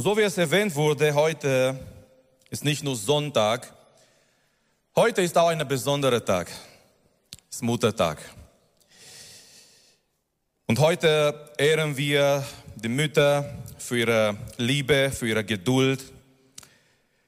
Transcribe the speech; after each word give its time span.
Und 0.00 0.04
so 0.04 0.16
wie 0.16 0.22
es 0.22 0.38
erwähnt 0.38 0.74
wurde, 0.76 1.14
heute 1.14 1.78
ist 2.48 2.64
nicht 2.64 2.82
nur 2.82 2.96
Sonntag, 2.96 3.70
heute 4.96 5.20
ist 5.20 5.36
auch 5.36 5.48
ein 5.48 5.68
besonderer 5.68 6.24
Tag. 6.24 6.50
Es 7.50 7.56
ist 7.56 7.62
Muttertag. 7.62 8.18
Und 10.66 10.78
heute 10.78 11.52
ehren 11.58 11.98
wir 11.98 12.42
die 12.76 12.88
Mütter 12.88 13.44
für 13.76 13.98
ihre 13.98 14.38
Liebe, 14.56 15.10
für 15.10 15.28
ihre 15.28 15.44
Geduld, 15.44 16.02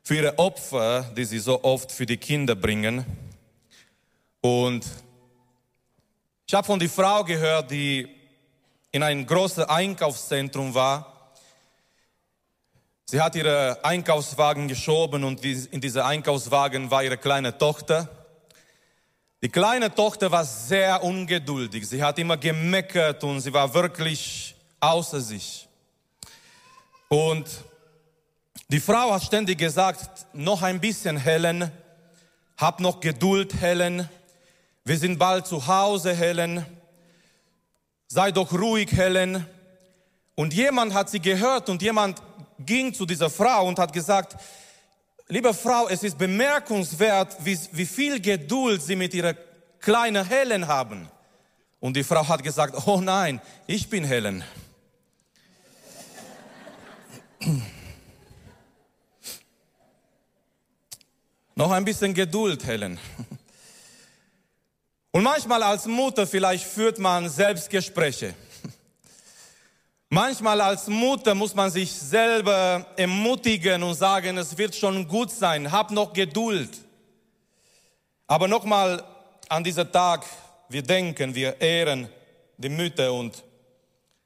für 0.03 0.15
ihre 0.15 0.39
Opfer, 0.39 1.13
die 1.15 1.27
sie 1.27 1.41
so 1.41 1.63
oft 1.63 1.93
für 1.93 2.07
die 2.07 2.17
Kinder 2.17 2.55
bringen. 2.55 3.05
Und 4.41 4.87
ich 6.47 6.55
habe 6.55 6.67
von 6.67 6.79
der 6.79 6.89
Frau 6.89 7.23
gehört, 7.23 7.71
die 7.71 8.09
in 8.93 9.03
einem 9.03 9.27
großen 9.27 9.65
Einkaufszentrum 9.65 10.73
war. 10.75 11.12
Sie 13.13 13.21
hat 13.21 13.37
ihre 13.37 13.79
Einkaufswagen 13.85 14.69
geschoben 14.69 15.23
und 15.23 15.45
in 15.45 15.83
dieser 15.83 16.07
Einkaufswagen 16.07 16.91
war 16.91 17.05
ihre 17.05 17.19
kleine 17.19 17.59
Tochter. 17.59 18.09
Die 19.43 19.51
kleine 19.51 19.95
Tochter 19.95 20.31
war 20.31 20.47
sehr 20.47 21.05
ungeduldig. 21.05 21.87
Sie 21.87 22.03
hat 22.03 22.19
immer 22.19 22.39
gemeckert 22.39 23.23
und 23.23 23.43
sie 23.43 23.53
war 23.53 23.75
wirklich 23.75 24.55
außer 24.81 25.21
sich. 25.21 25.69
Und 27.09 27.51
die 28.69 28.81
Frau 28.81 29.13
hat 29.13 29.25
ständig 29.25 29.59
gesagt, 29.59 30.27
noch 30.33 30.63
ein 30.63 30.81
bisschen 30.81 31.19
Helen, 31.19 31.71
hab 32.57 32.81
noch 32.81 32.99
Geduld, 33.01 33.61
Helen. 33.61 34.09
Wir 34.87 34.97
sind 34.97 35.19
bald 35.19 35.47
zu 35.47 35.67
Hause, 35.67 36.15
Helen. 36.15 36.65
Sei 38.09 38.33
doch 38.33 38.51
ruhig, 38.55 38.91
Helen. 38.91 39.47
Und 40.35 40.55
jemand 40.55 40.95
hat 40.95 41.11
sie 41.11 41.21
gehört 41.21 41.69
und 41.69 41.83
jemand 41.83 42.23
ging 42.65 42.95
zu 42.95 43.07
dieser 43.07 43.31
Frau 43.31 43.67
und 43.67 43.79
hat 43.79 43.93
gesagt, 43.93 44.37
liebe 45.29 45.55
Frau, 45.55 45.89
es 45.89 46.03
ist 46.03 46.19
bemerkenswert, 46.19 47.37
wie, 47.45 47.59
wie 47.73 47.87
viel 47.87 48.21
Geduld 48.21 48.83
Sie 48.83 48.97
mit 48.97 49.15
Ihrer 49.15 49.35
kleinen 49.81 50.27
Helen 50.27 50.67
haben. 50.67 51.09
Und 51.81 51.97
die 51.97 52.05
Frau 52.05 52.29
hat 52.29 52.43
gesagt, 52.43 52.87
oh 52.87 53.01
nein, 53.01 53.41
ich 53.67 53.89
bin 53.91 54.05
Helen. 54.05 54.45
Noch 61.55 61.71
ein 61.71 61.85
bisschen 61.85 62.15
Geduld, 62.15 62.65
Helen. 62.65 62.99
Und 65.11 65.23
manchmal 65.23 65.63
als 65.63 65.85
Mutter 65.87 66.27
vielleicht 66.27 66.65
führt 66.65 66.99
man 66.99 67.29
Selbstgespräche. 67.29 68.35
Manchmal 70.15 70.61
als 70.61 70.89
Mutter 70.89 71.35
muss 71.35 71.55
man 71.55 71.71
sich 71.71 71.91
selber 71.91 72.85
ermutigen 72.99 73.83
und 73.83 73.95
sagen, 73.95 74.37
es 74.37 74.59
wird 74.59 74.77
schon 74.77 75.09
gut 75.09 75.31
sein, 75.31 75.73
hab 75.73 75.91
noch 75.91 76.13
Geduld. 76.13 76.69
Aber 78.27 78.47
nochmal 78.47 79.03
an 79.49 79.65
dieser 79.65 79.91
Tag, 79.91 80.27
wir 80.69 80.83
denken, 80.83 81.35
wir 81.35 81.59
ehren 81.59 82.11
die 82.59 82.69
Mütter 82.69 83.11
und 83.11 83.43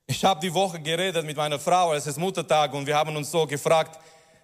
ich 0.09 0.25
habe 0.25 0.41
die 0.41 0.53
Woche 0.53 0.81
geredet 0.81 1.25
mit 1.25 1.37
meiner 1.37 1.61
Frau, 1.61 1.95
es 1.95 2.09
ist 2.09 2.19
Muttertag 2.19 2.75
und 2.75 2.85
wir 2.85 2.97
haben 2.97 3.15
uns 3.15 3.31
so 3.31 3.47
gefragt, 3.47 4.01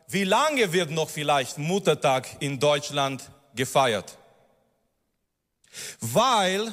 wie 0.06 0.22
lange 0.22 0.72
wird 0.72 0.92
noch 0.92 1.10
vielleicht 1.10 1.58
Muttertag 1.58 2.28
in 2.38 2.60
Deutschland 2.60 3.20
gefeiert? 3.52 4.16
Weil 6.00 6.72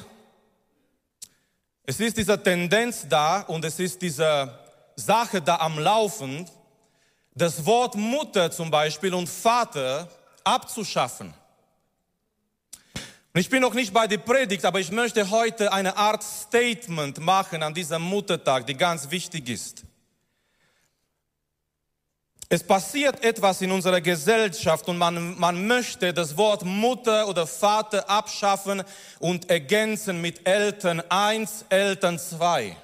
es 1.84 2.00
ist 2.00 2.16
diese 2.16 2.40
Tendenz 2.42 3.06
da 3.08 3.40
und 3.42 3.64
es 3.64 3.78
ist 3.78 4.00
diese 4.00 4.58
Sache 4.96 5.40
da 5.40 5.56
am 5.56 5.78
Laufen, 5.78 6.48
das 7.34 7.64
Wort 7.64 7.94
Mutter 7.94 8.50
zum 8.50 8.70
Beispiel 8.70 9.14
und 9.14 9.28
Vater 9.28 10.08
abzuschaffen. 10.44 11.32
Und 13.32 13.40
ich 13.40 13.48
bin 13.48 13.62
noch 13.62 13.74
nicht 13.74 13.92
bei 13.92 14.06
der 14.08 14.18
Predigt, 14.18 14.64
aber 14.64 14.80
ich 14.80 14.90
möchte 14.90 15.30
heute 15.30 15.72
eine 15.72 15.96
Art 15.96 16.22
Statement 16.22 17.18
machen 17.20 17.62
an 17.62 17.72
diesem 17.72 18.02
Muttertag, 18.02 18.66
die 18.66 18.74
ganz 18.74 19.10
wichtig 19.10 19.48
ist. 19.48 19.84
Es 22.52 22.64
passiert 22.64 23.22
etwas 23.22 23.62
in 23.62 23.70
unserer 23.70 24.00
Gesellschaft 24.00 24.88
und 24.88 24.98
man, 24.98 25.38
man 25.38 25.68
möchte 25.68 26.12
das 26.12 26.36
Wort 26.36 26.64
Mutter 26.64 27.28
oder 27.28 27.46
Vater 27.46 28.10
abschaffen 28.10 28.82
und 29.20 29.48
ergänzen 29.48 30.20
mit 30.20 30.48
Eltern 30.48 31.00
1, 31.08 31.66
Eltern 31.68 32.18
2. 32.18 32.76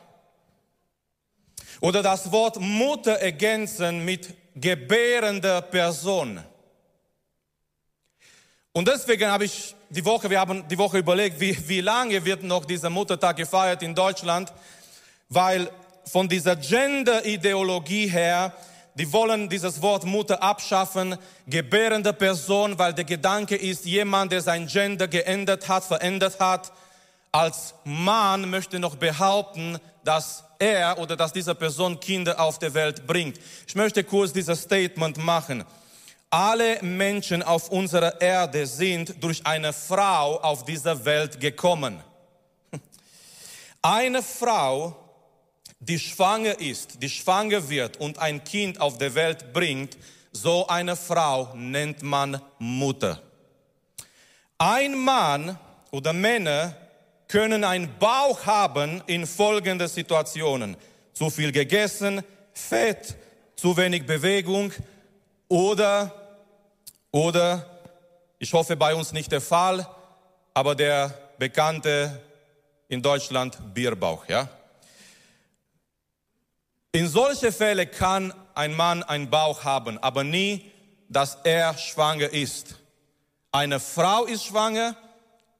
Oder 1.80 2.00
das 2.04 2.30
Wort 2.30 2.60
Mutter 2.60 3.14
ergänzen 3.14 4.04
mit 4.04 4.32
gebärender 4.54 5.62
Person. 5.62 6.40
Und 8.72 8.86
deswegen 8.86 9.28
habe 9.28 9.46
ich 9.46 9.74
die 9.90 10.04
Woche, 10.04 10.30
wir 10.30 10.38
haben 10.38 10.68
die 10.68 10.78
Woche 10.78 10.98
überlegt, 10.98 11.40
wie, 11.40 11.68
wie 11.68 11.80
lange 11.80 12.24
wird 12.24 12.44
noch 12.44 12.66
dieser 12.66 12.88
Muttertag 12.88 13.36
gefeiert 13.36 13.82
in 13.82 13.96
Deutschland, 13.96 14.52
weil 15.28 15.68
von 16.04 16.28
dieser 16.28 16.54
Gender-Ideologie 16.54 18.06
her 18.06 18.52
die 18.96 19.12
wollen 19.12 19.48
dieses 19.48 19.82
Wort 19.82 20.04
Mutter 20.04 20.42
abschaffen, 20.42 21.16
gebärende 21.46 22.12
Person, 22.12 22.78
weil 22.78 22.94
der 22.94 23.04
Gedanke 23.04 23.54
ist, 23.54 23.84
jemand, 23.84 24.32
der 24.32 24.40
sein 24.40 24.66
Gender 24.66 25.06
geändert 25.06 25.68
hat, 25.68 25.84
verändert 25.84 26.40
hat, 26.40 26.72
als 27.30 27.74
Mann 27.84 28.48
möchte 28.48 28.78
noch 28.78 28.96
behaupten, 28.96 29.78
dass 30.02 30.44
er 30.58 30.98
oder 30.98 31.16
dass 31.16 31.34
diese 31.34 31.54
Person 31.54 32.00
Kinder 32.00 32.40
auf 32.40 32.58
der 32.58 32.72
Welt 32.72 33.06
bringt. 33.06 33.38
Ich 33.66 33.74
möchte 33.74 34.02
kurz 34.02 34.32
dieses 34.32 34.62
Statement 34.62 35.18
machen. 35.18 35.64
Alle 36.30 36.82
Menschen 36.82 37.42
auf 37.42 37.68
unserer 37.68 38.20
Erde 38.20 38.66
sind 38.66 39.22
durch 39.22 39.44
eine 39.46 39.74
Frau 39.74 40.40
auf 40.40 40.64
dieser 40.64 41.04
Welt 41.04 41.38
gekommen. 41.38 42.02
Eine 43.82 44.22
Frau 44.22 45.05
die 45.80 45.98
schwanger 45.98 46.58
ist, 46.60 47.02
die 47.02 47.08
schwanger 47.08 47.68
wird 47.68 47.98
und 47.98 48.18
ein 48.18 48.42
Kind 48.44 48.80
auf 48.80 48.98
der 48.98 49.14
Welt 49.14 49.52
bringt, 49.52 49.96
so 50.32 50.66
eine 50.66 50.96
Frau 50.96 51.54
nennt 51.54 52.02
man 52.02 52.40
Mutter. 52.58 53.22
Ein 54.58 54.94
Mann 54.98 55.58
oder 55.90 56.12
Männer 56.12 56.74
können 57.28 57.64
einen 57.64 57.98
Bauch 57.98 58.46
haben 58.46 59.02
in 59.06 59.26
folgenden 59.26 59.88
Situationen. 59.88 60.76
Zu 61.12 61.30
viel 61.30 61.52
gegessen, 61.52 62.22
Fett, 62.52 63.16
zu 63.56 63.76
wenig 63.76 64.06
Bewegung 64.06 64.72
oder, 65.48 66.14
oder, 67.10 67.78
ich 68.38 68.52
hoffe 68.52 68.76
bei 68.76 68.94
uns 68.94 69.12
nicht 69.12 69.32
der 69.32 69.40
Fall, 69.40 69.86
aber 70.54 70.74
der 70.74 71.12
bekannte 71.38 72.22
in 72.88 73.02
Deutschland 73.02 73.74
Bierbauch, 73.74 74.26
ja? 74.28 74.48
In 76.96 77.08
solche 77.08 77.52
Fälle 77.52 77.86
kann 77.86 78.32
ein 78.54 78.74
Mann 78.74 79.02
einen 79.02 79.28
Bauch 79.28 79.64
haben, 79.64 79.98
aber 79.98 80.24
nie, 80.24 80.72
dass 81.10 81.36
er 81.44 81.76
schwanger 81.76 82.32
ist. 82.32 82.76
Eine 83.52 83.80
Frau 83.80 84.24
ist 84.24 84.46
schwanger 84.46 84.96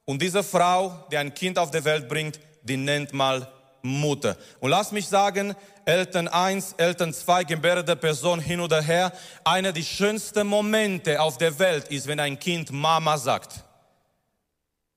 und 0.07 0.23
diese 0.23 0.43
Frau, 0.43 1.07
die 1.13 1.19
ein 1.19 1.35
Kind 1.35 1.59
auf 1.59 1.71
die 1.71 1.85
Welt 1.85 2.09
bringt, 2.09 2.41
die 2.63 2.79
nennt 2.79 3.13
mal 3.13 3.53
Mutter. 3.83 4.39
Und 4.61 4.71
lass 4.71 4.93
mich 4.93 5.09
sagen, 5.09 5.55
Eltern 5.85 6.27
1, 6.27 6.73
Eltern 6.79 7.13
2, 7.13 7.45
gebärende 7.45 7.97
Person 7.97 8.41
hin 8.41 8.61
oder 8.61 8.81
her, 8.81 9.13
einer 9.45 9.73
der 9.73 9.83
schönsten 9.83 10.47
Momente 10.47 11.21
auf 11.21 11.37
der 11.37 11.59
Welt 11.59 11.89
ist, 11.89 12.07
wenn 12.07 12.19
ein 12.19 12.39
Kind 12.39 12.73
Mama 12.73 13.19
sagt. 13.19 13.63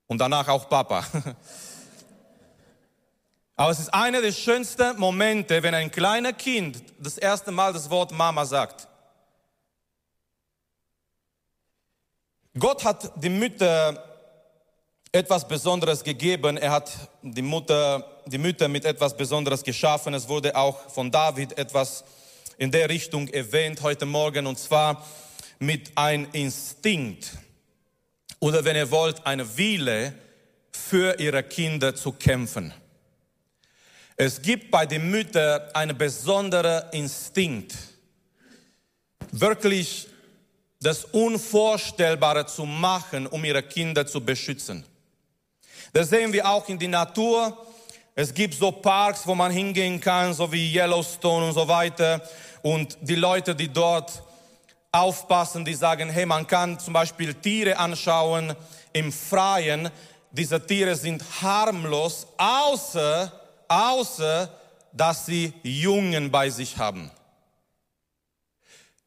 Und 0.07 0.19
danach 0.19 0.47
auch 0.47 0.69
Papa. 0.69 1.05
Aber 3.59 3.71
es 3.71 3.79
ist 3.79 3.93
einer 3.93 4.21
der 4.21 4.31
schönsten 4.31 4.97
Momente, 4.97 5.61
wenn 5.61 5.75
ein 5.75 5.91
kleiner 5.91 6.31
Kind 6.31 6.81
das 6.97 7.17
erste 7.17 7.51
Mal 7.51 7.73
das 7.73 7.89
Wort 7.89 8.09
Mama 8.09 8.45
sagt. 8.45 8.87
Gott 12.57 12.85
hat 12.85 13.11
die 13.21 13.27
Mütter 13.27 14.01
etwas 15.11 15.45
Besonderes 15.45 16.05
gegeben. 16.05 16.55
Er 16.55 16.71
hat 16.71 16.89
die 17.21 17.41
Mutter, 17.41 18.21
die 18.27 18.37
Mütter 18.37 18.69
mit 18.69 18.85
etwas 18.85 19.17
Besonderes 19.17 19.61
geschaffen. 19.61 20.13
Es 20.13 20.29
wurde 20.29 20.55
auch 20.55 20.89
von 20.89 21.11
David 21.11 21.57
etwas 21.57 22.05
in 22.57 22.71
der 22.71 22.87
Richtung 22.87 23.27
erwähnt 23.27 23.81
heute 23.81 24.05
Morgen 24.05 24.47
und 24.47 24.57
zwar 24.57 25.05
mit 25.59 25.97
einem 25.97 26.29
Instinkt 26.31 27.31
oder 28.39 28.63
wenn 28.63 28.77
ihr 28.77 28.89
wollt, 28.89 29.25
eine 29.25 29.57
Wille 29.57 30.13
für 30.71 31.19
ihre 31.19 31.43
Kinder 31.43 31.93
zu 31.93 32.13
kämpfen. 32.13 32.73
Es 34.21 34.41
gibt 34.41 34.69
bei 34.69 34.85
den 34.85 35.09
Müttern 35.09 35.61
einen 35.73 35.97
besonderen 35.97 36.83
Instinkt, 36.91 37.73
wirklich 39.31 40.09
das 40.81 41.05
Unvorstellbare 41.05 42.45
zu 42.45 42.65
machen, 42.65 43.27
um 43.27 43.45
ihre 43.45 43.63
Kinder 43.63 44.05
zu 44.05 44.19
beschützen. 44.19 44.83
Das 45.93 46.09
sehen 46.09 46.33
wir 46.33 46.45
auch 46.49 46.67
in 46.67 46.77
der 46.77 46.89
Natur. 46.89 47.65
Es 48.13 48.33
gibt 48.33 48.55
so 48.55 48.73
Parks, 48.73 49.25
wo 49.25 49.35
man 49.35 49.53
hingehen 49.53 50.01
kann, 50.01 50.33
so 50.33 50.51
wie 50.51 50.69
Yellowstone 50.75 51.47
und 51.47 51.53
so 51.53 51.65
weiter. 51.65 52.21
und 52.61 52.97
die 52.99 53.15
Leute, 53.15 53.55
die 53.55 53.69
dort 53.69 54.21
aufpassen, 54.91 55.63
die 55.63 55.75
sagen, 55.75 56.09
hey, 56.09 56.25
man 56.25 56.45
kann 56.45 56.77
zum 56.77 56.91
Beispiel 56.91 57.35
Tiere 57.35 57.77
anschauen 57.77 58.53
im 58.91 59.13
Freien. 59.13 59.89
Diese 60.29 60.59
Tiere 60.67 60.97
sind 60.97 61.23
harmlos, 61.41 62.27
außer, 62.37 63.38
außer, 63.69 64.49
dass 64.91 65.25
sie 65.25 65.53
Jungen 65.63 66.31
bei 66.31 66.49
sich 66.49 66.77
haben. 66.77 67.09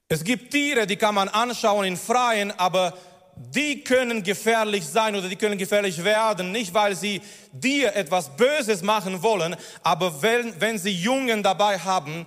Es 0.08 0.24
gibt 0.24 0.50
Tiere, 0.50 0.86
die 0.86 0.96
kann 0.96 1.14
man 1.14 1.28
anschauen 1.28 1.86
im 1.86 1.96
Freien, 1.96 2.50
aber 2.58 2.94
die 3.36 3.82
können 3.82 4.22
gefährlich 4.22 4.86
sein 4.86 5.16
oder 5.16 5.28
die 5.28 5.36
können 5.36 5.58
gefährlich 5.58 6.04
werden, 6.04 6.52
nicht 6.52 6.74
weil 6.74 6.94
sie 6.94 7.22
dir 7.50 7.94
etwas 7.96 8.36
Böses 8.36 8.82
machen 8.82 9.22
wollen, 9.22 9.56
aber 9.82 10.22
wenn, 10.22 10.60
wenn 10.60 10.78
sie 10.78 10.92
Jungen 10.92 11.42
dabei 11.42 11.78
haben, 11.78 12.26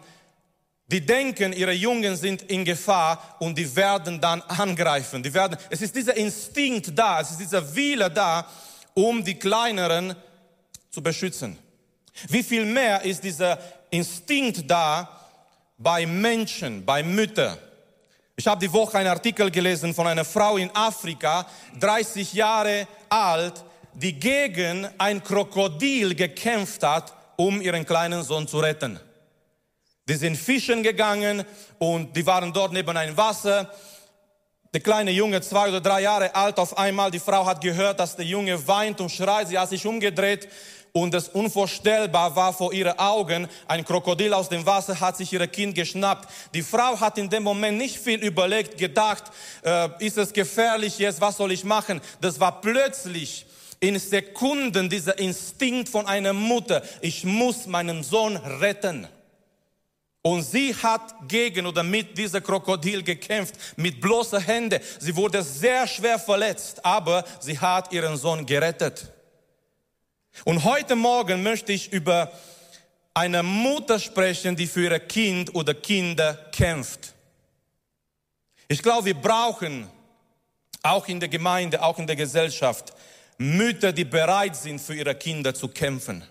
die 0.87 1.05
denken, 1.05 1.53
ihre 1.53 1.73
Jungen 1.73 2.15
sind 2.15 2.43
in 2.43 2.63
Gefahr 2.63 3.37
und 3.39 3.57
die 3.57 3.75
werden 3.75 4.21
dann 4.21 4.41
angreifen. 4.43 5.23
Die 5.23 5.33
werden, 5.33 5.57
es 5.69 5.81
ist 5.81 5.95
dieser 5.95 6.15
Instinkt 6.15 6.91
da, 6.97 7.21
es 7.21 7.31
ist 7.31 7.39
dieser 7.39 7.75
Wille 7.75 8.09
da, 8.11 8.47
um 8.93 9.23
die 9.23 9.35
Kleineren 9.35 10.15
zu 10.91 11.01
beschützen. 11.01 11.57
Wie 12.29 12.43
viel 12.43 12.65
mehr 12.65 13.01
ist 13.03 13.23
dieser 13.23 13.59
Instinkt 13.89 14.69
da 14.69 15.09
bei 15.77 16.05
Menschen, 16.05 16.85
bei 16.85 17.03
Müttern? 17.03 17.57
Ich 18.37 18.47
habe 18.47 18.59
die 18.59 18.71
Woche 18.71 18.97
einen 18.97 19.09
Artikel 19.09 19.49
gelesen 19.49 19.93
von 19.93 20.07
einer 20.07 20.25
Frau 20.25 20.57
in 20.57 20.69
Afrika, 20.75 21.45
30 21.79 22.33
Jahre 22.33 22.87
alt, 23.09 23.63
die 23.93 24.13
gegen 24.13 24.87
ein 24.97 25.23
Krokodil 25.23 26.15
gekämpft 26.15 26.83
hat, 26.83 27.13
um 27.37 27.61
ihren 27.61 27.85
kleinen 27.85 28.23
Sohn 28.23 28.47
zu 28.47 28.59
retten. 28.59 28.99
Die 30.07 30.15
sind 30.15 30.35
fischen 30.35 30.83
gegangen 30.83 31.45
und 31.79 32.15
die 32.15 32.25
waren 32.25 32.51
dort 32.53 32.73
neben 32.73 32.95
einem 32.95 33.15
Wasser. 33.15 33.71
Der 34.73 34.81
kleine 34.81 35.11
Junge, 35.11 35.39
zwei 35.41 35.69
oder 35.69 35.79
drei 35.79 36.01
Jahre 36.01 36.35
alt, 36.35 36.59
auf 36.59 36.77
einmal, 36.77 37.09
die 37.09 37.19
Frau 37.19 37.45
hat 37.45 37.61
gehört, 37.61 37.99
dass 37.99 38.17
der 38.17 38.25
Junge 38.25 38.67
weint 38.67 38.99
und 38.99 39.09
schreit. 39.09 39.47
Sie 39.47 39.57
hat 39.57 39.69
sich 39.69 39.85
umgedreht 39.85 40.49
und 40.95 41.13
es 41.13 41.27
unvorstellbar 41.27 42.37
war 42.37 42.53
vor 42.53 42.71
ihren 42.71 42.97
Augen. 42.97 43.49
Ein 43.67 43.83
Krokodil 43.83 44.33
aus 44.33 44.47
dem 44.47 44.65
Wasser 44.65 44.97
hat 44.97 45.17
sich 45.17 45.33
ihr 45.33 45.45
Kind 45.45 45.75
geschnappt. 45.75 46.29
Die 46.53 46.61
Frau 46.61 46.97
hat 46.97 47.17
in 47.17 47.29
dem 47.29 47.43
Moment 47.43 47.77
nicht 47.77 47.99
viel 47.99 48.23
überlegt, 48.23 48.77
gedacht, 48.77 49.25
äh, 49.65 49.89
ist 49.99 50.17
es 50.17 50.31
gefährlich 50.31 50.97
jetzt, 50.97 51.19
was 51.19 51.35
soll 51.35 51.51
ich 51.51 51.65
machen? 51.65 51.99
Das 52.21 52.39
war 52.39 52.61
plötzlich 52.61 53.45
in 53.81 53.99
Sekunden 53.99 54.89
dieser 54.89 55.19
Instinkt 55.19 55.89
von 55.89 56.07
einer 56.07 56.31
Mutter. 56.31 56.81
Ich 57.01 57.25
muss 57.25 57.67
meinen 57.67 58.01
Sohn 58.01 58.37
retten. 58.37 59.05
Und 60.21 60.43
sie 60.43 60.73
hat 60.73 61.27
gegen 61.27 61.65
oder 61.65 61.83
mit 61.83 62.17
dieser 62.17 62.39
Krokodil 62.39 63.03
gekämpft, 63.03 63.55
mit 63.75 63.99
bloßer 63.99 64.39
Hände. 64.39 64.79
Sie 64.99 65.13
wurde 65.13 65.43
sehr 65.43 65.87
schwer 65.87 66.17
verletzt, 66.17 66.85
aber 66.85 67.25
sie 67.41 67.59
hat 67.59 67.91
ihren 67.91 68.15
Sohn 68.15 68.45
gerettet. 68.45 69.11
Und 70.43 70.63
heute 70.63 70.95
Morgen 70.95 71.41
möchte 71.43 71.71
ich 71.71 71.91
über 71.93 72.31
eine 73.13 73.41
Mutter 73.41 73.99
sprechen, 73.99 74.55
die 74.55 74.67
für 74.67 74.91
ihr 74.91 74.99
Kind 74.99 75.55
oder 75.55 75.73
Kinder 75.73 76.33
kämpft. 76.51 77.13
Ich 78.67 78.81
glaube, 78.81 79.05
wir 79.05 79.13
brauchen 79.13 79.89
auch 80.83 81.07
in 81.07 81.19
der 81.19 81.29
Gemeinde, 81.29 81.81
auch 81.81 81.97
in 81.97 82.07
der 82.07 82.15
Gesellschaft 82.15 82.93
Mütter, 83.37 83.91
die 83.91 84.05
bereit 84.05 84.55
sind, 84.55 84.79
für 84.79 84.95
ihre 84.95 85.15
Kinder 85.15 85.53
zu 85.53 85.67
kämpfen. 85.67 86.23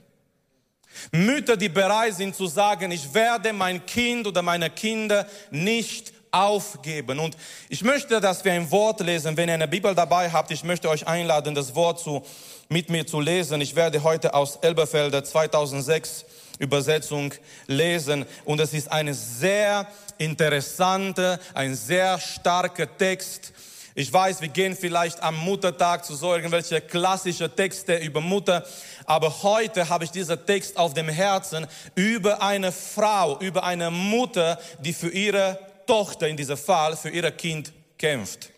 Mütter, 1.11 1.57
die 1.57 1.69
bereit 1.69 2.15
sind 2.15 2.35
zu 2.35 2.47
sagen, 2.47 2.91
ich 2.91 3.13
werde 3.13 3.53
mein 3.53 3.85
Kind 3.85 4.27
oder 4.27 4.43
meine 4.43 4.71
Kinder 4.71 5.27
nicht 5.51 6.13
aufgeben. 6.31 7.19
Und 7.19 7.37
ich 7.69 7.83
möchte, 7.83 8.21
dass 8.21 8.45
wir 8.45 8.53
ein 8.53 8.71
Wort 8.71 9.01
lesen. 9.01 9.37
Wenn 9.37 9.49
ihr 9.49 9.55
eine 9.55 9.69
Bibel 9.69 9.95
dabei 9.95 10.31
habt, 10.31 10.51
ich 10.51 10.65
möchte 10.65 10.89
euch 10.89 11.07
einladen, 11.07 11.55
das 11.55 11.75
Wort 11.75 12.01
zu, 12.01 12.25
mit 12.69 12.91
mir 12.91 13.07
zu 13.07 13.21
lesen. 13.21 13.61
Ich 13.61 13.75
werde 13.77 14.03
heute 14.03 14.35
aus 14.35 14.57
Elberfelder 14.57 15.25
2006 15.25 16.25
Übersetzung 16.59 17.33
lesen. 17.67 18.27
Und 18.45 18.61
es 18.61 18.73
ist 18.73 18.91
eine 18.91 19.15
sehr 19.15 19.87
interessante, 20.19 21.41
ein 21.53 21.75
sehr 21.75 22.19
starker 22.19 22.87
Text. 22.97 23.53
Ich 23.97 24.13
weiß, 24.13 24.41
wir 24.41 24.49
gehen 24.49 24.77
vielleicht 24.77 25.23
am 25.23 25.37
Muttertag 25.37 26.05
zu 26.05 26.17
so 26.17 26.35
irgendwelche 26.35 26.81
klassische 26.81 27.55
Texte 27.55 27.97
über 27.97 28.21
Mutter, 28.21 28.67
aber 29.05 29.43
heute 29.45 29.89
habe 29.89 30.03
ich 30.03 30.11
diesen 30.11 30.45
Text 30.47 30.77
auf 30.77 30.95
dem 30.95 31.09
Herzen 31.09 31.67
über 31.95 32.43
eine 32.43 32.73
Frau, 32.73 33.39
über 33.39 33.63
eine 33.63 33.93
Mutter, 33.93 34.59
die 34.81 34.93
für 34.93 35.11
ihre 35.11 35.61
Tochter 35.87 36.27
in 36.27 36.37
diesem 36.37 36.57
Fall, 36.57 36.97
für 36.97 37.11
ihr 37.11 37.31
Kind 37.31 37.73
kämpft. 37.97 38.51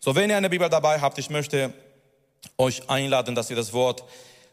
So, 0.00 0.16
wenn 0.16 0.30
ihr 0.30 0.36
eine 0.36 0.50
Bibel 0.50 0.68
dabei 0.68 1.00
habt, 1.00 1.16
ich 1.18 1.30
möchte 1.30 1.72
euch 2.56 2.88
einladen, 2.88 3.34
dass 3.34 3.50
ihr 3.50 3.56
das 3.56 3.72
Wort 3.72 4.04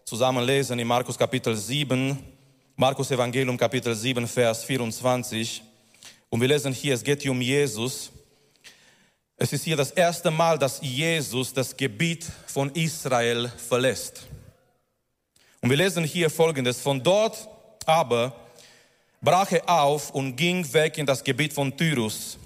zusammen 0.06 0.46
lesen 0.46 0.80
in 0.80 0.88
Markus 0.88 1.18
Kapitel 1.18 1.56
7, 1.56 2.18
Markus 2.76 3.12
Evangelium 3.12 3.58
Kapitel 3.58 3.94
7, 3.94 4.28
Vers 4.28 4.64
24. 4.64 5.62
Und 6.30 6.42
wir 6.42 6.48
lesen 6.48 6.74
hier, 6.74 6.94
es 6.94 7.04
geht 7.04 7.22
hier 7.22 7.32
um 7.32 7.42
Jesus. 7.42 8.12
Es 9.38 9.54
ist 9.54 9.64
hier 9.64 9.78
das 9.78 9.92
erste 9.92 10.32
Mal, 10.32 10.58
dass 10.58 10.80
Jesus 10.82 11.54
das 11.54 11.76
Gebiet 11.76 12.26
von 12.48 12.72
Israel 12.72 13.50
verlässt. 13.50 14.28
Und 15.62 15.70
wir 15.70 15.78
lesen 15.78 16.04
hier 16.04 16.30
Folgendes. 16.30 16.82
Von 16.82 17.02
dort 17.02 17.48
aber 17.86 18.36
brach 19.22 19.52
er 19.52 19.68
auf 19.68 20.12
und 20.12 20.36
ging 20.36 20.72
weg 20.74 20.98
in 20.98 21.06
das 21.06 21.24
Gebiet 21.24 21.54
von 21.54 21.76
Tyrus. 21.76 22.38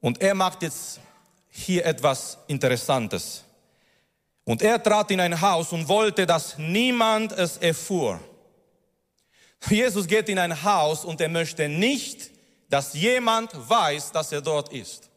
Und 0.00 0.20
er 0.20 0.34
macht 0.34 0.62
jetzt 0.62 1.00
hier 1.50 1.84
etwas 1.84 2.38
Interessantes. 2.46 3.45
Und 4.46 4.62
er 4.62 4.80
trat 4.80 5.10
in 5.10 5.20
ein 5.20 5.38
Haus 5.40 5.72
und 5.72 5.88
wollte, 5.88 6.24
dass 6.24 6.56
niemand 6.56 7.32
es 7.32 7.56
erfuhr. 7.56 8.20
Jesus 9.68 10.06
geht 10.06 10.28
in 10.28 10.38
ein 10.38 10.62
Haus 10.62 11.04
und 11.04 11.20
er 11.20 11.28
möchte 11.28 11.68
nicht, 11.68 12.30
dass 12.70 12.94
jemand 12.94 13.50
weiß, 13.68 14.12
dass 14.12 14.30
er 14.30 14.40
dort 14.40 14.72
ist. 14.72 15.10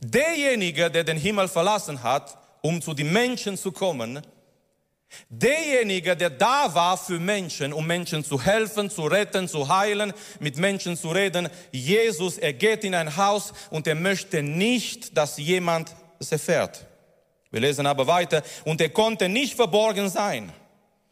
Derjenige, 0.00 0.90
der 0.90 1.04
den 1.04 1.18
Himmel 1.18 1.48
verlassen 1.48 2.02
hat, 2.02 2.38
um 2.62 2.80
zu 2.80 2.94
den 2.94 3.12
Menschen 3.12 3.58
zu 3.58 3.72
kommen, 3.72 4.22
Derjenige, 5.28 6.16
der 6.16 6.30
da 6.30 6.72
war 6.72 6.96
für 6.96 7.18
Menschen, 7.18 7.72
um 7.72 7.84
Menschen 7.86 8.24
zu 8.24 8.40
helfen, 8.40 8.88
zu 8.90 9.06
retten, 9.06 9.48
zu 9.48 9.68
heilen, 9.68 10.12
mit 10.38 10.56
Menschen 10.56 10.96
zu 10.96 11.10
reden, 11.10 11.48
Jesus, 11.72 12.38
er 12.38 12.52
geht 12.52 12.84
in 12.84 12.94
ein 12.94 13.16
Haus 13.16 13.52
und 13.70 13.88
er 13.88 13.96
möchte 13.96 14.40
nicht, 14.40 15.16
dass 15.16 15.36
jemand 15.36 15.94
es 16.20 16.30
erfährt. 16.30 16.86
Wir 17.50 17.60
lesen 17.60 17.86
aber 17.86 18.06
weiter, 18.06 18.42
und 18.64 18.80
er 18.80 18.90
konnte 18.90 19.28
nicht 19.28 19.54
verborgen 19.54 20.08
sein. 20.08 20.52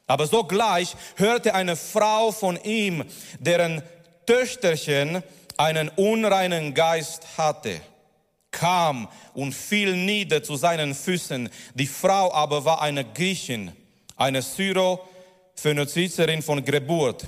Aber 0.07 0.27
sogleich 0.27 0.97
hörte 1.17 1.55
eine 1.55 1.77
Frau 1.77 2.33
von 2.33 2.59
ihm, 2.63 3.05
deren 3.39 3.83
Töchterchen 4.27 5.23
einen 5.57 5.89
unreinen 5.91 6.75
Geist 6.75 7.23
hatte 7.37 7.81
kam 8.51 9.09
und 9.35 9.53
fiel 9.53 9.95
nieder 9.95 10.43
zu 10.43 10.57
seinen 10.57 10.95
Füßen. 10.95 11.51
Die 11.75 11.87
Frau 11.87 12.33
aber 12.33 12.65
war 12.65 12.81
eine 12.81 13.05
Griechin 13.05 13.73
eine 14.19 14.43
Syro-Phönizizerin 14.43 16.43
von 16.43 16.65
Geburt. 16.65 17.27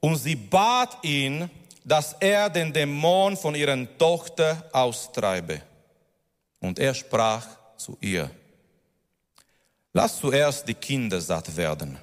Und 0.00 0.16
sie 0.16 0.36
bat 0.36 0.98
ihn, 1.02 1.48
dass 1.84 2.14
er 2.14 2.50
den 2.50 2.72
Dämon 2.72 3.36
von 3.36 3.54
ihrer 3.54 3.86
Tochter 3.96 4.68
austreibe. 4.72 5.62
Und 6.60 6.78
er 6.78 6.94
sprach 6.94 7.46
zu 7.78 7.96
ihr, 8.00 8.30
lass 9.92 10.20
zuerst 10.20 10.68
die 10.68 10.74
Kinder 10.74 11.20
satt 11.20 11.56
werden. 11.56 11.98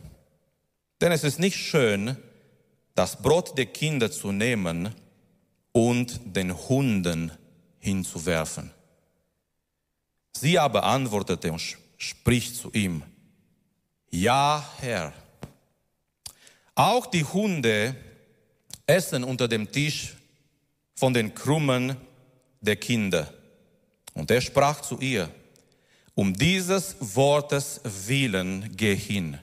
Denn 1.01 1.11
es 1.11 1.23
ist 1.23 1.39
nicht 1.39 1.57
schön, 1.57 2.17
das 2.95 3.21
Brot 3.21 3.57
der 3.57 3.65
Kinder 3.65 4.11
zu 4.11 4.31
nehmen 4.31 4.93
und 5.71 6.19
den 6.23 6.55
Hunden 6.69 7.31
hinzuwerfen. 7.79 8.71
Sie 10.31 10.57
aber 10.57 10.83
antwortete 10.83 11.51
und 11.51 11.61
spricht 11.97 12.55
zu 12.55 12.71
ihm, 12.71 13.03
ja, 14.09 14.63
Herr. 14.79 15.13
Auch 16.75 17.07
die 17.07 17.23
Hunde 17.23 17.95
essen 18.85 19.23
unter 19.23 19.47
dem 19.47 19.71
Tisch 19.71 20.15
von 20.95 21.13
den 21.13 21.33
Krummen 21.33 21.97
der 22.61 22.75
Kinder. 22.75 23.33
Und 24.13 24.29
er 24.31 24.41
sprach 24.41 24.81
zu 24.81 24.99
ihr, 24.99 25.29
um 26.15 26.33
dieses 26.33 26.95
Wortes 26.99 27.81
willen 27.83 28.75
geh 28.75 28.95
hin. 28.95 29.39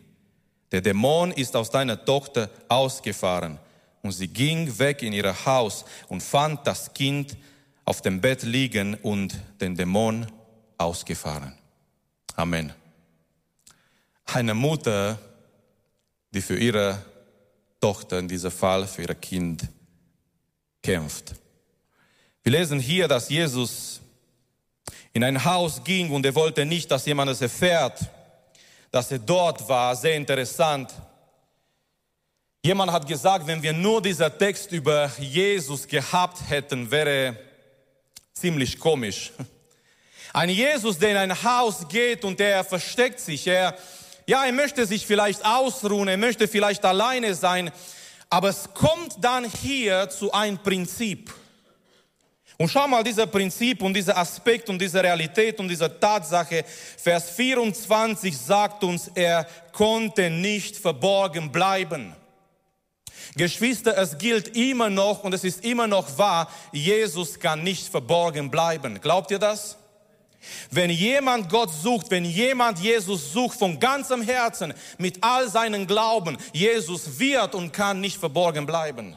Der 0.73 0.81
Dämon 0.81 1.33
ist 1.33 1.57
aus 1.57 1.71
deiner 1.71 2.05
Tochter 2.05 2.49
ausgefahren. 2.69 3.59
Und 4.03 4.13
sie 4.13 4.29
ging 4.29 4.79
weg 4.79 5.03
in 5.03 5.13
ihr 5.13 5.45
Haus 5.45 5.85
und 6.09 6.23
fand 6.23 6.67
das 6.67 6.95
Kind 6.95 7.37
auf 7.85 8.01
dem 8.01 8.21
Bett 8.21 8.45
liegen 8.45 8.95
und 8.95 9.39
den 9.61 9.75
Dämon 9.75 10.27
ausgefahren. 10.79 11.53
Amen 12.37 12.73
eine 14.35 14.55
Mutter, 14.55 15.19
die 16.33 16.41
für 16.41 16.57
ihre 16.57 17.05
Tochter, 17.81 18.19
in 18.19 18.29
diesem 18.29 18.51
Fall 18.51 18.87
für 18.87 19.03
ihr 19.03 19.15
Kind, 19.15 19.69
kämpft. 20.83 21.35
Wir 22.43 22.53
lesen 22.53 22.81
hier, 22.81 23.09
dass 23.09 23.29
Jesus 23.29 24.00
in 25.13 25.25
ein 25.25 25.45
Haus 25.45 25.83
ging 25.83 26.11
und 26.11 26.25
er 26.25 26.35
wollte 26.35 26.65
nicht, 26.65 26.91
dass 26.91 27.07
jemand 27.07 27.31
es 27.31 27.41
erfährt, 27.41 28.01
dass 28.91 29.11
er 29.11 29.19
dort 29.19 29.69
war. 29.69 29.95
Sehr 29.97 30.15
interessant. 30.15 30.93
Jemand 32.63 32.93
hat 32.93 33.07
gesagt, 33.07 33.47
wenn 33.47 33.63
wir 33.63 33.73
nur 33.73 34.03
dieser 34.03 34.37
Text 34.37 34.71
über 34.73 35.11
Jesus 35.19 35.89
gehabt 35.89 36.39
hätten, 36.49 36.91
wäre 36.91 37.37
ziemlich 38.35 38.79
komisch. 38.79 39.33
Ein 40.33 40.51
Jesus, 40.51 40.99
der 40.99 41.11
in 41.11 41.17
ein 41.17 41.43
Haus 41.43 41.89
geht 41.89 42.25
und 42.25 42.39
der 42.39 42.63
versteckt 42.63 43.19
sich. 43.19 43.47
Er, 43.47 43.77
ja, 44.27 44.45
er 44.45 44.53
möchte 44.53 44.87
sich 44.87 45.07
vielleicht 45.07 45.45
ausruhen, 45.45 46.07
er 46.07 46.17
möchte 46.17 46.47
vielleicht 46.47 46.85
alleine 46.85 47.35
sein, 47.35 47.73
aber 48.29 48.51
es 48.51 48.73
kommt 48.75 49.17
dann 49.25 49.51
hier 49.51 50.09
zu 50.09 50.31
einem 50.31 50.59
Prinzip. 50.59 51.33
Und 52.61 52.69
schau 52.69 52.87
mal, 52.87 53.03
dieser 53.03 53.27
Prinzip 53.27 53.81
und 53.81 53.95
dieser 53.95 54.19
Aspekt 54.19 54.69
und 54.69 54.79
diese 54.79 55.03
Realität 55.03 55.59
und 55.61 55.69
diese 55.69 55.99
Tatsache, 55.99 56.63
Vers 56.99 57.31
24 57.31 58.37
sagt 58.37 58.85
uns, 58.85 59.11
er 59.15 59.47
konnte 59.73 60.29
nicht 60.29 60.77
verborgen 60.77 61.51
bleiben. 61.51 62.15
Geschwister, 63.35 63.97
es 63.97 64.19
gilt 64.19 64.55
immer 64.59 64.91
noch 64.91 65.25
und 65.25 65.33
es 65.33 65.43
ist 65.43 65.65
immer 65.65 65.87
noch 65.87 66.19
wahr, 66.19 66.51
Jesus 66.71 67.41
kann 67.41 67.63
nicht 67.63 67.89
verborgen 67.89 68.51
bleiben. 68.51 69.01
Glaubt 69.01 69.31
ihr 69.31 69.39
das? 69.39 69.79
Wenn 70.71 70.91
jemand 70.91 71.49
Gott 71.49 71.73
sucht, 71.73 72.11
wenn 72.11 72.27
jemand 72.27 72.79
Jesus 72.79 73.33
sucht 73.33 73.59
von 73.59 73.81
ganzem 73.81 74.21
Herzen, 74.21 74.75
mit 74.99 75.25
all 75.25 75.49
seinen 75.49 75.87
Glauben, 75.87 76.37
Jesus 76.53 77.19
wird 77.19 77.55
und 77.55 77.73
kann 77.73 78.03
nicht 78.03 78.19
verborgen 78.19 78.67
bleiben. 78.67 79.17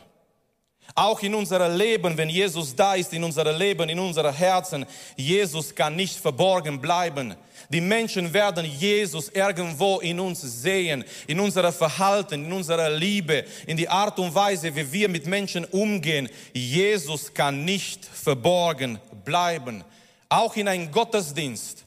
Auch 0.96 1.22
in 1.24 1.34
unserem 1.34 1.76
Leben, 1.76 2.16
wenn 2.18 2.30
Jesus 2.30 2.76
da 2.76 2.94
ist, 2.94 3.14
in 3.14 3.24
unserem 3.24 3.58
Leben, 3.58 3.90
in 3.90 3.98
unserem 3.98 4.34
Herzen, 4.34 4.86
Jesus 5.16 5.74
kann 5.74 5.96
nicht 5.96 6.16
verborgen 6.20 6.80
bleiben. 6.80 7.36
Die 7.70 7.82
Menschen 7.82 8.32
werden 8.32 8.66
Jesus 8.66 9.30
irgendwo 9.30 10.00
in 10.02 10.20
uns 10.20 10.42
sehen, 10.42 11.04
in 11.26 11.40
unserer 11.40 11.72
Verhalten, 11.72 12.46
in 12.46 12.54
unserer 12.54 12.92
Liebe, 12.92 13.44
in 13.66 13.78
die 13.78 13.90
Art 13.90 14.20
und 14.20 14.36
Weise, 14.36 14.76
wie 14.76 14.92
wir 14.92 15.10
mit 15.10 15.26
Menschen 15.26 15.66
umgehen. 15.66 16.30
Jesus 16.54 17.34
kann 17.34 17.66
nicht 17.66 18.06
verborgen 18.06 19.00
bleiben. 19.26 19.84
Auch 20.30 20.56
in 20.56 20.68
einem 20.68 20.92
Gottesdienst 20.92 21.83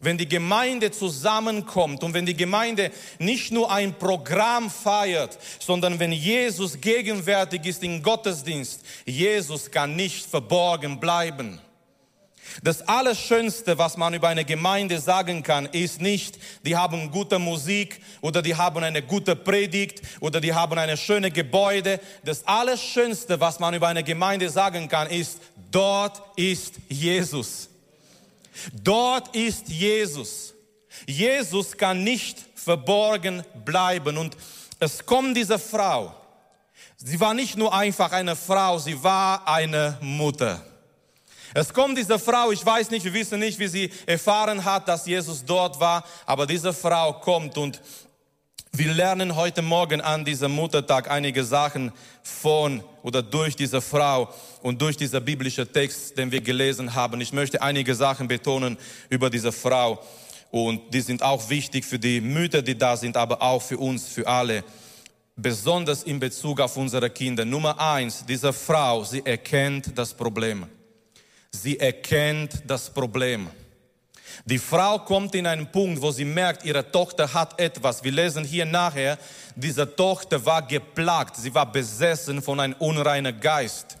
wenn 0.00 0.18
die 0.18 0.28
Gemeinde 0.28 0.90
zusammenkommt 0.90 2.02
und 2.02 2.14
wenn 2.14 2.26
die 2.26 2.36
Gemeinde 2.36 2.90
nicht 3.18 3.52
nur 3.52 3.70
ein 3.70 3.94
Programm 3.94 4.70
feiert, 4.70 5.38
sondern 5.58 5.98
wenn 5.98 6.12
Jesus 6.12 6.80
gegenwärtig 6.80 7.66
ist 7.66 7.82
im 7.82 8.02
Gottesdienst, 8.02 8.82
Jesus 9.04 9.70
kann 9.70 9.96
nicht 9.96 10.26
verborgen 10.26 10.98
bleiben. 10.98 11.60
Das 12.62 12.82
Allerschönste, 12.82 13.78
was 13.78 13.96
man 13.96 14.14
über 14.14 14.28
eine 14.28 14.44
Gemeinde 14.44 14.98
sagen 14.98 15.42
kann, 15.42 15.66
ist 15.66 16.00
nicht, 16.00 16.38
die 16.64 16.76
haben 16.76 17.10
gute 17.10 17.38
Musik 17.38 18.00
oder 18.20 18.42
die 18.42 18.56
haben 18.56 18.82
eine 18.82 19.02
gute 19.02 19.36
Predigt 19.36 20.02
oder 20.20 20.40
die 20.40 20.52
haben 20.52 20.76
eine 20.78 20.96
schöne 20.96 21.30
Gebäude. 21.30 22.00
Das 22.24 22.46
Allerschönste, 22.46 23.40
was 23.40 23.60
man 23.60 23.74
über 23.74 23.88
eine 23.88 24.02
Gemeinde 24.02 24.50
sagen 24.50 24.88
kann, 24.88 25.08
ist, 25.08 25.40
dort 25.70 26.22
ist 26.36 26.74
Jesus. 26.88 27.69
Dort 28.72 29.34
ist 29.34 29.68
Jesus. 29.68 30.54
Jesus 31.06 31.76
kann 31.76 32.02
nicht 32.04 32.38
verborgen 32.54 33.44
bleiben. 33.64 34.16
Und 34.18 34.36
es 34.78 35.04
kommt 35.04 35.36
diese 35.36 35.58
Frau. 35.58 36.14
Sie 36.96 37.18
war 37.18 37.34
nicht 37.34 37.56
nur 37.56 37.72
einfach 37.72 38.12
eine 38.12 38.36
Frau, 38.36 38.78
sie 38.78 39.02
war 39.02 39.46
eine 39.48 39.96
Mutter. 40.00 40.62
Es 41.54 41.72
kommt 41.72 41.98
diese 41.98 42.18
Frau, 42.18 42.52
ich 42.52 42.64
weiß 42.64 42.90
nicht, 42.90 43.04
wir 43.04 43.12
wissen 43.12 43.40
nicht, 43.40 43.58
wie 43.58 43.66
sie 43.66 43.92
erfahren 44.06 44.64
hat, 44.64 44.86
dass 44.86 45.06
Jesus 45.06 45.44
dort 45.44 45.80
war, 45.80 46.04
aber 46.24 46.46
diese 46.46 46.72
Frau 46.72 47.14
kommt 47.14 47.58
und 47.58 47.80
wir 48.72 48.94
lernen 48.94 49.34
heute 49.34 49.62
Morgen 49.62 50.00
an 50.00 50.24
diesem 50.24 50.52
Muttertag 50.52 51.10
einige 51.10 51.44
Sachen 51.44 51.92
von 52.22 52.82
oder 53.02 53.20
durch 53.20 53.56
diese 53.56 53.80
Frau 53.80 54.32
und 54.62 54.80
durch 54.80 54.96
dieser 54.96 55.20
biblische 55.20 55.70
Text, 55.70 56.16
den 56.16 56.30
wir 56.30 56.40
gelesen 56.40 56.94
haben. 56.94 57.20
Ich 57.20 57.32
möchte 57.32 57.60
einige 57.60 57.94
Sachen 57.94 58.28
betonen 58.28 58.78
über 59.08 59.28
diese 59.28 59.50
Frau 59.50 60.00
und 60.52 60.94
die 60.94 61.00
sind 61.00 61.22
auch 61.22 61.50
wichtig 61.50 61.84
für 61.84 61.98
die 61.98 62.20
Mütter, 62.20 62.62
die 62.62 62.78
da 62.78 62.96
sind, 62.96 63.16
aber 63.16 63.42
auch 63.42 63.60
für 63.60 63.78
uns, 63.78 64.06
für 64.06 64.26
alle. 64.26 64.62
Besonders 65.34 66.04
in 66.04 66.20
Bezug 66.20 66.60
auf 66.60 66.76
unsere 66.76 67.10
Kinder. 67.10 67.44
Nummer 67.44 67.78
eins, 67.80 68.24
diese 68.24 68.52
Frau, 68.52 69.02
sie 69.02 69.24
erkennt 69.24 69.98
das 69.98 70.14
Problem. 70.14 70.66
Sie 71.50 71.78
erkennt 71.78 72.62
das 72.66 72.88
Problem. 72.88 73.48
Die 74.44 74.58
Frau 74.58 74.98
kommt 75.00 75.34
in 75.34 75.46
einen 75.46 75.70
Punkt, 75.70 76.00
wo 76.02 76.10
sie 76.10 76.24
merkt, 76.24 76.64
ihre 76.64 76.90
Tochter 76.90 77.32
hat 77.32 77.58
etwas. 77.60 78.02
Wir 78.02 78.12
lesen 78.12 78.44
hier 78.44 78.64
nachher, 78.64 79.18
diese 79.56 79.94
Tochter 79.96 80.44
war 80.44 80.66
geplagt, 80.66 81.36
sie 81.36 81.54
war 81.54 81.70
besessen 81.70 82.42
von 82.42 82.60
einem 82.60 82.74
unreinen 82.78 83.38
Geist. 83.40 83.96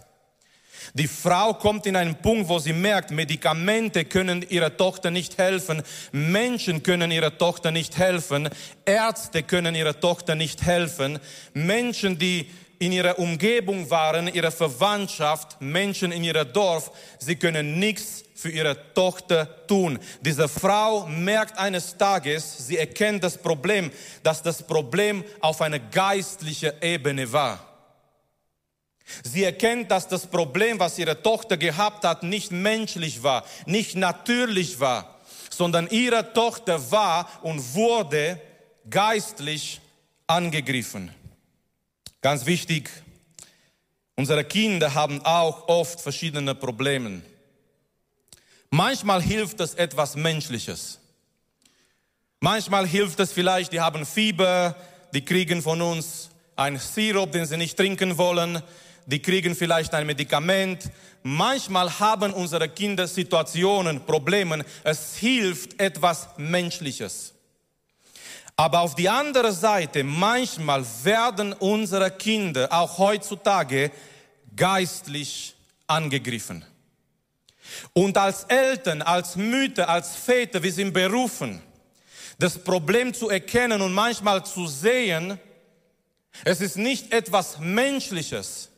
Die 0.94 1.06
Frau 1.06 1.54
kommt 1.54 1.86
in 1.86 1.94
einen 1.94 2.16
Punkt, 2.16 2.48
wo 2.48 2.58
sie 2.58 2.72
merkt, 2.72 3.10
Medikamente 3.10 4.04
können 4.04 4.44
ihrer 4.48 4.76
Tochter 4.76 5.10
nicht 5.10 5.38
helfen, 5.38 5.82
Menschen 6.10 6.82
können 6.82 7.10
ihrer 7.10 7.36
Tochter 7.36 7.70
nicht 7.70 7.98
helfen, 7.98 8.48
Ärzte 8.84 9.42
können 9.42 9.74
ihrer 9.74 9.98
Tochter 9.98 10.34
nicht 10.34 10.62
helfen, 10.62 11.18
Menschen, 11.52 12.18
die 12.18 12.50
in 12.80 12.92
ihrer 12.92 13.18
Umgebung 13.18 13.90
waren, 13.90 14.26
ihre 14.26 14.50
Verwandtschaft, 14.50 15.60
Menschen 15.60 16.12
in 16.12 16.24
ihrem 16.24 16.50
Dorf, 16.52 16.90
sie 17.18 17.36
können 17.36 17.78
nichts 17.78 18.24
für 18.40 18.48
ihre 18.50 18.94
Tochter 18.94 19.66
tun. 19.66 19.98
Diese 20.22 20.48
Frau 20.48 21.06
merkt 21.06 21.58
eines 21.58 21.98
Tages, 21.98 22.66
sie 22.66 22.78
erkennt 22.78 23.22
das 23.22 23.36
Problem, 23.36 23.90
dass 24.22 24.42
das 24.42 24.62
Problem 24.66 25.22
auf 25.40 25.60
einer 25.60 25.78
geistlichen 25.78 26.72
Ebene 26.80 27.30
war. 27.30 27.66
Sie 29.24 29.44
erkennt, 29.44 29.90
dass 29.90 30.08
das 30.08 30.26
Problem, 30.26 30.78
was 30.78 30.98
ihre 30.98 31.20
Tochter 31.20 31.58
gehabt 31.58 32.04
hat, 32.04 32.22
nicht 32.22 32.50
menschlich 32.50 33.22
war, 33.22 33.44
nicht 33.66 33.94
natürlich 33.94 34.80
war, 34.80 35.20
sondern 35.50 35.86
ihre 35.88 36.32
Tochter 36.32 36.90
war 36.90 37.28
und 37.42 37.74
wurde 37.74 38.40
geistlich 38.88 39.82
angegriffen. 40.26 41.12
Ganz 42.22 42.46
wichtig, 42.46 42.88
unsere 44.16 44.44
Kinder 44.44 44.94
haben 44.94 45.22
auch 45.26 45.68
oft 45.68 46.00
verschiedene 46.00 46.54
Probleme. 46.54 47.20
Manchmal 48.70 49.20
hilft 49.20 49.58
es 49.60 49.74
etwas 49.74 50.14
Menschliches. 50.14 51.00
Manchmal 52.38 52.86
hilft 52.86 53.18
es 53.20 53.32
vielleicht, 53.32 53.72
die 53.72 53.80
haben 53.80 54.06
Fieber, 54.06 54.76
die 55.12 55.24
kriegen 55.24 55.60
von 55.60 55.82
uns 55.82 56.30
ein 56.54 56.78
Sirup, 56.78 57.32
den 57.32 57.46
sie 57.46 57.56
nicht 57.56 57.76
trinken 57.76 58.16
wollen, 58.16 58.62
die 59.06 59.20
kriegen 59.20 59.56
vielleicht 59.56 59.92
ein 59.92 60.06
Medikament. 60.06 60.88
Manchmal 61.24 61.98
haben 61.98 62.32
unsere 62.32 62.68
Kinder 62.68 63.08
Situationen, 63.08 64.06
Probleme. 64.06 64.64
Es 64.84 65.16
hilft 65.16 65.80
etwas 65.80 66.28
Menschliches. 66.36 67.34
Aber 68.56 68.80
auf 68.80 68.94
die 68.94 69.08
andere 69.08 69.52
Seite, 69.52 70.04
manchmal 70.04 70.84
werden 71.02 71.54
unsere 71.54 72.10
Kinder 72.10 72.68
auch 72.70 72.98
heutzutage 72.98 73.90
geistlich 74.54 75.54
angegriffen. 75.86 76.64
Und 77.92 78.16
als 78.16 78.44
Eltern, 78.44 79.02
als 79.02 79.36
Mütter, 79.36 79.88
als 79.88 80.16
Väter, 80.16 80.62
wir 80.62 80.72
sind 80.72 80.92
berufen, 80.92 81.62
das 82.38 82.58
Problem 82.58 83.12
zu 83.12 83.28
erkennen 83.28 83.82
und 83.82 83.92
manchmal 83.92 84.44
zu 84.44 84.66
sehen, 84.66 85.38
es 86.44 86.60
ist 86.60 86.76
nicht 86.76 87.12
etwas 87.12 87.58
Menschliches, 87.58 88.70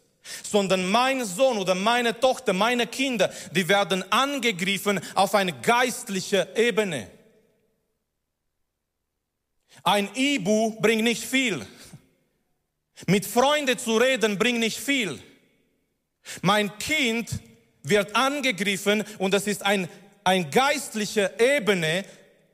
sondern 0.43 0.91
mein 0.91 1.25
Sohn 1.25 1.59
oder 1.59 1.75
meine 1.75 2.19
Tochter, 2.19 2.53
meine 2.53 2.87
Kinder, 2.87 3.33
die 3.53 3.69
werden 3.69 4.11
angegriffen 4.13 5.01
auf 5.15 5.35
eine 5.35 5.53
geistliche 5.53 6.49
Ebene. 6.55 7.11
Ein 9.83 10.09
Ibu 10.15 10.81
bringt 10.81 11.05
nicht 11.05 11.25
viel. 11.25 11.67
Mit 13.07 13.27
Freunden 13.27 13.79
zu 13.79 13.97
reden 13.97 14.39
bringt 14.39 14.61
nicht 14.61 14.79
viel. 14.79 15.21
Mein 16.41 16.79
Kind 16.79 17.29
wird 17.83 18.15
angegriffen 18.15 19.05
und 19.19 19.35
das 19.35 19.47
ist 19.47 19.65
ein, 19.65 19.89
ein 20.25 20.51
geistliche 20.51 21.33
Ebene, 21.39 22.05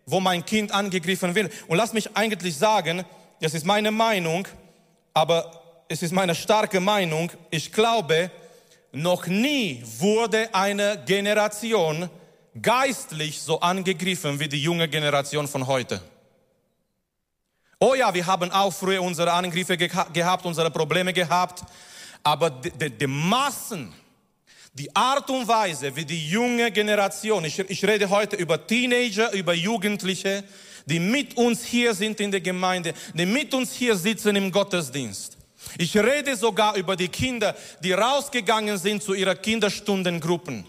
wo 0.07 0.21
mein 0.21 0.45
Kind 0.45 0.73
angegriffen 0.73 1.35
wird. 1.35 1.53
Und 1.69 1.77
lass 1.77 1.93
mich 1.93 2.17
eigentlich 2.17 2.57
sagen, 2.57 3.05
das 3.41 3.55
ist 3.55 3.67
meine 3.67 3.91
Meinung, 3.91 4.49
aber 5.13 5.85
es 5.89 6.03
ist 6.03 6.13
meine 6.13 6.35
starke 6.35 6.81
Meinung, 6.81 7.31
ich 7.51 7.73
glaube, 7.73 8.31
noch 8.93 9.27
nie 9.27 9.83
wurde 9.99 10.53
eine 10.55 11.03
Generation 11.05 12.09
geistlich 12.61 13.41
so 13.41 13.61
angegriffen 13.61 14.41
wie 14.41 14.49
die 14.49 14.63
junge 14.63 14.89
Generation 14.89 15.47
von 15.47 15.67
heute. 15.67 16.01
Oh 17.79 17.95
ja, 17.95 18.13
wir 18.13 18.27
haben 18.27 18.51
auch 18.51 18.73
früher 18.73 19.03
unsere 19.03 19.33
Angriffe 19.33 19.77
gehabt, 19.77 20.45
unsere 20.45 20.71
Probleme 20.71 21.13
gehabt, 21.13 21.63
Aber 22.23 22.51
die, 22.51 22.71
die, 22.71 22.91
die 22.91 23.07
Massen, 23.07 23.93
die 24.79 24.95
Art 24.95 25.29
und 25.31 25.49
Weise, 25.49 25.95
wie 25.97 26.05
die 26.05 26.29
junge 26.29 26.71
Generation, 26.71 27.45
ich, 27.45 27.59
ich 27.59 27.85
rede 27.85 28.09
heute 28.09 28.37
über 28.37 28.65
Teenager, 28.65 29.33
über 29.33 29.53
Jugendliche, 29.53 30.45
die 30.87 31.01
mit 31.01 31.37
uns 31.37 31.65
hier 31.65 31.95
sind 31.95 32.21
in 32.21 32.31
der 32.31 32.41
Gemeinde, 32.41 32.95
die 33.13 33.27
mit 33.27 33.53
uns 33.53 33.73
hier 33.75 33.97
sitzen 33.97 34.37
im 34.37 34.53
Gottesdienst. 34.53 35.37
Ich 35.77 35.97
rede 35.97 36.37
sogar 36.37 36.77
über 36.77 36.95
die 36.95 37.09
Kinder, 37.09 37.57
die 37.83 37.93
rausgegangen 37.93 38.79
sind 38.79 39.03
zu 39.03 39.15
ihrer 39.15 39.35
Kinderstundengruppen. 39.35 40.65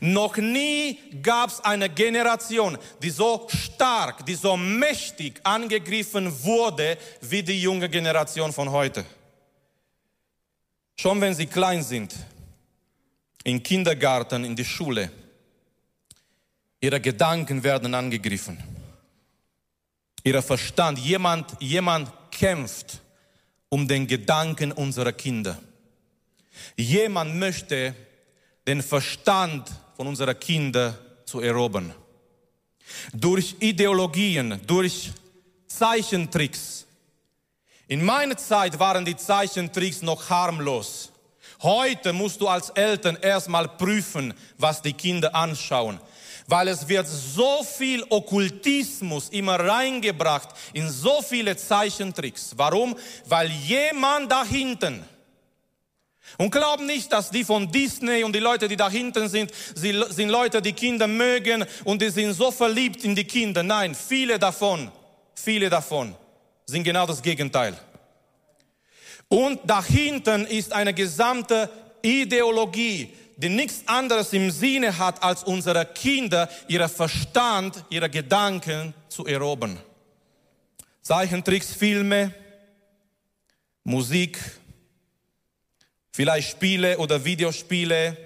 Noch 0.00 0.38
nie 0.38 0.98
gab 1.22 1.50
es 1.50 1.60
eine 1.60 1.90
Generation, 1.90 2.78
die 3.02 3.10
so 3.10 3.46
stark, 3.48 4.24
die 4.24 4.34
so 4.34 4.56
mächtig 4.56 5.40
angegriffen 5.44 6.32
wurde 6.42 6.96
wie 7.20 7.42
die 7.42 7.60
junge 7.60 7.90
Generation 7.90 8.52
von 8.52 8.70
heute. 8.70 9.04
Schon 10.96 11.20
wenn 11.20 11.34
sie 11.34 11.46
klein 11.46 11.82
sind, 11.82 12.14
im 13.44 13.62
Kindergarten, 13.62 14.44
in 14.44 14.56
die 14.56 14.64
Schule, 14.64 15.10
ihre 16.80 17.00
Gedanken 17.00 17.62
werden 17.62 17.94
angegriffen. 17.94 18.62
Ihrer 20.22 20.42
Verstand, 20.42 20.98
jemand, 20.98 21.54
jemand 21.60 22.10
kämpft 22.30 23.00
um 23.68 23.86
den 23.86 24.06
Gedanken 24.06 24.72
unserer 24.72 25.12
Kinder. 25.12 25.58
Jemand 26.76 27.36
möchte 27.36 27.94
den 28.66 28.82
Verstand 28.82 29.70
von 29.96 30.06
unserer 30.06 30.34
Kinder 30.34 30.98
zu 31.26 31.40
erobern. 31.40 31.94
Durch 33.12 33.56
Ideologien, 33.60 34.60
durch 34.66 35.12
Zeichentricks. 35.66 36.86
In 37.88 38.04
meiner 38.04 38.36
Zeit 38.36 38.78
waren 38.78 39.04
die 39.04 39.16
Zeichentricks 39.16 40.02
noch 40.02 40.30
harmlos. 40.30 41.10
Heute 41.62 42.12
musst 42.12 42.40
du 42.40 42.48
als 42.48 42.70
Eltern 42.70 43.16
erstmal 43.20 43.68
prüfen, 43.68 44.34
was 44.58 44.82
die 44.82 44.92
Kinder 44.92 45.34
anschauen. 45.34 46.00
Weil 46.46 46.68
es 46.68 46.88
wird 46.88 47.06
so 47.06 47.62
viel 47.62 48.04
Okkultismus 48.10 49.30
immer 49.30 49.58
reingebracht 49.58 50.50
in 50.74 50.90
so 50.90 51.22
viele 51.22 51.56
Zeichentricks. 51.56 52.52
Warum? 52.56 52.94
Weil 53.26 53.50
jemand 53.50 54.30
da 54.30 54.44
hinten 54.44 55.04
und 56.38 56.50
glaub 56.50 56.80
nicht, 56.80 57.12
dass 57.12 57.30
die 57.30 57.44
von 57.44 57.70
Disney 57.70 58.24
und 58.24 58.34
die 58.34 58.40
Leute, 58.40 58.66
die 58.66 58.76
da 58.76 58.90
hinten 58.90 59.28
sind, 59.28 59.52
sie 59.74 60.02
sind 60.08 60.28
Leute, 60.28 60.60
die 60.60 60.72
Kinder 60.72 61.06
mögen 61.06 61.64
und 61.84 62.02
die 62.02 62.10
sind 62.10 62.32
so 62.32 62.50
verliebt 62.50 63.04
in 63.04 63.14
die 63.14 63.24
Kinder. 63.24 63.62
Nein, 63.62 63.94
viele 63.94 64.38
davon, 64.38 64.90
viele 65.34 65.70
davon 65.70 66.14
sind 66.66 66.82
genau 66.82 67.06
das 67.06 67.22
Gegenteil. 67.22 67.74
Und 69.34 69.68
dahinten 69.68 70.46
ist 70.46 70.72
eine 70.72 70.94
gesamte 70.94 71.68
Ideologie, 72.02 73.12
die 73.36 73.48
nichts 73.48 73.82
anderes 73.86 74.32
im 74.32 74.48
Sinne 74.52 74.96
hat, 74.96 75.20
als 75.24 75.42
unsere 75.42 75.86
Kinder, 75.86 76.48
ihre 76.68 76.88
Verstand, 76.88 77.84
ihre 77.90 78.08
Gedanken 78.08 78.94
zu 79.08 79.26
erobern. 79.26 79.76
Zeichentricks, 81.02 81.72
Filme, 81.72 82.32
Musik, 83.82 84.38
vielleicht 86.12 86.52
Spiele 86.52 86.96
oder 86.98 87.24
Videospiele, 87.24 88.16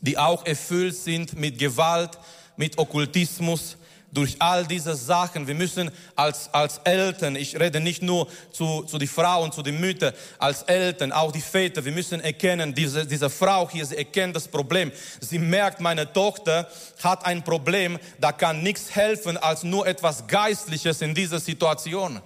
die 0.00 0.16
auch 0.16 0.46
erfüllt 0.46 0.96
sind 0.96 1.34
mit 1.38 1.58
Gewalt, 1.58 2.18
mit 2.56 2.78
Okkultismus, 2.78 3.76
durch 4.12 4.36
all 4.38 4.66
diese 4.66 4.94
Sachen. 4.94 5.46
Wir 5.46 5.54
müssen 5.54 5.90
als, 6.14 6.52
als 6.52 6.78
Eltern, 6.84 7.34
ich 7.34 7.58
rede 7.58 7.80
nicht 7.80 8.02
nur 8.02 8.28
zu, 8.52 8.82
zu 8.82 8.98
den 8.98 9.08
Frauen, 9.08 9.50
zu 9.50 9.62
den 9.62 9.80
Müttern, 9.80 10.12
als 10.38 10.62
Eltern, 10.62 11.12
auch 11.12 11.32
die 11.32 11.40
Väter, 11.40 11.84
wir 11.84 11.92
müssen 11.92 12.20
erkennen, 12.20 12.74
diese, 12.74 13.06
diese 13.06 13.30
Frau 13.30 13.68
hier, 13.70 13.86
sie 13.86 13.96
erkennt 13.96 14.36
das 14.36 14.46
Problem. 14.46 14.92
Sie 15.20 15.38
merkt, 15.38 15.80
meine 15.80 16.12
Tochter 16.12 16.68
hat 17.02 17.24
ein 17.24 17.42
Problem, 17.42 17.98
da 18.20 18.32
kann 18.32 18.62
nichts 18.62 18.94
helfen 18.94 19.36
als 19.36 19.62
nur 19.62 19.86
etwas 19.86 20.26
Geistliches 20.26 21.00
in 21.00 21.14
dieser 21.14 21.40
Situation. 21.40 22.20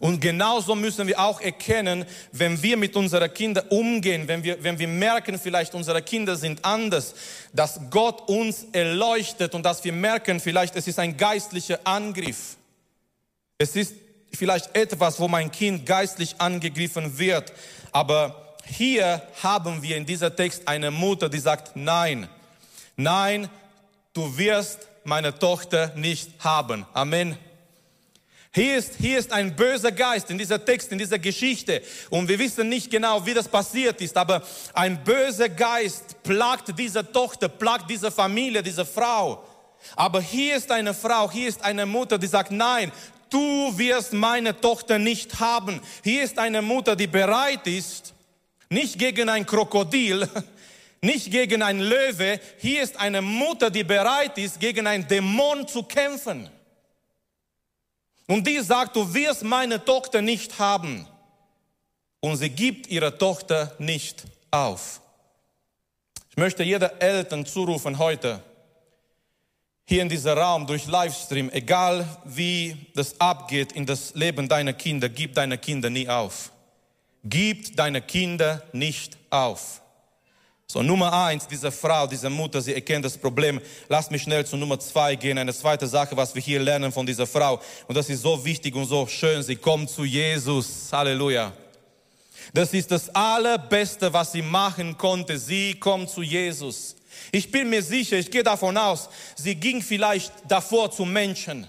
Und 0.00 0.20
genauso 0.20 0.74
müssen 0.74 1.06
wir 1.06 1.18
auch 1.20 1.40
erkennen, 1.40 2.04
wenn 2.32 2.62
wir 2.62 2.76
mit 2.76 2.96
unseren 2.96 3.32
Kindern 3.32 3.66
umgehen, 3.68 4.26
wenn 4.26 4.42
wir, 4.42 4.62
wenn 4.62 4.78
wir 4.78 4.88
merken, 4.88 5.38
vielleicht 5.38 5.74
unsere 5.74 6.02
Kinder 6.02 6.36
sind 6.36 6.64
anders, 6.64 7.14
dass 7.52 7.80
Gott 7.90 8.28
uns 8.28 8.66
erleuchtet 8.72 9.54
und 9.54 9.62
dass 9.64 9.84
wir 9.84 9.92
merken, 9.92 10.40
vielleicht 10.40 10.76
es 10.76 10.86
ist 10.86 10.98
ein 10.98 11.16
geistlicher 11.16 11.78
Angriff. 11.84 12.56
Es 13.58 13.76
ist 13.76 13.94
vielleicht 14.32 14.74
etwas, 14.74 15.20
wo 15.20 15.28
mein 15.28 15.50
Kind 15.52 15.86
geistlich 15.86 16.34
angegriffen 16.38 17.18
wird. 17.18 17.52
Aber 17.92 18.56
hier 18.64 19.22
haben 19.42 19.82
wir 19.82 19.96
in 19.96 20.06
dieser 20.06 20.34
Text 20.34 20.66
eine 20.66 20.90
Mutter, 20.90 21.28
die 21.28 21.38
sagt, 21.38 21.76
nein, 21.76 22.28
nein, 22.96 23.48
du 24.12 24.36
wirst 24.36 24.88
meine 25.04 25.38
Tochter 25.38 25.92
nicht 25.94 26.30
haben. 26.40 26.86
Amen. 26.94 27.36
Hier 28.56 28.76
ist, 28.76 28.94
hier 29.00 29.18
ist 29.18 29.32
ein 29.32 29.56
böser 29.56 29.90
Geist 29.90 30.30
in 30.30 30.38
dieser 30.38 30.64
Text, 30.64 30.92
in 30.92 30.98
dieser 30.98 31.18
Geschichte. 31.18 31.82
Und 32.08 32.28
wir 32.28 32.38
wissen 32.38 32.68
nicht 32.68 32.88
genau, 32.88 33.26
wie 33.26 33.34
das 33.34 33.48
passiert 33.48 34.00
ist, 34.00 34.16
aber 34.16 34.42
ein 34.72 35.02
böser 35.02 35.48
Geist 35.48 36.22
plagt 36.22 36.78
diese 36.78 37.10
Tochter, 37.10 37.48
plagt 37.48 37.90
diese 37.90 38.12
Familie, 38.12 38.62
diese 38.62 38.86
Frau. 38.86 39.44
Aber 39.96 40.20
hier 40.20 40.54
ist 40.54 40.70
eine 40.70 40.94
Frau, 40.94 41.28
hier 41.28 41.48
ist 41.48 41.64
eine 41.64 41.84
Mutter, 41.84 42.16
die 42.16 42.28
sagt, 42.28 42.52
nein, 42.52 42.92
du 43.28 43.76
wirst 43.76 44.12
meine 44.12 44.58
Tochter 44.60 45.00
nicht 45.00 45.40
haben. 45.40 45.80
Hier 46.04 46.22
ist 46.22 46.38
eine 46.38 46.62
Mutter, 46.62 46.94
die 46.94 47.08
bereit 47.08 47.66
ist, 47.66 48.14
nicht 48.68 49.00
gegen 49.00 49.28
ein 49.28 49.44
Krokodil, 49.46 50.28
nicht 51.02 51.32
gegen 51.32 51.60
ein 51.60 51.80
Löwe. 51.80 52.38
Hier 52.58 52.84
ist 52.84 53.00
eine 53.00 53.20
Mutter, 53.20 53.68
die 53.68 53.82
bereit 53.82 54.38
ist, 54.38 54.60
gegen 54.60 54.86
einen 54.86 55.08
Dämon 55.08 55.66
zu 55.66 55.82
kämpfen. 55.82 56.48
Und 58.26 58.46
die 58.46 58.60
sagt, 58.60 58.96
du 58.96 59.12
wirst 59.12 59.42
meine 59.44 59.84
Tochter 59.84 60.22
nicht 60.22 60.58
haben. 60.58 61.06
Und 62.20 62.36
sie 62.36 62.48
gibt 62.48 62.86
ihre 62.86 63.16
Tochter 63.18 63.74
nicht 63.78 64.24
auf. 64.50 65.00
Ich 66.30 66.36
möchte 66.36 66.62
jeder 66.62 67.00
Eltern 67.00 67.44
zurufen 67.44 67.98
heute, 67.98 68.42
hier 69.86 70.00
in 70.00 70.08
diesem 70.08 70.38
Raum 70.38 70.66
durch 70.66 70.86
Livestream, 70.86 71.50
egal 71.50 72.08
wie 72.24 72.76
das 72.94 73.20
abgeht 73.20 73.72
in 73.72 73.84
das 73.84 74.14
Leben 74.14 74.48
deiner 74.48 74.72
Kinder, 74.72 75.10
gib 75.10 75.34
deine 75.34 75.58
Kinder 75.58 75.90
nie 75.90 76.08
auf. 76.08 76.50
Gib 77.22 77.76
deine 77.76 78.00
Kinder 78.00 78.62
nicht 78.72 79.18
auf. 79.28 79.82
So, 80.66 80.82
Nummer 80.82 81.12
eins, 81.12 81.46
diese 81.46 81.70
Frau, 81.70 82.06
diese 82.06 82.30
Mutter, 82.30 82.60
sie 82.60 82.74
erkennt 82.74 83.04
das 83.04 83.18
Problem. 83.18 83.60
Lass 83.88 84.10
mich 84.10 84.22
schnell 84.22 84.46
zu 84.46 84.56
Nummer 84.56 84.78
zwei 84.78 85.14
gehen. 85.14 85.38
Eine 85.38 85.54
zweite 85.54 85.86
Sache, 85.86 86.16
was 86.16 86.34
wir 86.34 86.42
hier 86.42 86.60
lernen 86.60 86.90
von 86.90 87.06
dieser 87.06 87.26
Frau. 87.26 87.60
Und 87.86 87.96
das 87.96 88.08
ist 88.08 88.22
so 88.22 88.44
wichtig 88.44 88.74
und 88.74 88.86
so 88.86 89.06
schön. 89.06 89.42
Sie 89.42 89.56
kommt 89.56 89.90
zu 89.90 90.04
Jesus. 90.04 90.88
Halleluja. 90.90 91.52
Das 92.52 92.72
ist 92.72 92.90
das 92.90 93.14
Allerbeste, 93.14 94.12
was 94.12 94.32
sie 94.32 94.42
machen 94.42 94.96
konnte. 94.96 95.38
Sie 95.38 95.74
kommt 95.74 96.10
zu 96.10 96.22
Jesus. 96.22 96.96
Ich 97.30 97.50
bin 97.50 97.70
mir 97.70 97.82
sicher, 97.82 98.16
ich 98.16 98.30
gehe 98.30 98.42
davon 98.42 98.76
aus, 98.76 99.08
sie 99.36 99.54
ging 99.54 99.82
vielleicht 99.82 100.32
davor 100.48 100.90
zu 100.90 101.04
Menschen. 101.04 101.66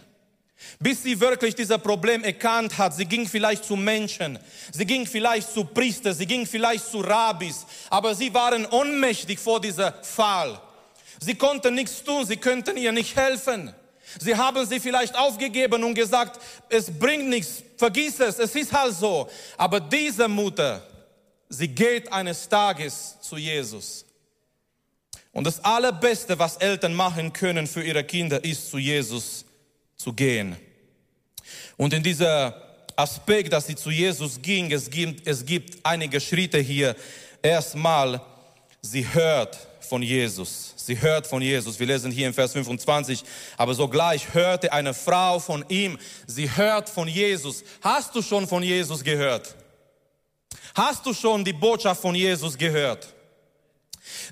Bis 0.80 1.04
sie 1.04 1.20
wirklich 1.20 1.56
dieses 1.56 1.78
Problem 1.78 2.24
erkannt 2.24 2.78
hat, 2.78 2.94
sie 2.96 3.06
ging 3.06 3.28
vielleicht 3.28 3.64
zu 3.66 3.76
Menschen, 3.76 4.38
sie 4.72 4.86
ging 4.86 5.06
vielleicht 5.06 5.54
zu 5.54 5.64
Priester, 5.64 6.14
sie 6.14 6.26
ging 6.26 6.46
vielleicht 6.46 6.90
zu 6.90 7.00
Rabbis, 7.00 7.66
aber 7.90 8.14
sie 8.14 8.34
waren 8.34 8.66
ohnmächtig 8.66 9.40
vor 9.40 9.62
dieser 9.62 9.94
Fall. 10.04 10.60
Sie 11.20 11.36
konnten 11.36 11.76
nichts 11.76 12.04
tun, 12.04 12.26
sie 12.26 12.38
könnten 12.38 12.78
ihr 12.78 12.92
nicht 12.92 13.16
helfen. 13.16 13.74
Sie 14.20 14.36
haben 14.36 14.66
sie 14.66 14.80
vielleicht 14.80 15.16
aufgegeben 15.18 15.84
und 15.84 15.94
gesagt, 15.94 16.40
es 16.70 16.92
bringt 16.92 17.28
nichts, 17.28 17.64
vergiss 17.78 18.20
es, 18.20 18.40
es 18.40 18.56
ist 18.56 18.72
halt 18.72 18.96
so. 18.96 19.30
Aber 19.58 19.80
diese 19.80 20.28
Mutter, 20.28 20.86
sie 21.50 21.68
geht 21.68 22.12
eines 22.12 22.48
Tages 22.48 23.18
zu 23.22 23.38
Jesus. 23.38 24.06
Und 25.32 25.46
das 25.46 25.64
Allerbeste, 25.64 26.38
was 26.40 26.58
Eltern 26.58 26.94
machen 26.94 27.34
können 27.34 27.68
für 27.68 27.84
ihre 27.84 28.04
Kinder, 28.04 28.44
ist 28.44 28.70
zu 28.70 28.78
Jesus 28.78 29.45
zu 29.98 30.14
gehen. 30.14 30.56
Und 31.78 31.94
in 31.94 32.04
dieser 32.04 32.62
Aspekt, 32.96 33.52
dass 33.52 33.68
sie 33.68 33.76
zu 33.76 33.90
Jesus 33.90 34.42
ging, 34.42 34.72
es 34.72 34.90
gibt, 34.90 35.28
es 35.28 35.46
gibt 35.46 35.86
einige 35.86 36.20
Schritte 36.20 36.60
hier. 36.60 36.96
Erstmal, 37.42 38.22
sie 38.82 39.06
hört 39.14 39.58
von 39.82 40.02
Jesus. 40.02 40.74
Sie 40.78 41.00
hört 41.00 41.28
von 41.28 41.42
Jesus. 41.42 41.80
Wir 41.80 41.88
lesen 41.88 42.12
hier 42.12 42.28
im 42.28 42.34
Vers 42.34 42.54
25. 42.54 43.24
Aber 43.58 43.74
sogleich 43.74 44.34
hörte 44.34 44.72
eine 44.72 44.94
Frau 44.94 45.40
von 45.40 45.66
ihm. 45.70 45.98
Sie 46.28 46.50
hört 46.56 46.90
von 46.90 47.08
Jesus. 47.08 47.64
Hast 47.82 48.16
du 48.16 48.22
schon 48.22 48.48
von 48.48 48.64
Jesus 48.64 49.04
gehört? 49.04 49.56
Hast 50.74 51.06
du 51.06 51.14
schon 51.14 51.44
die 51.44 51.54
Botschaft 51.54 52.02
von 52.02 52.16
Jesus 52.16 52.58
gehört? 52.58 53.08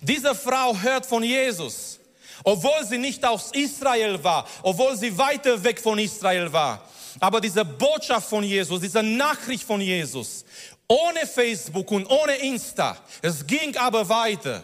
Diese 0.01 0.35
Frau 0.35 0.77
hört 0.77 1.05
von 1.05 1.23
Jesus. 1.23 1.99
Obwohl 2.43 2.85
sie 2.87 2.97
nicht 2.97 3.23
aus 3.25 3.51
Israel 3.53 4.21
war, 4.23 4.45
obwohl 4.61 4.97
sie 4.97 5.17
weiter 5.17 5.63
weg 5.63 5.79
von 5.79 5.97
Israel 5.97 6.51
war. 6.51 6.81
Aber 7.19 7.39
diese 7.39 7.63
Botschaft 7.63 8.29
von 8.29 8.43
Jesus, 8.43 8.81
diese 8.81 9.03
Nachricht 9.03 9.63
von 9.63 9.79
Jesus, 9.79 10.43
ohne 10.87 11.25
Facebook 11.25 11.89
und 11.91 12.05
ohne 12.07 12.35
Insta, 12.35 12.97
es 13.21 13.45
ging 13.45 13.75
aber 13.77 14.07
weiter. 14.09 14.63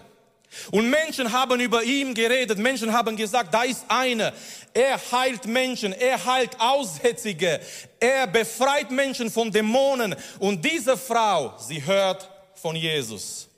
Und 0.71 0.89
Menschen 0.89 1.31
haben 1.31 1.59
über 1.59 1.83
ihn 1.83 2.13
geredet, 2.13 2.57
Menschen 2.57 2.91
haben 2.91 3.15
gesagt, 3.15 3.53
da 3.53 3.63
ist 3.63 3.85
einer, 3.87 4.33
er 4.73 4.99
heilt 5.11 5.45
Menschen, 5.45 5.93
er 5.93 6.23
heilt 6.25 6.59
Aussätzige, 6.59 7.59
er 7.99 8.27
befreit 8.27 8.89
Menschen 8.89 9.29
von 9.29 9.51
Dämonen. 9.51 10.15
Und 10.39 10.65
diese 10.65 10.97
Frau, 10.97 11.53
sie 11.59 11.85
hört 11.85 12.27
von 12.55 12.75
Jesus. 12.75 13.48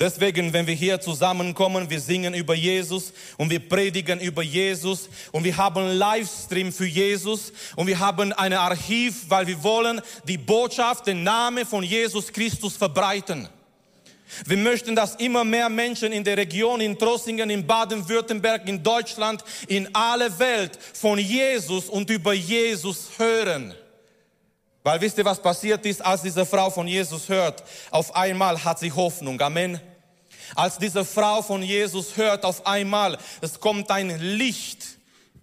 Deswegen, 0.00 0.52
wenn 0.52 0.66
wir 0.66 0.74
hier 0.74 1.00
zusammenkommen, 1.00 1.88
wir 1.88 2.00
singen 2.00 2.34
über 2.34 2.54
Jesus 2.54 3.12
und 3.36 3.50
wir 3.50 3.60
predigen 3.60 4.18
über 4.18 4.42
Jesus 4.42 5.08
und 5.30 5.44
wir 5.44 5.56
haben 5.56 5.86
Livestream 5.96 6.72
für 6.72 6.86
Jesus 6.86 7.52
und 7.76 7.86
wir 7.86 8.00
haben 8.00 8.32
ein 8.32 8.52
Archiv, 8.52 9.26
weil 9.28 9.46
wir 9.46 9.62
wollen 9.62 10.00
die 10.26 10.38
Botschaft, 10.38 11.06
den 11.06 11.22
Namen 11.22 11.64
von 11.64 11.84
Jesus 11.84 12.32
Christus 12.32 12.76
verbreiten. 12.76 13.48
Wir 14.46 14.56
möchten, 14.56 14.96
dass 14.96 15.14
immer 15.16 15.44
mehr 15.44 15.68
Menschen 15.68 16.10
in 16.10 16.24
der 16.24 16.36
Region, 16.36 16.80
in 16.80 16.98
Trossingen, 16.98 17.50
in 17.50 17.66
Baden-Württemberg, 17.66 18.66
in 18.66 18.82
Deutschland, 18.82 19.44
in 19.68 19.94
alle 19.94 20.36
Welt 20.38 20.78
von 20.94 21.18
Jesus 21.18 21.88
und 21.88 22.08
über 22.10 22.32
Jesus 22.32 23.10
hören. 23.18 23.74
Weil 24.82 25.00
wisst 25.00 25.18
ihr, 25.18 25.24
was 25.24 25.40
passiert 25.40 25.86
ist, 25.86 26.04
als 26.04 26.22
diese 26.22 26.44
Frau 26.44 26.70
von 26.70 26.88
Jesus 26.88 27.28
hört? 27.28 27.62
Auf 27.90 28.14
einmal 28.16 28.62
hat 28.62 28.78
sie 28.80 28.90
Hoffnung. 28.90 29.40
Amen. 29.40 29.80
Als 30.54 30.76
diese 30.78 31.04
Frau 31.04 31.40
von 31.40 31.62
Jesus 31.62 32.16
hört, 32.16 32.44
auf 32.44 32.66
einmal, 32.66 33.16
es 33.40 33.58
kommt 33.58 33.90
ein 33.90 34.18
Licht 34.18 34.84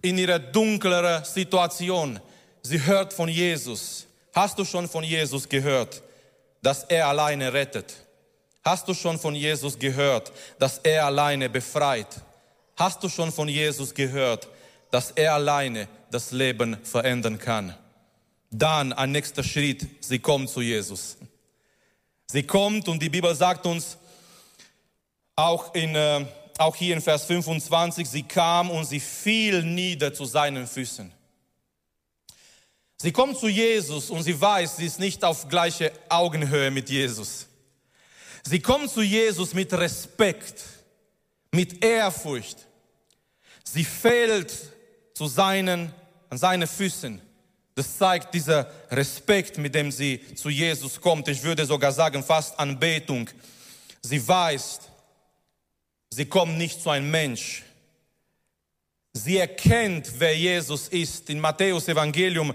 in 0.02 0.18
ihre 0.18 0.38
dunklere 0.38 1.24
Situation. 1.24 2.20
Sie 2.62 2.84
hört 2.84 3.12
von 3.12 3.28
Jesus. 3.28 4.06
Hast 4.34 4.58
du 4.58 4.64
schon 4.64 4.88
von 4.88 5.02
Jesus 5.02 5.48
gehört, 5.48 6.02
dass 6.62 6.84
er 6.84 7.08
alleine 7.08 7.52
rettet? 7.52 7.94
Hast 8.62 8.86
du 8.86 8.94
schon 8.94 9.18
von 9.18 9.34
Jesus 9.34 9.78
gehört, 9.78 10.32
dass 10.58 10.78
er 10.78 11.06
alleine 11.06 11.48
befreit? 11.48 12.20
Hast 12.76 13.02
du 13.02 13.08
schon 13.08 13.32
von 13.32 13.48
Jesus 13.48 13.94
gehört, 13.94 14.48
dass 14.90 15.10
er 15.12 15.34
alleine 15.34 15.88
das 16.10 16.30
Leben 16.30 16.76
verändern 16.84 17.38
kann? 17.38 17.74
Dann 18.50 18.92
ein 18.92 19.12
nächster 19.12 19.44
Schritt, 19.44 19.86
sie 20.00 20.18
kommt 20.18 20.50
zu 20.50 20.60
Jesus. 20.60 21.16
Sie 22.26 22.42
kommt 22.42 22.88
und 22.88 23.00
die 23.00 23.08
Bibel 23.08 23.34
sagt 23.34 23.66
uns, 23.66 23.96
auch, 25.36 25.74
in, 25.74 25.94
äh, 25.94 26.26
auch 26.58 26.76
hier 26.76 26.94
in 26.94 27.00
Vers 27.00 27.24
25, 27.24 28.08
sie 28.08 28.22
kam 28.24 28.70
und 28.70 28.84
sie 28.84 29.00
fiel 29.00 29.62
nieder 29.62 30.12
zu 30.12 30.24
seinen 30.24 30.66
Füßen. 30.66 31.12
Sie 33.02 33.12
kommt 33.12 33.38
zu 33.38 33.48
Jesus 33.48 34.10
und 34.10 34.22
sie 34.22 34.38
weiß, 34.38 34.76
sie 34.76 34.86
ist 34.86 34.98
nicht 34.98 35.24
auf 35.24 35.48
gleiche 35.48 35.90
Augenhöhe 36.08 36.70
mit 36.70 36.90
Jesus. 36.90 37.46
Sie 38.42 38.60
kommt 38.60 38.90
zu 38.90 39.00
Jesus 39.00 39.54
mit 39.54 39.72
Respekt, 39.72 40.62
mit 41.50 41.82
Ehrfurcht. 41.82 42.58
Sie 43.64 43.84
fällt 43.84 44.52
zu 45.14 45.26
seinen, 45.26 45.94
an 46.28 46.38
seine 46.38 46.66
Füßen. 46.66 47.22
Das 47.74 47.96
zeigt 47.96 48.34
dieser 48.34 48.70
Respekt, 48.90 49.58
mit 49.58 49.74
dem 49.74 49.90
sie 49.90 50.20
zu 50.34 50.50
Jesus 50.50 51.00
kommt. 51.00 51.28
Ich 51.28 51.42
würde 51.42 51.64
sogar 51.64 51.92
sagen, 51.92 52.22
fast 52.22 52.58
Anbetung. 52.58 53.30
Sie 54.02 54.26
weiß, 54.26 54.80
sie 56.10 56.26
kommt 56.26 56.58
nicht 56.58 56.82
zu 56.82 56.90
einem 56.90 57.10
Mensch. 57.10 57.62
Sie 59.12 59.38
erkennt, 59.38 60.08
wer 60.18 60.36
Jesus 60.36 60.88
ist. 60.88 61.30
In 61.30 61.40
Matthäus 61.40 61.88
Evangelium, 61.88 62.54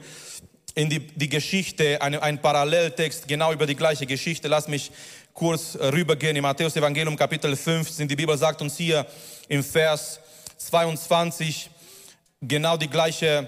in 0.73 0.89
die, 0.89 0.99
die 0.99 1.29
Geschichte, 1.29 2.01
ein, 2.01 2.15
ein 2.15 2.41
Paralleltext 2.41 3.27
genau 3.27 3.51
über 3.53 3.65
die 3.65 3.75
gleiche 3.75 4.05
Geschichte. 4.05 4.47
Lass 4.47 4.67
mich 4.67 4.91
kurz 5.33 5.75
rübergehen. 5.75 6.35
In 6.35 6.43
Matthäus 6.43 6.75
Evangelium 6.75 7.15
Kapitel 7.15 7.55
15, 7.55 8.07
die 8.07 8.15
Bibel 8.15 8.37
sagt 8.37 8.61
uns 8.61 8.77
hier 8.77 9.05
im 9.47 9.63
Vers 9.63 10.19
22 10.57 11.69
genau 12.41 12.77
die 12.77 12.89
gleiche 12.89 13.47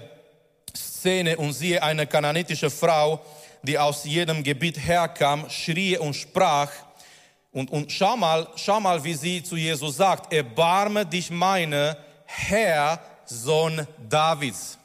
Szene 0.76 1.36
und 1.36 1.52
siehe 1.52 1.82
eine 1.82 2.06
kananitische 2.06 2.70
Frau, 2.70 3.24
die 3.62 3.78
aus 3.78 4.04
jedem 4.04 4.42
Gebiet 4.42 4.78
herkam, 4.78 5.48
schrie 5.50 5.98
und 5.98 6.14
sprach, 6.14 6.70
und, 7.50 7.70
und 7.70 7.90
schau 7.90 8.16
mal, 8.16 8.46
schau 8.56 8.78
mal, 8.78 9.02
wie 9.02 9.14
sie 9.14 9.42
zu 9.42 9.56
Jesus 9.56 9.96
sagt, 9.96 10.32
erbarme 10.32 11.06
dich 11.06 11.30
meine, 11.30 11.96
Herr, 12.26 13.00
Sohn 13.24 13.86
Davids. 14.08 14.78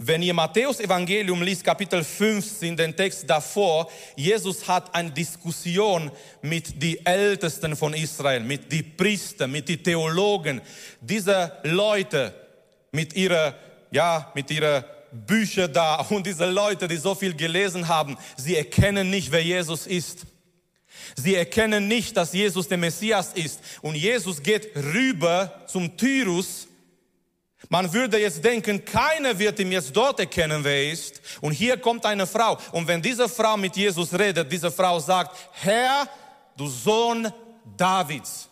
Wenn 0.00 0.22
ihr 0.22 0.34
Matthäus 0.34 0.78
Evangelium 0.78 1.42
liest, 1.42 1.64
Kapitel 1.64 2.04
15, 2.04 2.76
den 2.76 2.94
Text 2.94 3.28
davor, 3.28 3.90
Jesus 4.14 4.66
hat 4.68 4.94
eine 4.94 5.10
Diskussion 5.10 6.12
mit 6.40 6.80
den 6.80 7.04
Ältesten 7.04 7.74
von 7.74 7.94
Israel, 7.94 8.40
mit 8.40 8.70
den 8.70 8.96
Priestern, 8.96 9.50
mit 9.50 9.68
den 9.68 9.82
Theologen. 9.82 10.60
Diese 11.00 11.52
Leute 11.64 12.32
mit 12.92 13.14
ihrer, 13.14 13.54
ja, 13.90 14.30
mit 14.34 14.50
ihrer 14.50 14.84
Bücher 15.12 15.68
da 15.68 15.96
und 16.10 16.26
diese 16.26 16.46
Leute, 16.46 16.86
die 16.86 16.96
so 16.96 17.14
viel 17.14 17.34
gelesen 17.34 17.88
haben, 17.88 18.16
sie 18.36 18.56
erkennen 18.56 19.10
nicht, 19.10 19.32
wer 19.32 19.42
Jesus 19.42 19.86
ist. 19.86 20.26
Sie 21.16 21.34
erkennen 21.34 21.88
nicht, 21.88 22.16
dass 22.16 22.32
Jesus 22.32 22.68
der 22.68 22.78
Messias 22.78 23.32
ist. 23.32 23.60
Und 23.80 23.94
Jesus 23.94 24.42
geht 24.42 24.76
rüber 24.76 25.64
zum 25.66 25.96
Tyrus 25.96 26.68
man 27.68 27.92
würde 27.92 28.18
jetzt 28.18 28.42
denken, 28.42 28.84
keiner 28.84 29.38
wird 29.38 29.58
ihm 29.58 29.72
jetzt 29.72 29.94
dort 29.94 30.20
erkennen, 30.20 30.62
wer 30.62 30.76
er 30.76 30.92
ist. 30.92 31.20
Und 31.40 31.52
hier 31.52 31.76
kommt 31.76 32.06
eine 32.06 32.26
Frau. 32.26 32.56
Und 32.72 32.86
wenn 32.86 33.02
diese 33.02 33.28
Frau 33.28 33.56
mit 33.56 33.76
Jesus 33.76 34.16
redet, 34.16 34.50
diese 34.50 34.70
Frau 34.70 35.00
sagt, 35.00 35.36
Herr, 35.52 36.08
du 36.56 36.66
Sohn 36.66 37.30
Davids. 37.76 38.48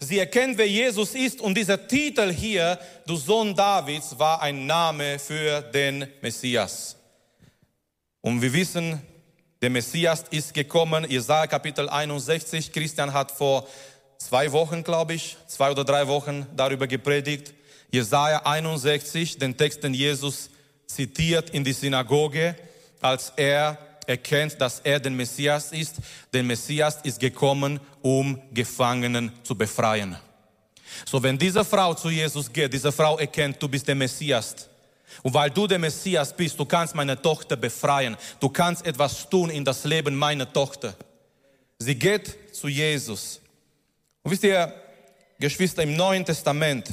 Sie 0.00 0.18
erkennt, 0.18 0.58
wer 0.58 0.68
Jesus 0.68 1.14
ist. 1.14 1.40
Und 1.40 1.56
dieser 1.56 1.88
Titel 1.88 2.32
hier, 2.32 2.78
du 3.06 3.16
Sohn 3.16 3.54
Davids, 3.54 4.18
war 4.18 4.40
ein 4.42 4.66
Name 4.66 5.18
für 5.18 5.60
den 5.60 6.06
Messias. 6.20 6.96
Und 8.20 8.40
wir 8.40 8.52
wissen, 8.52 9.00
der 9.60 9.70
Messias 9.70 10.24
ist 10.30 10.54
gekommen. 10.54 11.04
Jesaja 11.08 11.46
Kapitel 11.46 11.88
61. 11.88 12.72
Christian 12.72 13.12
hat 13.12 13.32
vor 13.32 13.66
zwei 14.18 14.52
Wochen, 14.52 14.84
glaube 14.84 15.14
ich, 15.14 15.36
zwei 15.46 15.70
oder 15.70 15.84
drei 15.84 16.06
Wochen 16.06 16.46
darüber 16.56 16.86
gepredigt. 16.86 17.54
Jesaja 17.90 18.42
61, 18.44 19.38
den 19.38 19.56
Text, 19.56 19.82
den 19.82 19.94
Jesus 19.94 20.50
zitiert 20.86 21.50
in 21.50 21.64
die 21.64 21.72
Synagoge, 21.72 22.54
als 23.00 23.32
er 23.36 23.78
erkennt, 24.08 24.60
dass 24.60 24.80
er 24.80 24.98
den 24.98 25.14
Messias 25.14 25.72
ist. 25.72 25.96
Der 26.32 26.42
Messias 26.42 26.98
ist 27.02 27.20
gekommen, 27.20 27.78
um 28.00 28.40
Gefangenen 28.52 29.32
zu 29.42 29.54
befreien. 29.54 30.16
So, 31.04 31.22
wenn 31.22 31.38
diese 31.38 31.64
Frau 31.64 31.94
zu 31.94 32.08
Jesus 32.08 32.52
geht, 32.52 32.72
diese 32.72 32.90
Frau 32.90 33.18
erkennt, 33.18 33.62
du 33.62 33.68
bist 33.68 33.86
der 33.86 33.94
Messias. 33.94 34.68
Und 35.22 35.34
weil 35.34 35.50
du 35.50 35.66
der 35.66 35.78
Messias 35.78 36.34
bist, 36.34 36.58
du 36.58 36.64
kannst 36.64 36.94
meine 36.94 37.20
Tochter 37.20 37.56
befreien. 37.56 38.16
Du 38.40 38.48
kannst 38.48 38.86
etwas 38.86 39.28
tun 39.28 39.50
in 39.50 39.64
das 39.64 39.84
Leben 39.84 40.14
meiner 40.14 40.50
Tochter. 40.50 40.94
Sie 41.78 41.94
geht 41.94 42.54
zu 42.54 42.68
Jesus. 42.68 43.40
Und 44.22 44.30
wisst 44.30 44.44
ihr, 44.44 44.72
Geschwister, 45.38 45.82
im 45.82 45.96
Neuen 45.96 46.24
Testament, 46.24 46.88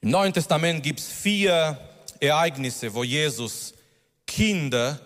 im 0.00 0.10
Neuen 0.10 0.32
Testament 0.32 0.82
gibt 0.82 1.00
es 1.00 1.06
vier 1.08 1.78
Ereignisse, 2.20 2.92
wo 2.92 3.02
Jesus 3.02 3.74
Kinder 4.26 5.00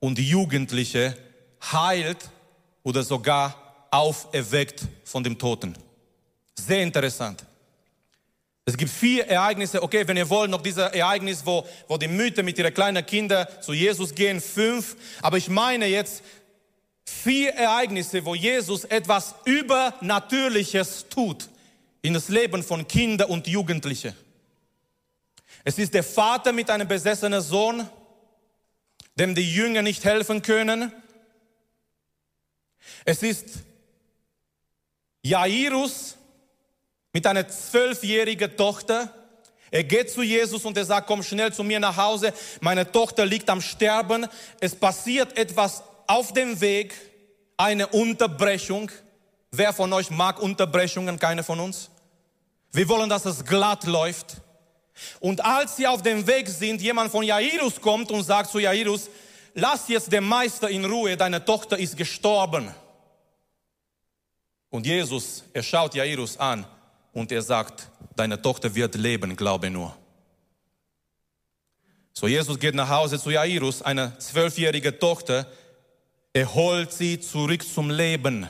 und 0.00 0.18
Jugendliche 0.18 1.16
heilt 1.72 2.30
oder 2.82 3.02
sogar 3.02 3.86
auferweckt 3.90 4.86
von 5.04 5.24
dem 5.24 5.38
Toten. 5.38 5.74
Sehr 6.58 6.82
interessant. 6.82 7.44
Es 8.64 8.76
gibt 8.76 8.90
vier 8.90 9.26
Ereignisse, 9.26 9.82
okay, 9.82 10.06
wenn 10.06 10.18
ihr 10.18 10.28
wollt, 10.28 10.50
noch 10.50 10.60
dieser 10.60 10.92
Ereignis, 10.94 11.40
wo, 11.44 11.66
wo 11.86 11.96
die 11.96 12.06
Mütter 12.06 12.42
mit 12.42 12.58
ihren 12.58 12.74
kleinen 12.74 13.04
Kindern 13.06 13.46
zu 13.62 13.72
Jesus 13.72 14.14
gehen, 14.14 14.42
fünf. 14.42 14.94
Aber 15.22 15.38
ich 15.38 15.48
meine 15.48 15.86
jetzt 15.86 16.22
vier 17.06 17.54
Ereignisse, 17.54 18.24
wo 18.26 18.34
Jesus 18.34 18.84
etwas 18.84 19.34
Übernatürliches 19.46 21.06
tut 21.08 21.48
in 22.02 22.12
das 22.12 22.28
Leben 22.28 22.62
von 22.62 22.86
Kindern 22.86 23.30
und 23.30 23.46
Jugendlichen. 23.46 24.14
Es 25.64 25.78
ist 25.78 25.94
der 25.94 26.04
Vater 26.04 26.52
mit 26.52 26.68
einem 26.68 26.86
besessenen 26.86 27.40
Sohn, 27.40 27.88
dem 29.18 29.34
die 29.34 29.52
Jünger 29.52 29.82
nicht 29.82 30.04
helfen 30.04 30.42
können. 30.42 30.92
Es 33.04 33.22
ist 33.22 33.46
Jairus 35.22 36.16
mit 37.12 37.26
einer 37.26 37.48
zwölfjährigen 37.48 38.56
Tochter. 38.56 39.12
Er 39.70 39.84
geht 39.84 40.10
zu 40.10 40.22
Jesus 40.22 40.64
und 40.64 40.76
er 40.76 40.84
sagt, 40.84 41.06
komm 41.06 41.22
schnell 41.22 41.52
zu 41.52 41.62
mir 41.62 41.80
nach 41.80 41.96
Hause. 41.96 42.32
Meine 42.60 42.90
Tochter 42.90 43.26
liegt 43.26 43.50
am 43.50 43.60
Sterben. 43.60 44.26
Es 44.60 44.74
passiert 44.74 45.36
etwas 45.36 45.82
auf 46.06 46.32
dem 46.32 46.60
Weg, 46.60 46.94
eine 47.56 47.88
Unterbrechung. 47.88 48.90
Wer 49.50 49.72
von 49.72 49.92
euch 49.92 50.10
mag 50.10 50.40
Unterbrechungen? 50.40 51.18
Keine 51.18 51.42
von 51.42 51.60
uns. 51.60 51.90
Wir 52.72 52.88
wollen, 52.88 53.10
dass 53.10 53.24
es 53.24 53.44
glatt 53.44 53.84
läuft. 53.84 54.36
Und 55.20 55.44
als 55.44 55.76
sie 55.76 55.86
auf 55.86 56.02
dem 56.02 56.26
Weg 56.26 56.48
sind, 56.48 56.80
jemand 56.80 57.10
von 57.10 57.22
Jairus 57.22 57.80
kommt 57.80 58.10
und 58.10 58.22
sagt 58.24 58.50
zu 58.50 58.58
Jairus, 58.58 59.08
lass 59.54 59.88
jetzt 59.88 60.12
den 60.12 60.24
Meister 60.24 60.68
in 60.68 60.84
Ruhe, 60.84 61.16
deine 61.16 61.44
Tochter 61.44 61.78
ist 61.78 61.96
gestorben. 61.96 62.72
Und 64.70 64.86
Jesus, 64.86 65.44
er 65.52 65.62
schaut 65.62 65.94
Jairus 65.94 66.36
an 66.36 66.66
und 67.12 67.32
er 67.32 67.42
sagt, 67.42 67.88
deine 68.14 68.40
Tochter 68.40 68.74
wird 68.74 68.94
leben, 68.94 69.36
glaube 69.36 69.70
nur. 69.70 69.96
So 72.12 72.26
Jesus 72.26 72.58
geht 72.58 72.74
nach 72.74 72.88
Hause 72.88 73.18
zu 73.20 73.30
Jairus, 73.30 73.80
eine 73.80 74.18
zwölfjährige 74.18 74.98
Tochter, 74.98 75.46
er 76.32 76.54
holt 76.54 76.92
sie 76.92 77.20
zurück 77.20 77.62
zum 77.66 77.90
Leben. 77.90 78.46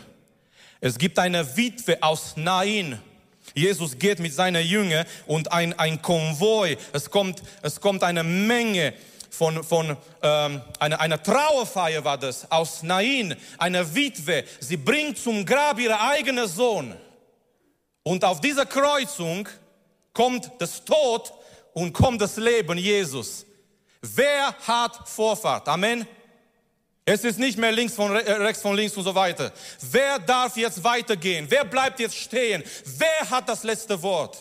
Es 0.81 0.99
gibt 0.99 1.19
eine 1.19 1.57
Witwe 1.57 2.03
aus 2.03 2.37
Nain. 2.37 3.01
Jesus 3.55 3.99
geht 3.99 4.19
mit 4.19 4.35
seiner 4.35 4.61
Jünger 4.61 5.05
und 5.27 5.53
ein, 5.53 5.79
ein 5.79 6.01
Konvoi. 6.03 6.77
Es 6.93 7.11
kommt, 7.11 7.43
es 7.63 7.81
kommt 7.81 8.03
eine 8.03 8.23
Menge 8.23 8.95
von, 9.31 9.63
von 9.63 9.97
ähm, 10.23 10.61
einer, 10.79 11.01
einer 11.01 11.23
Trauerfeier 11.23 12.05
war 12.05 12.19
das, 12.19 12.51
aus 12.51 12.83
Nain, 12.83 13.37
eine 13.59 13.95
Witwe. 13.95 14.45
Sie 14.61 14.77
bringt 14.77 15.19
zum 15.19 15.45
Grab 15.45 15.79
ihren 15.79 15.99
eigenen 15.99 16.49
Sohn. 16.49 16.95
Und 18.03 18.25
auf 18.25 18.41
dieser 18.41 18.67
Kreuzung 18.67 19.49
kommt 20.13 20.51
das 20.59 20.85
Tod 20.85 21.33
und 21.73 21.93
kommt 21.93 22.21
das 22.21 22.37
Leben 22.37 22.79
Jesus. 22.79 23.45
Wer 24.01 24.55
hat 24.67 25.09
Vorfahrt? 25.09 25.69
Amen. 25.69 26.07
Es 27.11 27.25
ist 27.25 27.39
nicht 27.39 27.57
mehr 27.57 27.73
links 27.73 27.95
von 27.95 28.15
äh, 28.15 28.33
rechts 28.33 28.61
von 28.61 28.77
links 28.77 28.95
und 28.95 29.05
so 29.05 29.15
weiter. 29.15 29.51
Wer 29.81 30.19
darf 30.19 30.59
jetzt 30.59 30.85
weitergehen? 30.85 31.47
Wer 31.49 31.65
bleibt 31.65 32.01
jetzt 32.01 32.17
stehen? 32.17 32.63
Wer 32.85 33.31
hat 33.31 33.49
das 33.49 33.63
letzte 33.63 34.03
Wort? 34.03 34.37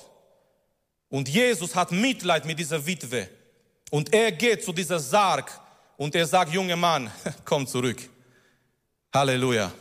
Und 1.07 1.29
Jesus 1.29 1.73
hat 1.73 1.93
Mitleid 1.93 2.43
mit 2.43 2.59
dieser 2.59 2.85
Witwe. 2.85 3.29
Und 3.89 4.13
er 4.13 4.33
geht 4.33 4.65
zu 4.65 4.73
dieser 4.73 4.99
Sarg 4.99 5.49
und 5.95 6.13
er 6.13 6.25
sagt, 6.25 6.51
junger 6.51 6.75
Mann, 6.75 7.09
komm 7.45 7.65
zurück. 7.65 8.01
Halleluja. 9.13 9.71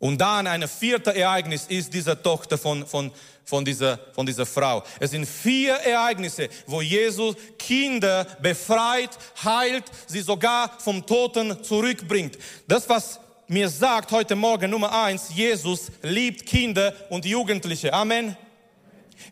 Und 0.00 0.20
dann 0.20 0.46
ein 0.46 0.68
viertes 0.68 1.14
Ereignis 1.14 1.64
ist 1.68 1.94
diese 1.94 2.20
Tochter 2.20 2.58
von, 2.58 2.86
von, 2.86 3.10
von, 3.44 3.64
dieser, 3.64 3.98
von 4.12 4.26
dieser 4.26 4.46
Frau. 4.46 4.82
Es 4.98 5.10
sind 5.10 5.26
vier 5.26 5.74
Ereignisse, 5.74 6.48
wo 6.66 6.80
Jesus 6.80 7.36
Kinder 7.58 8.26
befreit, 8.40 9.10
heilt, 9.44 9.84
sie 10.06 10.20
sogar 10.20 10.78
vom 10.78 11.04
Toten 11.04 11.62
zurückbringt. 11.62 12.38
Das, 12.66 12.88
was 12.88 13.20
mir 13.46 13.68
sagt 13.68 14.10
heute 14.10 14.34
Morgen 14.36 14.70
Nummer 14.70 14.92
eins, 15.04 15.28
Jesus 15.34 15.90
liebt 16.02 16.46
Kinder 16.46 16.94
und 17.10 17.24
Jugendliche. 17.26 17.92
Amen. 17.92 18.36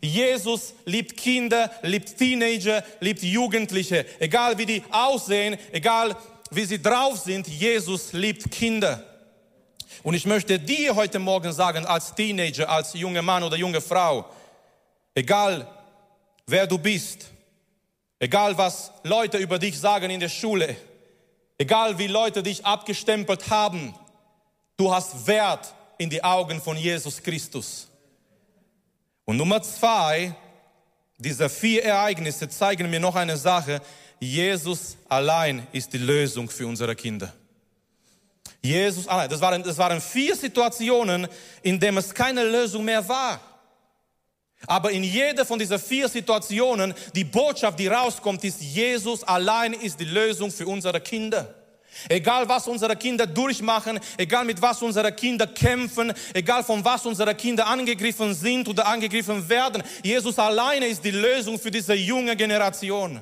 Jesus 0.01 0.73
liebt 0.85 1.17
Kinder, 1.17 1.71
liebt 1.81 2.17
Teenager, 2.17 2.83
liebt 2.99 3.23
Jugendliche. 3.23 4.05
Egal 4.19 4.57
wie 4.57 4.65
die 4.65 4.83
aussehen, 4.91 5.57
egal 5.71 6.15
wie 6.51 6.65
sie 6.65 6.81
drauf 6.81 7.19
sind, 7.19 7.47
Jesus 7.47 8.13
liebt 8.13 8.51
Kinder. 8.51 9.12
Und 10.03 10.15
ich 10.15 10.25
möchte 10.25 10.59
dir 10.59 10.95
heute 10.95 11.17
Morgen 11.17 11.53
sagen, 11.53 11.85
als 11.85 12.13
Teenager, 12.13 12.69
als 12.69 12.93
junger 12.93 13.21
Mann 13.21 13.41
oder 13.41 13.55
junge 13.55 13.79
Frau, 13.79 14.25
egal 15.15 15.65
wer 16.45 16.67
du 16.67 16.77
bist, 16.77 17.27
egal 18.19 18.57
was 18.57 18.91
Leute 19.03 19.37
über 19.37 19.57
dich 19.57 19.79
sagen 19.79 20.09
in 20.09 20.19
der 20.19 20.27
Schule, 20.27 20.75
egal 21.57 21.97
wie 21.97 22.07
Leute 22.07 22.43
dich 22.43 22.65
abgestempelt 22.65 23.49
haben, 23.49 23.95
du 24.75 24.93
hast 24.93 25.25
Wert 25.25 25.73
in 25.97 26.09
die 26.09 26.21
Augen 26.21 26.61
von 26.61 26.75
Jesus 26.75 27.23
Christus. 27.23 27.87
Und 29.23 29.37
Nummer 29.37 29.61
zwei, 29.61 30.35
diese 31.17 31.47
vier 31.47 31.85
Ereignisse 31.85 32.49
zeigen 32.49 32.89
mir 32.89 32.99
noch 32.99 33.15
eine 33.15 33.37
Sache. 33.37 33.81
Jesus 34.19 34.97
allein 35.07 35.65
ist 35.71 35.93
die 35.93 35.97
Lösung 35.97 36.49
für 36.49 36.67
unsere 36.67 36.93
Kinder. 36.93 37.33
Jesus 38.63 39.07
allein. 39.07 39.29
Das 39.29 39.41
waren, 39.41 39.61
das 39.61 39.77
waren 39.77 39.99
vier 39.99 40.35
Situationen, 40.35 41.27
in 41.61 41.79
denen 41.79 41.97
es 41.97 42.13
keine 42.13 42.43
Lösung 42.45 42.85
mehr 42.85 43.07
war. 43.07 43.39
Aber 44.65 44.91
in 44.91 45.03
jeder 45.03 45.45
von 45.45 45.59
diesen 45.59 45.77
vier 45.77 46.07
Situationen, 46.07 46.93
die 47.13 47.25
Botschaft, 47.25 47.77
die 47.77 47.87
rauskommt, 47.87 48.43
ist, 48.45 48.61
Jesus 48.61 49.23
allein 49.23 49.73
ist 49.73 49.99
die 49.99 50.05
Lösung 50.05 50.49
für 50.49 50.65
unsere 50.65 51.01
Kinder. 51.01 51.53
Egal 52.07 52.47
was 52.47 52.67
unsere 52.67 52.95
Kinder 52.95 53.27
durchmachen, 53.27 53.99
egal 54.17 54.45
mit 54.45 54.61
was 54.61 54.81
unsere 54.81 55.11
Kinder 55.11 55.45
kämpfen, 55.45 56.13
egal 56.33 56.63
von 56.63 56.83
was 56.83 57.05
unsere 57.05 57.35
Kinder 57.35 57.67
angegriffen 57.67 58.33
sind 58.33 58.67
oder 58.67 58.87
angegriffen 58.87 59.47
werden, 59.47 59.83
Jesus 60.01 60.39
alleine 60.39 60.87
ist 60.87 61.03
die 61.03 61.11
Lösung 61.11 61.59
für 61.59 61.69
diese 61.69 61.93
junge 61.93 62.35
Generation. 62.35 63.21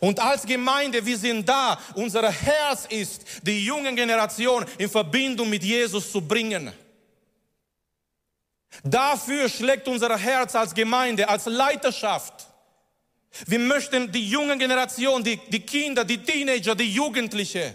Und 0.00 0.18
als 0.18 0.44
Gemeinde, 0.44 1.04
wir 1.04 1.16
sind 1.16 1.48
da, 1.48 1.78
unser 1.94 2.30
Herz 2.30 2.86
ist, 2.88 3.22
die 3.42 3.64
junge 3.64 3.94
Generation 3.94 4.64
in 4.78 4.90
Verbindung 4.90 5.48
mit 5.48 5.62
Jesus 5.62 6.10
zu 6.10 6.20
bringen. 6.20 6.72
Dafür 8.82 9.48
schlägt 9.48 9.88
unser 9.88 10.16
Herz 10.18 10.54
als 10.54 10.74
Gemeinde, 10.74 11.28
als 11.28 11.46
Leiterschaft. 11.46 12.46
Wir 13.46 13.58
möchten 13.58 14.10
die 14.10 14.28
junge 14.28 14.56
Generation, 14.56 15.22
die, 15.22 15.36
die 15.48 15.60
Kinder, 15.60 16.04
die 16.04 16.18
Teenager, 16.18 16.74
die 16.74 16.92
Jugendliche, 16.92 17.74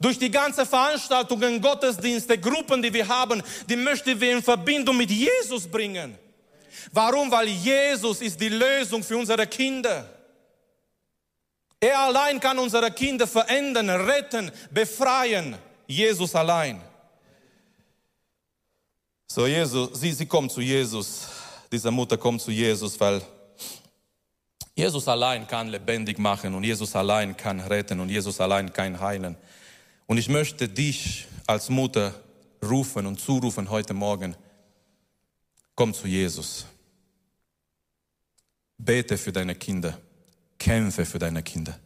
durch 0.00 0.18
die 0.18 0.30
ganze 0.30 0.66
Veranstaltungen, 0.66 1.60
Gottesdienste, 1.60 2.38
Gruppen, 2.38 2.82
die 2.82 2.92
wir 2.92 3.06
haben, 3.06 3.42
die 3.68 3.76
möchten 3.76 4.20
wir 4.20 4.32
in 4.32 4.42
Verbindung 4.42 4.96
mit 4.96 5.10
Jesus 5.10 5.66
bringen. 5.66 6.18
Warum? 6.92 7.30
Weil 7.30 7.48
Jesus 7.48 8.20
ist 8.20 8.40
die 8.40 8.48
Lösung 8.48 9.02
für 9.02 9.16
unsere 9.16 9.46
Kinder. 9.46 10.15
Er 11.80 11.98
allein 11.98 12.40
kann 12.40 12.58
unsere 12.58 12.90
Kinder 12.90 13.26
verändern, 13.26 13.90
retten, 13.90 14.50
befreien. 14.70 15.56
Jesus 15.86 16.34
allein. 16.34 16.80
So, 19.26 19.46
Jesus, 19.46 20.00
sie, 20.00 20.12
sie 20.12 20.26
kommt 20.26 20.50
zu 20.50 20.60
Jesus. 20.60 21.28
Diese 21.70 21.90
Mutter 21.90 22.16
kommt 22.16 22.40
zu 22.40 22.50
Jesus, 22.50 22.98
weil 22.98 23.20
Jesus 24.74 25.06
allein 25.08 25.46
kann 25.46 25.68
lebendig 25.68 26.18
machen 26.18 26.54
und 26.54 26.64
Jesus 26.64 26.94
allein 26.94 27.36
kann 27.36 27.60
retten 27.60 28.00
und 28.00 28.08
Jesus 28.08 28.40
allein 28.40 28.72
kann 28.72 29.00
heilen. 29.00 29.36
Und 30.06 30.18
ich 30.18 30.28
möchte 30.28 30.68
dich 30.68 31.26
als 31.46 31.68
Mutter 31.68 32.14
rufen 32.62 33.06
und 33.06 33.20
zurufen 33.20 33.68
heute 33.70 33.94
Morgen, 33.94 34.36
komm 35.74 35.92
zu 35.92 36.06
Jesus. 36.06 36.66
Bete 38.78 39.16
für 39.16 39.32
deine 39.32 39.54
Kinder. 39.54 39.98
Kämpfe 40.58 41.04
für 41.04 41.18
deine 41.18 41.42
Kinder. 41.42 41.78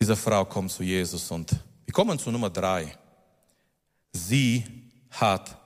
Diese 0.00 0.16
Frau 0.16 0.44
kommt 0.44 0.70
zu 0.70 0.82
Jesus 0.82 1.30
und 1.30 1.50
wir 1.84 1.92
kommen 1.92 2.18
zu 2.18 2.30
Nummer 2.30 2.50
drei. 2.50 2.96
Sie 4.12 4.64
hat 5.10 5.56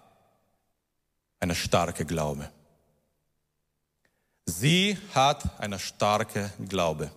eine 1.40 1.54
starke 1.54 2.04
Glaube. 2.04 2.50
Sie 4.46 4.96
hat 5.14 5.60
eine 5.60 5.78
starke 5.78 6.52
Glaube. 6.68 7.10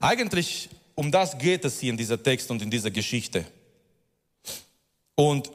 Eigentlich 0.00 0.68
um 0.94 1.10
das 1.10 1.36
geht 1.38 1.64
es 1.64 1.80
hier 1.80 1.90
in 1.90 1.96
dieser 1.96 2.22
Text 2.22 2.50
und 2.50 2.62
in 2.62 2.70
dieser 2.70 2.90
Geschichte. 2.90 3.44
Und 5.14 5.50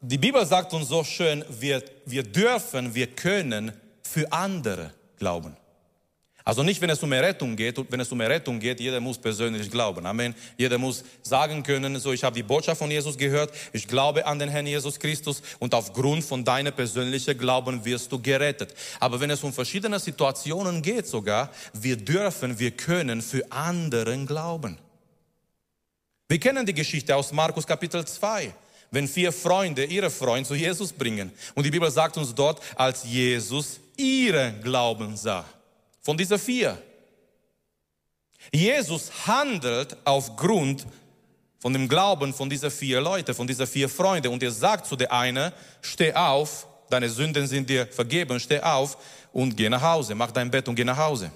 die 0.00 0.18
Bibel 0.18 0.44
sagt 0.46 0.72
uns 0.72 0.88
so 0.88 1.04
schön, 1.04 1.44
wir, 1.48 1.82
wir 2.04 2.22
dürfen, 2.22 2.94
wir 2.94 3.08
können 3.08 3.72
für 4.02 4.30
andere 4.32 4.92
glauben. 5.18 5.56
Also 6.46 6.62
nicht, 6.62 6.80
wenn 6.80 6.90
es 6.90 7.02
um 7.02 7.10
Errettung 7.10 7.56
geht, 7.56 7.76
wenn 7.90 7.98
es 7.98 8.12
um 8.12 8.20
Errettung 8.20 8.60
geht, 8.60 8.78
jeder 8.78 9.00
muss 9.00 9.18
persönlich 9.18 9.68
glauben. 9.68 10.06
Amen. 10.06 10.32
Jeder 10.56 10.78
muss 10.78 11.02
sagen 11.20 11.64
können, 11.64 11.98
so 11.98 12.12
ich 12.12 12.22
habe 12.22 12.36
die 12.36 12.44
Botschaft 12.44 12.78
von 12.78 12.88
Jesus 12.88 13.18
gehört, 13.18 13.52
ich 13.72 13.88
glaube 13.88 14.24
an 14.24 14.38
den 14.38 14.48
Herrn 14.48 14.64
Jesus 14.64 15.00
Christus 15.00 15.42
und 15.58 15.74
aufgrund 15.74 16.22
von 16.22 16.44
deiner 16.44 16.70
persönlichen 16.70 17.36
Glauben 17.36 17.84
wirst 17.84 18.12
du 18.12 18.22
gerettet. 18.22 18.76
Aber 19.00 19.18
wenn 19.20 19.30
es 19.30 19.42
um 19.42 19.52
verschiedene 19.52 19.98
Situationen 19.98 20.82
geht 20.82 21.08
sogar, 21.08 21.50
wir 21.72 21.96
dürfen, 21.96 22.60
wir 22.60 22.70
können 22.70 23.22
für 23.22 23.50
anderen 23.50 24.24
glauben. 24.24 24.78
Wir 26.28 26.38
kennen 26.38 26.64
die 26.64 26.74
Geschichte 26.74 27.16
aus 27.16 27.32
Markus 27.32 27.66
Kapitel 27.66 28.06
2 28.06 28.54
wenn 28.92 29.08
vier 29.08 29.32
Freunde 29.32 29.84
ihre 29.84 30.10
Freund 30.10 30.46
zu 30.46 30.54
Jesus 30.54 30.92
bringen. 30.92 31.32
Und 31.56 31.66
die 31.66 31.72
Bibel 31.72 31.90
sagt 31.90 32.16
uns 32.16 32.32
dort, 32.32 32.62
als 32.76 33.02
Jesus 33.02 33.80
ihre 33.96 34.54
Glauben 34.62 35.16
sah. 35.16 35.44
Von 36.06 36.16
dieser 36.16 36.38
vier. 36.38 36.80
Jesus 38.52 39.10
handelt 39.26 39.96
aufgrund 40.04 40.86
von 41.58 41.72
dem 41.72 41.88
Glauben 41.88 42.32
von 42.32 42.48
dieser 42.48 42.70
vier 42.70 43.00
Leute, 43.00 43.34
von 43.34 43.44
dieser 43.44 43.66
vier 43.66 43.88
Freunde. 43.88 44.30
Und 44.30 44.40
er 44.40 44.52
sagt 44.52 44.86
zu 44.86 44.94
der 44.94 45.12
eine, 45.12 45.52
steh 45.80 46.14
auf, 46.14 46.68
deine 46.90 47.08
Sünden 47.08 47.48
sind 47.48 47.68
dir 47.68 47.88
vergeben, 47.88 48.38
steh 48.38 48.60
auf 48.60 48.96
und 49.32 49.56
geh 49.56 49.68
nach 49.68 49.82
Hause, 49.82 50.14
mach 50.14 50.30
dein 50.30 50.48
Bett 50.48 50.68
und 50.68 50.76
geh 50.76 50.84
nach 50.84 50.96
Hause. 50.96 51.32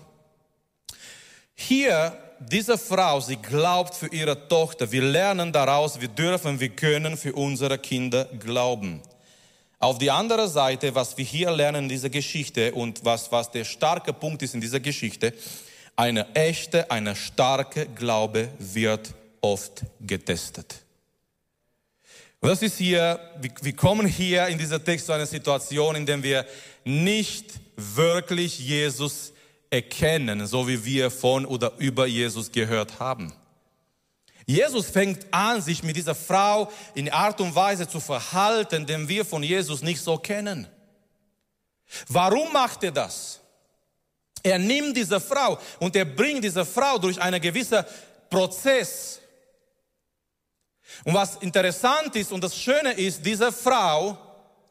Hier, 1.56 2.16
diese 2.38 2.78
Frau, 2.78 3.18
sie 3.18 3.38
glaubt 3.38 3.96
für 3.96 4.06
ihre 4.06 4.46
Tochter. 4.46 4.92
Wir 4.92 5.02
lernen 5.02 5.52
daraus, 5.52 6.00
wir 6.00 6.06
dürfen, 6.06 6.61
wir 6.61 6.68
können 6.68 7.16
für 7.16 7.33
unsere 7.33 7.76
Kinder 7.76 8.26
glauben. 8.38 9.02
Auf 9.83 9.97
die 9.97 10.11
andere 10.11 10.47
Seite, 10.47 10.95
was 10.95 11.16
wir 11.16 11.25
hier 11.25 11.51
lernen 11.51 11.85
in 11.85 11.88
dieser 11.88 12.11
Geschichte 12.11 12.75
und 12.75 13.03
was, 13.03 13.33
was 13.33 13.51
der 13.51 13.64
starke 13.64 14.12
Punkt 14.12 14.43
ist 14.43 14.55
in 14.55 14.61
dieser 14.61 14.79
Geschichte, 14.79 15.33
eine 15.97 16.35
echte, 16.35 16.90
eine 16.90 17.16
starke 17.16 17.87
Glaube 17.87 18.51
wird 18.59 19.14
oft 19.40 19.83
getestet. 19.99 20.83
Und 22.40 22.51
das 22.51 22.61
ist 22.61 22.77
hier, 22.77 23.19
wir 23.62 23.75
kommen 23.75 24.07
hier 24.07 24.49
in 24.49 24.59
dieser 24.59 24.85
Text 24.85 25.07
zu 25.07 25.12
einer 25.12 25.25
Situation, 25.25 25.97
in 25.97 26.05
der 26.05 26.23
wir 26.23 26.45
nicht 26.85 27.47
wirklich 27.77 28.59
Jesus 28.59 29.33
erkennen, 29.71 30.47
so 30.47 30.69
wie 30.69 30.85
wir 30.85 31.11
von 31.11 31.47
oder 31.47 31.73
über 31.79 32.07
Jesus 32.07 32.53
gehört 32.53 33.01
haben. 33.01 33.33
Jesus 34.46 34.90
fängt 34.90 35.33
an, 35.33 35.62
sich 35.62 35.83
mit 35.83 35.96
dieser 35.96 36.14
Frau 36.14 36.70
in 36.94 37.11
Art 37.11 37.40
und 37.40 37.55
Weise 37.55 37.88
zu 37.88 38.00
verhalten, 38.00 38.87
den 38.87 39.09
wir 39.09 39.24
von 39.24 39.42
Jesus 39.42 39.83
nicht 39.83 40.00
so 40.00 40.16
kennen. 40.16 40.66
Warum 42.09 42.53
macht 42.53 42.83
er 42.85 42.92
das? 42.92 43.40
Er 44.42 44.59
nimmt 44.59 44.96
diese 44.96 45.20
Frau 45.20 45.59
und 45.79 45.94
er 45.96 46.05
bringt 46.05 46.44
diese 46.44 46.64
Frau 46.64 46.98
durch 46.98 47.20
einen 47.20 47.40
gewissen 47.40 47.85
Prozess. 48.29 49.20
Und 51.05 51.14
was 51.14 51.37
interessant 51.37 52.16
ist 52.16 52.33
und 52.33 52.42
das 52.42 52.57
Schöne 52.57 52.92
ist, 52.92 53.24
diese 53.24 53.53
Frau, 53.53 54.16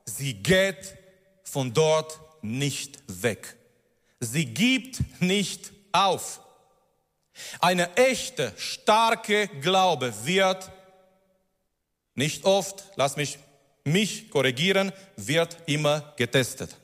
sie 0.05 0.33
geht 0.33 0.95
von 1.43 1.73
dort 1.73 2.19
nicht 2.41 2.99
weg. 3.07 3.55
Sie 4.19 4.45
gibt 4.45 5.21
nicht 5.21 5.71
auf. 5.91 6.41
Eine 7.59 7.95
echte, 7.95 8.53
starke 8.57 9.47
Glaube 9.61 10.13
wird 10.23 10.71
nicht 12.15 12.45
oft, 12.45 12.83
lass 12.95 13.15
mich 13.15 13.39
mich 13.83 14.29
korrigieren, 14.29 14.91
wird 15.15 15.57
immer 15.65 16.13
getestet. 16.17 16.75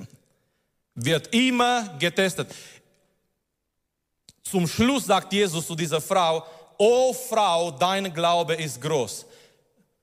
Wird 0.95 1.33
immer 1.33 1.97
getestet. 1.99 2.53
Zum 4.43 4.67
Schluss 4.67 5.05
sagt 5.05 5.33
Jesus 5.33 5.67
zu 5.67 5.75
dieser 5.75 5.99
Frau, 5.99 6.45
O 6.77 7.13
Frau, 7.13 7.71
dein 7.71 8.13
Glaube 8.13 8.55
ist 8.55 8.81
groß. 8.81 9.25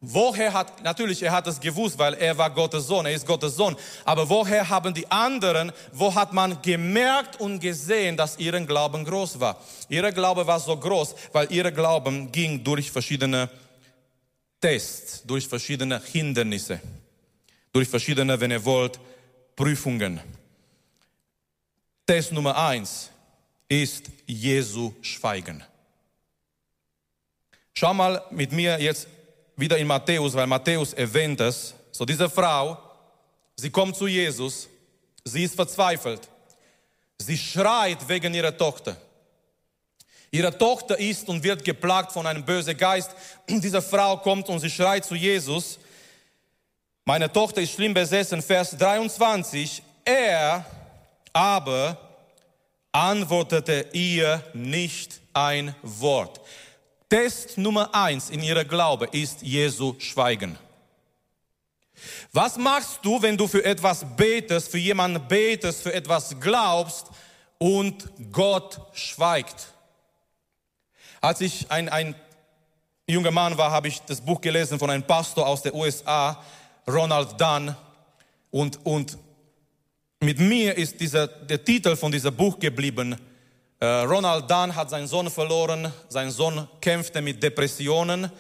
Woher 0.05 0.53
hat, 0.53 0.83
natürlich, 0.83 1.23
er 1.23 1.31
hat 1.31 1.47
es 1.47 1.61
gewusst, 1.61 1.97
weil 1.97 2.15
er 2.15 2.37
war 2.37 2.51
Gottes 2.51 2.89
Sohn, 2.89 3.07
er 3.07 3.13
ist 3.13 3.25
Gottes 3.25 3.55
Sohn. 3.55 3.77
Aber 4.05 4.29
woher 4.29 4.69
haben 4.69 4.93
die 4.93 5.09
anderen, 5.09 5.71
wo 5.93 6.13
hat 6.13 6.33
man 6.33 6.61
gemerkt 6.61 7.39
und 7.39 7.61
gesehen, 7.61 8.17
dass 8.17 8.37
ihren 8.37 8.67
Glauben 8.67 9.05
groß 9.05 9.39
war? 9.39 9.61
Ihr 9.89 10.11
Glaube 10.11 10.45
war 10.45 10.59
so 10.59 10.77
groß, 10.77 11.15
weil 11.33 11.53
ihr 11.53 11.71
Glauben 11.71 12.33
ging 12.33 12.65
durch 12.65 12.91
verschiedene 12.91 13.49
Tests, 14.61 15.23
durch 15.25 15.47
verschiedene 15.47 16.03
Hindernisse, 16.03 16.81
durch 17.73 17.89
verschiedene, 17.89 18.41
wenn 18.41 18.51
ihr 18.51 18.65
wollt, 18.65 18.99
Prüfungen. 19.55 20.19
Test 22.05 22.33
Nummer 22.33 22.57
eins 22.57 23.09
ist 23.69 24.07
Jesu 24.27 24.95
Schweigen. 25.01 25.63
Schau 27.73 27.95
mal 27.95 28.21
mit 28.33 28.51
mir 28.51 28.81
jetzt 28.81 29.07
wieder 29.63 29.79
in 29.79 29.87
Matthäus, 29.87 30.35
weil 30.35 30.49
Matthäus 30.49 30.93
erwähnt 30.93 31.41
es. 31.41 31.73
So 31.93 32.05
diese 32.05 32.29
Frau, 32.29 32.77
sie 33.55 33.71
kommt 33.71 33.95
zu 33.95 34.09
Jesus, 34.09 34.69
sie 35.25 35.45
ist 35.45 35.55
verzweifelt. 35.55 36.29
Sie 37.17 37.39
schreit 37.39 38.09
wegen 38.09 38.35
ihrer 38.35 38.57
Tochter. 38.57 38.97
Ihre 40.33 40.57
Tochter 40.59 40.99
ist 40.99 41.29
und 41.29 41.45
wird 41.45 41.65
geplagt 41.65 42.11
von 42.11 42.27
einem 42.27 42.45
bösen 42.45 42.77
Geist. 42.77 43.13
Diese 43.49 43.81
Frau 43.81 44.17
kommt 44.17 44.49
und 44.49 44.59
sie 44.59 44.71
schreit 44.71 45.05
zu 45.05 45.15
Jesus. 45.15 45.79
Meine 47.05 47.33
Tochter 47.33 47.61
ist 47.61 47.75
schlimm 47.75 47.95
besessen, 47.95 48.43
Vers 48.43 48.77
23. 48.77 49.81
Er 50.05 50.67
aber 51.33 51.97
antwortete 52.91 53.87
ihr 53.93 54.43
nicht 54.55 55.21
ein 55.33 55.75
Wort. 55.83 56.41
Test 57.13 57.59
Nummer 57.59 57.95
eins 57.95 58.31
in 58.31 58.43
ihrer 58.43 58.65
Glaube 58.65 59.07
ist 59.13 59.43
Jesu 59.43 59.95
Schweigen. 59.99 60.59
Was 62.33 62.57
machst 62.57 63.01
du, 63.03 63.21
wenn 63.21 63.37
du 63.37 63.47
für 63.47 63.63
etwas 63.63 64.03
betest, 64.17 64.71
für 64.71 64.79
jemanden 64.79 65.29
betest, 65.29 65.83
für 65.83 65.93
etwas 65.93 66.35
glaubst 66.41 67.09
und 67.59 68.11
Gott 68.33 68.81
schweigt? 68.95 69.75
Als 71.21 71.43
ich 71.43 71.71
ein, 71.71 71.91
ein 71.91 72.15
junger 73.07 73.31
Mann 73.31 73.59
war, 73.59 73.71
habe 73.71 73.89
ich 73.89 74.01
das 74.01 74.23
Buch 74.23 74.41
gelesen 74.41 74.79
von 74.79 74.89
einem 74.89 75.07
Pastor 75.07 75.47
aus 75.47 75.61
den 75.61 75.75
USA, 75.75 76.43
Ronald 76.89 77.39
Dunn. 77.39 77.77
Und, 78.51 78.87
und 78.87 79.19
mit 80.21 80.39
mir 80.39 80.79
ist 80.79 80.99
dieser, 80.99 81.27
der 81.27 81.63
Titel 81.63 81.95
von 81.95 82.11
diesem 82.11 82.35
Buch 82.35 82.59
geblieben, 82.59 83.19
Ronald 83.83 84.49
Dunn 84.49 84.77
hat 84.77 84.91
seinen 84.91 85.09
Sohn 85.09 85.29
verloren. 85.29 85.93
Sein 86.09 86.31
Sohn 86.31 86.69
kämpfte 86.81 87.21
mit 87.21 87.43
Depressionen 87.43 88.31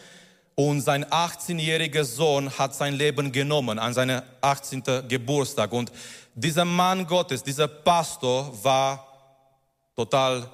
und 0.55 0.81
sein 0.83 1.05
18-jähriger 1.05 2.05
Sohn 2.05 2.49
hat 2.57 2.77
sein 2.77 2.95
Leben 2.95 3.33
genommen 3.33 3.81
an 3.81 3.93
seinem 3.93 4.23
18. 4.41 4.85
Geburtstag. 5.09 5.73
Und 5.73 5.91
dieser 6.33 6.65
Mann 6.65 7.05
Gottes, 7.05 7.43
dieser 7.43 7.67
Pastor 7.67 8.53
war 8.63 9.05
total 9.97 10.49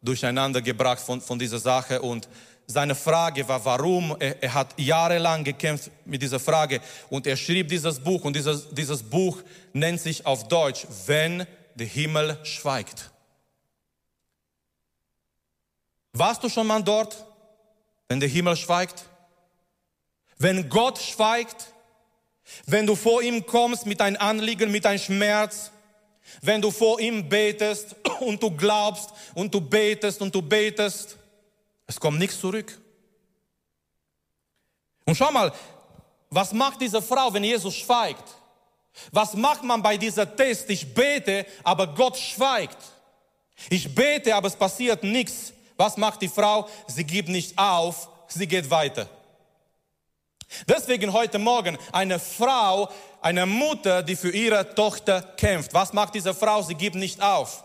durcheinander 0.00 0.62
gebracht 0.62 1.00
von, 1.00 1.20
von 1.20 1.38
dieser 1.38 1.58
Sache 1.58 2.00
und 2.00 2.26
seine 2.66 2.94
Frage 2.94 3.46
war, 3.46 3.62
warum. 3.66 4.16
Er, 4.18 4.42
er, 4.42 4.54
hat 4.54 4.68
jahrelang 4.78 5.44
gekämpft 5.44 5.90
mit 6.06 6.22
dieser 6.22 6.40
Frage 6.40 6.80
und 7.10 7.26
er 7.26 7.36
schrieb 7.36 7.68
dieses 7.68 8.00
Buch 8.00 8.24
und 8.24 8.34
dieses, 8.34 8.70
dieses 8.70 9.02
Buch 9.02 9.42
nennt 9.74 10.00
sich 10.00 10.24
auf 10.24 10.48
Deutsch, 10.48 10.86
wenn 11.04 11.46
der 11.74 11.86
Himmel 11.86 12.38
schweigt. 12.44 13.10
Warst 16.12 16.42
du 16.44 16.48
schon 16.48 16.66
mal 16.66 16.82
dort, 16.82 17.24
wenn 18.08 18.20
der 18.20 18.28
Himmel 18.28 18.56
schweigt? 18.56 19.04
Wenn 20.38 20.68
Gott 20.68 20.98
schweigt? 20.98 21.72
Wenn 22.66 22.86
du 22.86 22.94
vor 22.94 23.22
ihm 23.22 23.46
kommst 23.46 23.86
mit 23.86 24.00
deinem 24.00 24.20
Anliegen, 24.20 24.70
mit 24.70 24.84
deinem 24.84 24.98
Schmerz? 24.98 25.70
Wenn 26.40 26.60
du 26.60 26.70
vor 26.70 27.00
ihm 27.00 27.28
betest 27.28 27.96
und 28.20 28.42
du 28.42 28.50
glaubst 28.50 29.10
und 29.34 29.52
du 29.54 29.60
betest 29.60 30.20
und 30.20 30.34
du 30.34 30.42
betest? 30.42 31.16
Es 31.86 31.98
kommt 31.98 32.18
nichts 32.18 32.38
zurück. 32.38 32.78
Und 35.04 35.14
schau 35.14 35.30
mal, 35.32 35.52
was 36.30 36.52
macht 36.52 36.80
diese 36.80 37.02
Frau, 37.02 37.32
wenn 37.32 37.44
Jesus 37.44 37.74
schweigt? 37.74 38.24
Was 39.10 39.34
macht 39.34 39.62
man 39.62 39.82
bei 39.82 39.96
dieser 39.96 40.36
Test? 40.36 40.68
Ich 40.70 40.92
bete, 40.92 41.46
aber 41.64 41.86
Gott 41.86 42.16
schweigt. 42.18 42.78
Ich 43.70 43.94
bete, 43.94 44.34
aber 44.34 44.48
es 44.48 44.56
passiert 44.56 45.02
nichts. 45.02 45.52
Was 45.82 45.96
macht 45.96 46.22
die 46.22 46.28
Frau? 46.28 46.68
Sie 46.86 47.02
gibt 47.02 47.28
nicht 47.28 47.58
auf, 47.58 48.08
sie 48.28 48.46
geht 48.46 48.70
weiter. 48.70 49.08
Deswegen 50.68 51.12
heute 51.12 51.40
Morgen 51.40 51.76
eine 51.90 52.20
Frau, 52.20 52.88
eine 53.20 53.46
Mutter, 53.46 54.04
die 54.04 54.14
für 54.14 54.30
ihre 54.30 54.76
Tochter 54.76 55.22
kämpft. 55.36 55.74
Was 55.74 55.92
macht 55.92 56.14
diese 56.14 56.34
Frau? 56.34 56.62
Sie 56.62 56.76
gibt 56.76 56.94
nicht 56.94 57.20
auf. 57.20 57.64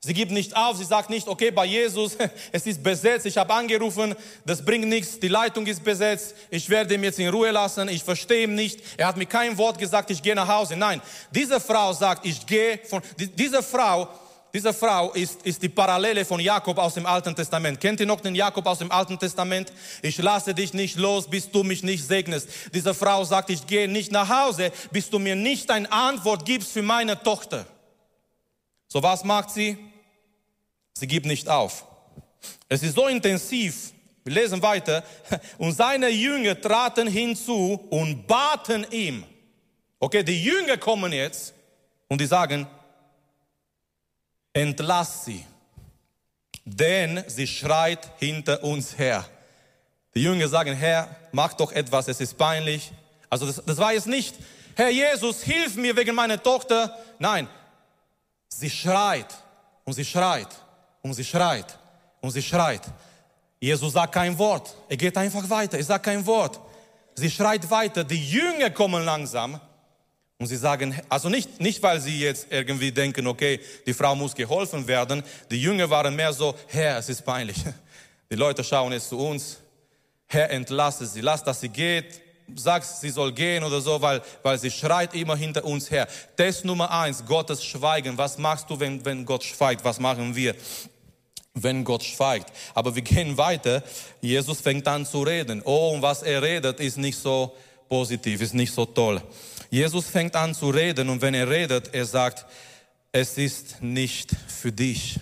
Sie 0.00 0.14
gibt 0.14 0.32
nicht 0.32 0.56
auf, 0.56 0.78
sie 0.78 0.84
sagt 0.84 1.10
nicht, 1.10 1.28
okay, 1.28 1.50
bei 1.50 1.66
Jesus, 1.66 2.16
es 2.52 2.66
ist 2.66 2.82
besetzt, 2.82 3.26
ich 3.26 3.36
habe 3.36 3.52
angerufen, 3.52 4.14
das 4.46 4.64
bringt 4.64 4.86
nichts, 4.86 5.20
die 5.20 5.28
Leitung 5.28 5.66
ist 5.66 5.84
besetzt, 5.84 6.34
ich 6.48 6.70
werde 6.70 6.94
ihn 6.94 7.04
jetzt 7.04 7.18
in 7.18 7.28
Ruhe 7.28 7.50
lassen, 7.50 7.88
ich 7.88 8.04
verstehe 8.04 8.44
ihn 8.44 8.54
nicht, 8.54 8.80
er 8.96 9.08
hat 9.08 9.16
mir 9.16 9.26
kein 9.26 9.58
Wort 9.58 9.78
gesagt, 9.78 10.10
ich 10.10 10.22
gehe 10.22 10.34
nach 10.34 10.48
Hause. 10.48 10.76
Nein, 10.76 11.02
diese 11.32 11.60
Frau 11.60 11.92
sagt, 11.92 12.24
ich 12.24 12.46
gehe 12.46 12.78
von, 12.84 13.02
diese 13.18 13.62
Frau 13.62 14.08
diese 14.56 14.72
Frau 14.72 15.12
ist, 15.12 15.42
ist 15.42 15.62
die 15.62 15.68
Parallele 15.68 16.24
von 16.24 16.40
Jakob 16.40 16.78
aus 16.78 16.94
dem 16.94 17.04
Alten 17.04 17.36
Testament. 17.36 17.78
Kennt 17.78 18.00
ihr 18.00 18.06
noch 18.06 18.22
den 18.22 18.34
Jakob 18.34 18.64
aus 18.64 18.78
dem 18.78 18.90
Alten 18.90 19.18
Testament? 19.18 19.70
Ich 20.00 20.16
lasse 20.16 20.54
dich 20.54 20.72
nicht 20.72 20.96
los, 20.96 21.28
bis 21.28 21.50
du 21.50 21.62
mich 21.62 21.82
nicht 21.82 22.06
segnest. 22.06 22.48
Diese 22.72 22.94
Frau 22.94 23.22
sagt, 23.22 23.50
ich 23.50 23.66
gehe 23.66 23.86
nicht 23.86 24.12
nach 24.12 24.30
Hause, 24.30 24.72
bis 24.92 25.10
du 25.10 25.18
mir 25.18 25.36
nicht 25.36 25.70
eine 25.70 25.92
Antwort 25.92 26.46
gibst 26.46 26.72
für 26.72 26.80
meine 26.80 27.22
Tochter. 27.22 27.66
So 28.88 29.02
was 29.02 29.24
macht 29.24 29.50
sie? 29.50 29.76
Sie 30.94 31.06
gibt 31.06 31.26
nicht 31.26 31.50
auf. 31.50 31.84
Es 32.66 32.82
ist 32.82 32.94
so 32.94 33.08
intensiv. 33.08 33.92
Wir 34.24 34.32
lesen 34.32 34.62
weiter. 34.62 35.04
Und 35.58 35.72
seine 35.72 36.08
Jünger 36.08 36.58
traten 36.58 37.08
hinzu 37.08 37.78
und 37.90 38.26
baten 38.26 38.86
ihm. 38.90 39.22
Okay, 40.00 40.22
die 40.22 40.42
Jünger 40.42 40.78
kommen 40.78 41.12
jetzt 41.12 41.52
und 42.08 42.20
die 42.20 42.26
sagen, 42.26 42.66
entlass 44.56 45.26
sie, 45.26 45.44
denn 46.64 47.22
sie 47.26 47.46
schreit 47.46 48.10
hinter 48.18 48.64
uns 48.64 48.96
her. 48.96 49.24
Die 50.14 50.22
Jünger 50.22 50.48
sagen, 50.48 50.74
Herr, 50.74 51.14
mach 51.30 51.52
doch 51.52 51.72
etwas, 51.72 52.08
es 52.08 52.20
ist 52.22 52.38
peinlich. 52.38 52.90
Also 53.28 53.46
das, 53.46 53.62
das 53.64 53.76
war 53.76 53.92
jetzt 53.92 54.06
nicht, 54.06 54.34
Herr 54.74 54.88
Jesus, 54.88 55.42
hilf 55.42 55.76
mir 55.76 55.94
wegen 55.94 56.14
meiner 56.14 56.42
Tochter. 56.42 56.96
Nein, 57.18 57.48
sie 58.48 58.70
schreit 58.70 59.34
und 59.84 59.92
sie 59.92 60.04
schreit 60.04 60.48
und 61.02 61.12
sie 61.12 61.24
schreit 61.24 61.78
und 62.22 62.30
sie 62.30 62.42
schreit. 62.42 62.82
Jesus 63.60 63.92
sagt 63.92 64.14
kein 64.14 64.38
Wort. 64.38 64.74
Er 64.88 64.96
geht 64.96 65.16
einfach 65.18 65.48
weiter. 65.50 65.76
Er 65.76 65.84
sagt 65.84 66.04
kein 66.04 66.24
Wort. 66.24 66.60
Sie 67.14 67.30
schreit 67.30 67.70
weiter. 67.70 68.04
Die 68.04 68.30
Jünger 68.30 68.70
kommen 68.70 69.04
langsam 69.04 69.60
Und 70.38 70.46
sie 70.46 70.56
sagen, 70.56 70.98
also 71.08 71.28
nicht, 71.28 71.60
nicht 71.60 71.82
weil 71.82 72.00
sie 72.00 72.20
jetzt 72.20 72.48
irgendwie 72.50 72.92
denken, 72.92 73.26
okay, 73.26 73.58
die 73.86 73.94
Frau 73.94 74.14
muss 74.14 74.34
geholfen 74.34 74.86
werden. 74.86 75.22
Die 75.50 75.60
Jünger 75.60 75.88
waren 75.88 76.14
mehr 76.14 76.32
so, 76.32 76.54
Herr, 76.68 76.98
es 76.98 77.08
ist 77.08 77.22
peinlich. 77.22 77.56
Die 78.30 78.34
Leute 78.34 78.64
schauen 78.64 78.92
jetzt 78.92 79.08
zu 79.08 79.18
uns. 79.18 79.58
Herr, 80.26 80.50
entlasse 80.50 81.06
sie, 81.06 81.20
lass, 81.20 81.44
dass 81.44 81.60
sie 81.60 81.68
geht. 81.68 82.20
Sag, 82.56 82.84
sie 82.84 83.10
soll 83.10 83.32
gehen 83.32 83.62
oder 83.62 83.80
so, 83.80 84.02
weil, 84.02 84.20
weil 84.42 84.58
sie 84.58 84.70
schreit 84.70 85.14
immer 85.14 85.36
hinter 85.36 85.64
uns 85.64 85.90
her. 85.90 86.08
Test 86.36 86.64
Nummer 86.64 86.90
eins, 86.90 87.24
Gottes 87.24 87.64
Schweigen. 87.64 88.18
Was 88.18 88.36
machst 88.36 88.68
du, 88.68 88.78
wenn, 88.78 89.04
wenn 89.04 89.24
Gott 89.24 89.44
schweigt? 89.44 89.84
Was 89.84 90.00
machen 90.00 90.34
wir? 90.34 90.54
wenn 91.56 91.84
Gott 91.84 92.04
schweigt. 92.04 92.52
Aber 92.74 92.94
wir 92.94 93.02
gehen 93.02 93.36
weiter. 93.36 93.82
Jesus 94.20 94.60
fängt 94.60 94.86
an 94.86 95.06
zu 95.06 95.22
reden. 95.22 95.62
Oh, 95.64 95.92
und 95.94 96.02
was 96.02 96.22
er 96.22 96.42
redet, 96.42 96.80
ist 96.80 96.98
nicht 96.98 97.18
so 97.18 97.54
positiv, 97.88 98.40
ist 98.40 98.54
nicht 98.54 98.72
so 98.72 98.84
toll. 98.84 99.22
Jesus 99.76 100.06
fängt 100.06 100.34
an 100.34 100.54
zu 100.54 100.70
reden 100.70 101.10
und 101.10 101.20
wenn 101.20 101.34
er 101.34 101.50
redet, 101.50 101.92
er 101.92 102.06
sagt, 102.06 102.46
es 103.12 103.36
ist 103.36 103.82
nicht 103.82 104.30
für 104.48 104.72
dich. 104.72 105.20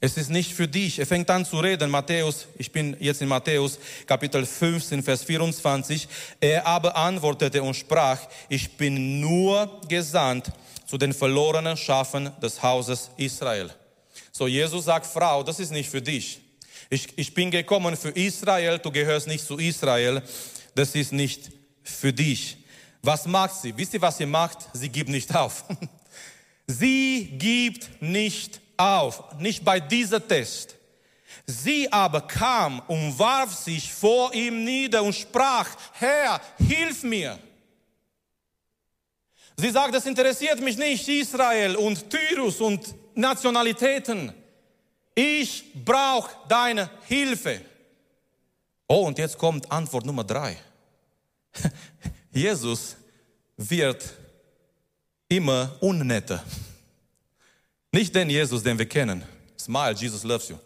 Es 0.00 0.16
ist 0.16 0.30
nicht 0.30 0.52
für 0.52 0.68
dich. 0.68 1.00
Er 1.00 1.06
fängt 1.06 1.28
an 1.30 1.44
zu 1.44 1.58
reden. 1.58 1.90
Matthäus, 1.90 2.46
ich 2.58 2.70
bin 2.70 2.96
jetzt 3.00 3.22
in 3.22 3.26
Matthäus 3.26 3.80
Kapitel 4.06 4.46
15, 4.46 5.02
Vers 5.02 5.24
24. 5.24 6.06
Er 6.38 6.64
aber 6.64 6.94
antwortete 6.96 7.60
und 7.60 7.74
sprach, 7.74 8.20
ich 8.48 8.76
bin 8.76 9.18
nur 9.18 9.80
gesandt 9.88 10.52
zu 10.86 10.96
den 10.96 11.12
verlorenen 11.12 11.76
Schafen 11.76 12.30
des 12.40 12.62
Hauses 12.62 13.10
Israel. 13.16 13.68
So, 14.30 14.46
Jesus 14.46 14.84
sagt, 14.84 15.06
Frau, 15.06 15.42
das 15.42 15.58
ist 15.58 15.72
nicht 15.72 15.90
für 15.90 16.02
dich. 16.02 16.38
Ich, 16.88 17.08
ich 17.16 17.34
bin 17.34 17.50
gekommen 17.50 17.96
für 17.96 18.10
Israel, 18.10 18.78
du 18.78 18.92
gehörst 18.92 19.26
nicht 19.26 19.44
zu 19.44 19.58
Israel. 19.58 20.22
Das 20.76 20.94
ist 20.94 21.12
nicht 21.12 21.50
für 21.82 22.12
dich. 22.12 22.58
Was 23.04 23.26
macht 23.26 23.56
sie? 23.60 23.76
Wisst 23.76 23.92
ihr, 23.92 24.00
was 24.00 24.16
sie 24.16 24.24
macht? 24.24 24.66
Sie 24.72 24.88
gibt 24.88 25.10
nicht 25.10 25.34
auf. 25.36 25.64
sie 26.66 27.26
gibt 27.36 28.00
nicht 28.00 28.62
auf, 28.78 29.38
nicht 29.38 29.62
bei 29.62 29.78
dieser 29.78 30.26
Test. 30.26 30.74
Sie 31.46 31.92
aber 31.92 32.22
kam 32.22 32.80
und 32.88 33.18
warf 33.18 33.52
sich 33.52 33.92
vor 33.92 34.32
ihm 34.32 34.64
nieder 34.64 35.02
und 35.02 35.14
sprach, 35.14 35.68
Herr, 35.92 36.40
hilf 36.56 37.02
mir. 37.02 37.38
Sie 39.58 39.70
sagt, 39.70 39.94
es 39.94 40.06
interessiert 40.06 40.60
mich 40.60 40.78
nicht 40.78 41.06
Israel 41.06 41.76
und 41.76 42.08
Tyrus 42.08 42.58
und 42.62 42.94
Nationalitäten. 43.14 44.32
Ich 45.14 45.72
brauche 45.84 46.30
deine 46.48 46.88
Hilfe. 47.06 47.60
Oh, 48.88 49.06
und 49.06 49.18
jetzt 49.18 49.36
kommt 49.36 49.70
Antwort 49.70 50.06
Nummer 50.06 50.24
drei. 50.24 50.56
Jesus 52.34 52.96
wird 53.56 54.12
immer 55.28 55.76
unnetter. 55.80 56.42
Nicht 57.92 58.14
den 58.14 58.28
Jesus, 58.28 58.62
den 58.62 58.76
wir 58.76 58.88
kennen. 58.88 59.22
Smile, 59.56 59.94
Jesus 59.94 60.24
loves 60.24 60.48
you. 60.48 60.56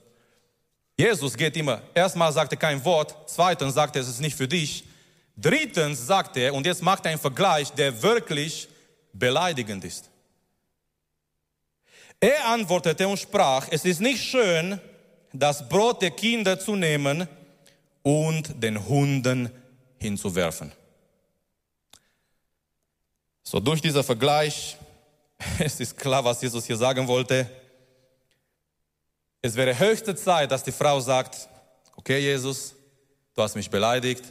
Jesus 0.97 1.37
geht 1.37 1.57
immer, 1.57 1.81
erstmal 1.95 2.33
sagt 2.33 2.53
er 2.53 2.59
kein 2.59 2.85
Wort, 2.85 3.15
zweitens 3.27 3.75
sagt 3.75 3.95
er, 3.95 4.03
es 4.03 4.09
ist 4.09 4.21
nicht 4.21 4.35
für 4.35 4.49
dich. 4.49 4.85
Drittens 5.37 6.05
sagt 6.05 6.37
er, 6.37 6.53
und 6.55 6.67
jetzt 6.67 6.83
macht 6.83 7.05
er 7.05 7.13
einen 7.13 7.21
Vergleich, 7.21 7.71
der 7.71 8.03
wirklich 8.03 8.67
beleidigend 9.13 9.85
ist. 9.85 10.11
Er 12.19 12.47
antwortete 12.47 13.07
und 13.07 13.19
sprach, 13.19 13.69
es 13.71 13.85
ist 13.85 14.01
nicht 14.01 14.25
schön, 14.25 14.81
das 15.33 15.69
Brot 15.69 16.03
der 16.03 16.11
Kinder 16.11 16.59
zu 16.59 16.75
nehmen 16.75 17.29
und 18.03 18.61
den 18.61 18.85
Hunden 18.89 19.51
hinzuwerfen. 19.99 20.73
So 23.51 23.61
durch 23.61 23.81
dieser 23.81 24.05
Vergleich, 24.05 24.77
es 25.59 25.81
ist 25.81 25.97
klar, 25.97 26.23
was 26.23 26.43
Jesus 26.43 26.67
hier 26.67 26.77
sagen 26.77 27.09
wollte. 27.09 27.49
Es 29.41 29.55
wäre 29.55 29.79
höchste 29.79 30.15
Zeit, 30.15 30.53
dass 30.53 30.63
die 30.63 30.71
Frau 30.71 31.01
sagt, 31.01 31.49
okay 31.97 32.19
Jesus, 32.19 32.75
du 33.35 33.41
hast 33.41 33.55
mich 33.55 33.71
beleidigt, 33.71 34.23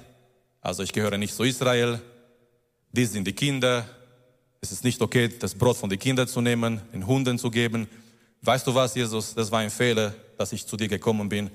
also 0.62 0.84
ich 0.84 0.94
gehöre 0.94 1.18
nicht 1.18 1.34
zu 1.34 1.42
Israel, 1.42 2.00
dies 2.92 3.12
sind 3.12 3.26
die 3.26 3.34
Kinder, 3.34 3.90
es 4.62 4.72
ist 4.72 4.84
nicht 4.84 5.02
okay, 5.02 5.30
das 5.30 5.56
Brot 5.56 5.78
von 5.78 5.90
den 5.90 5.98
Kindern 5.98 6.28
zu 6.28 6.40
nehmen, 6.40 6.80
den 6.94 7.08
Hunden 7.08 7.40
zu 7.40 7.50
geben. 7.50 7.90
Weißt 8.44 8.68
du 8.68 8.76
was, 8.76 8.94
Jesus, 8.94 9.34
das 9.34 9.50
war 9.50 9.62
ein 9.62 9.72
Fehler, 9.72 10.14
dass 10.38 10.52
ich 10.52 10.68
zu 10.68 10.78
dir 10.78 10.90
gekommen 10.90 11.28
bin. 11.28 11.50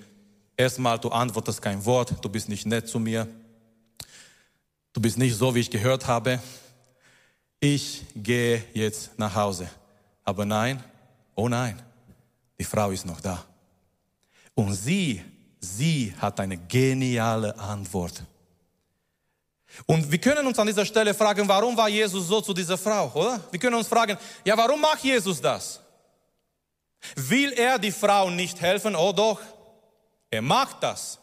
Erstmal, 0.56 0.98
du 0.98 1.10
antwortest 1.10 1.62
kein 1.62 1.84
Wort, 1.84 2.12
du 2.24 2.28
bist 2.28 2.48
nicht 2.48 2.66
nett 2.66 2.88
zu 2.88 2.98
mir, 2.98 3.28
du 4.92 5.00
bist 5.00 5.16
nicht 5.16 5.36
so, 5.36 5.54
wie 5.54 5.60
ich 5.60 5.70
gehört 5.70 6.08
habe 6.08 6.40
ich 7.62 8.04
gehe 8.16 8.64
jetzt 8.74 9.16
nach 9.16 9.32
Hause. 9.36 9.70
Aber 10.24 10.44
nein, 10.44 10.82
oh 11.36 11.48
nein, 11.48 11.80
die 12.58 12.64
Frau 12.64 12.90
ist 12.90 13.06
noch 13.06 13.20
da. 13.20 13.44
Und 14.52 14.74
sie, 14.74 15.22
sie 15.60 16.12
hat 16.20 16.40
eine 16.40 16.56
geniale 16.56 17.56
Antwort. 17.56 18.24
Und 19.86 20.10
wir 20.10 20.18
können 20.18 20.44
uns 20.44 20.58
an 20.58 20.66
dieser 20.66 20.84
Stelle 20.84 21.14
fragen, 21.14 21.46
warum 21.46 21.76
war 21.76 21.88
Jesus 21.88 22.26
so 22.26 22.40
zu 22.40 22.52
dieser 22.52 22.76
Frau, 22.76 23.10
oder? 23.14 23.40
Wir 23.52 23.60
können 23.60 23.76
uns 23.76 23.86
fragen, 23.86 24.18
ja, 24.44 24.56
warum 24.56 24.80
macht 24.80 25.04
Jesus 25.04 25.40
das? 25.40 25.80
Will 27.14 27.52
er 27.52 27.78
die 27.78 27.92
Frau 27.92 28.28
nicht 28.28 28.60
helfen? 28.60 28.96
Oh 28.96 29.12
doch, 29.12 29.40
er 30.30 30.42
macht 30.42 30.82
das, 30.82 31.20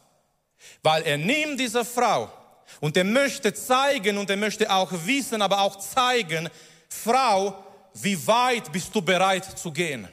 weil 0.81 1.03
er 1.03 1.17
nimmt 1.17 1.59
diese 1.59 1.83
Frau 1.83 2.31
und 2.79 2.95
er 2.97 3.03
möchte 3.03 3.53
zeigen 3.53 4.17
und 4.17 4.29
er 4.29 4.37
möchte 4.37 4.69
auch 4.71 4.91
wissen, 5.05 5.41
aber 5.41 5.61
auch 5.61 5.77
zeigen, 5.77 6.49
Frau, 6.87 7.63
wie 7.93 8.27
weit 8.27 8.71
bist 8.71 8.93
du 8.93 9.01
bereit 9.01 9.57
zu 9.57 9.71
gehen? 9.71 10.07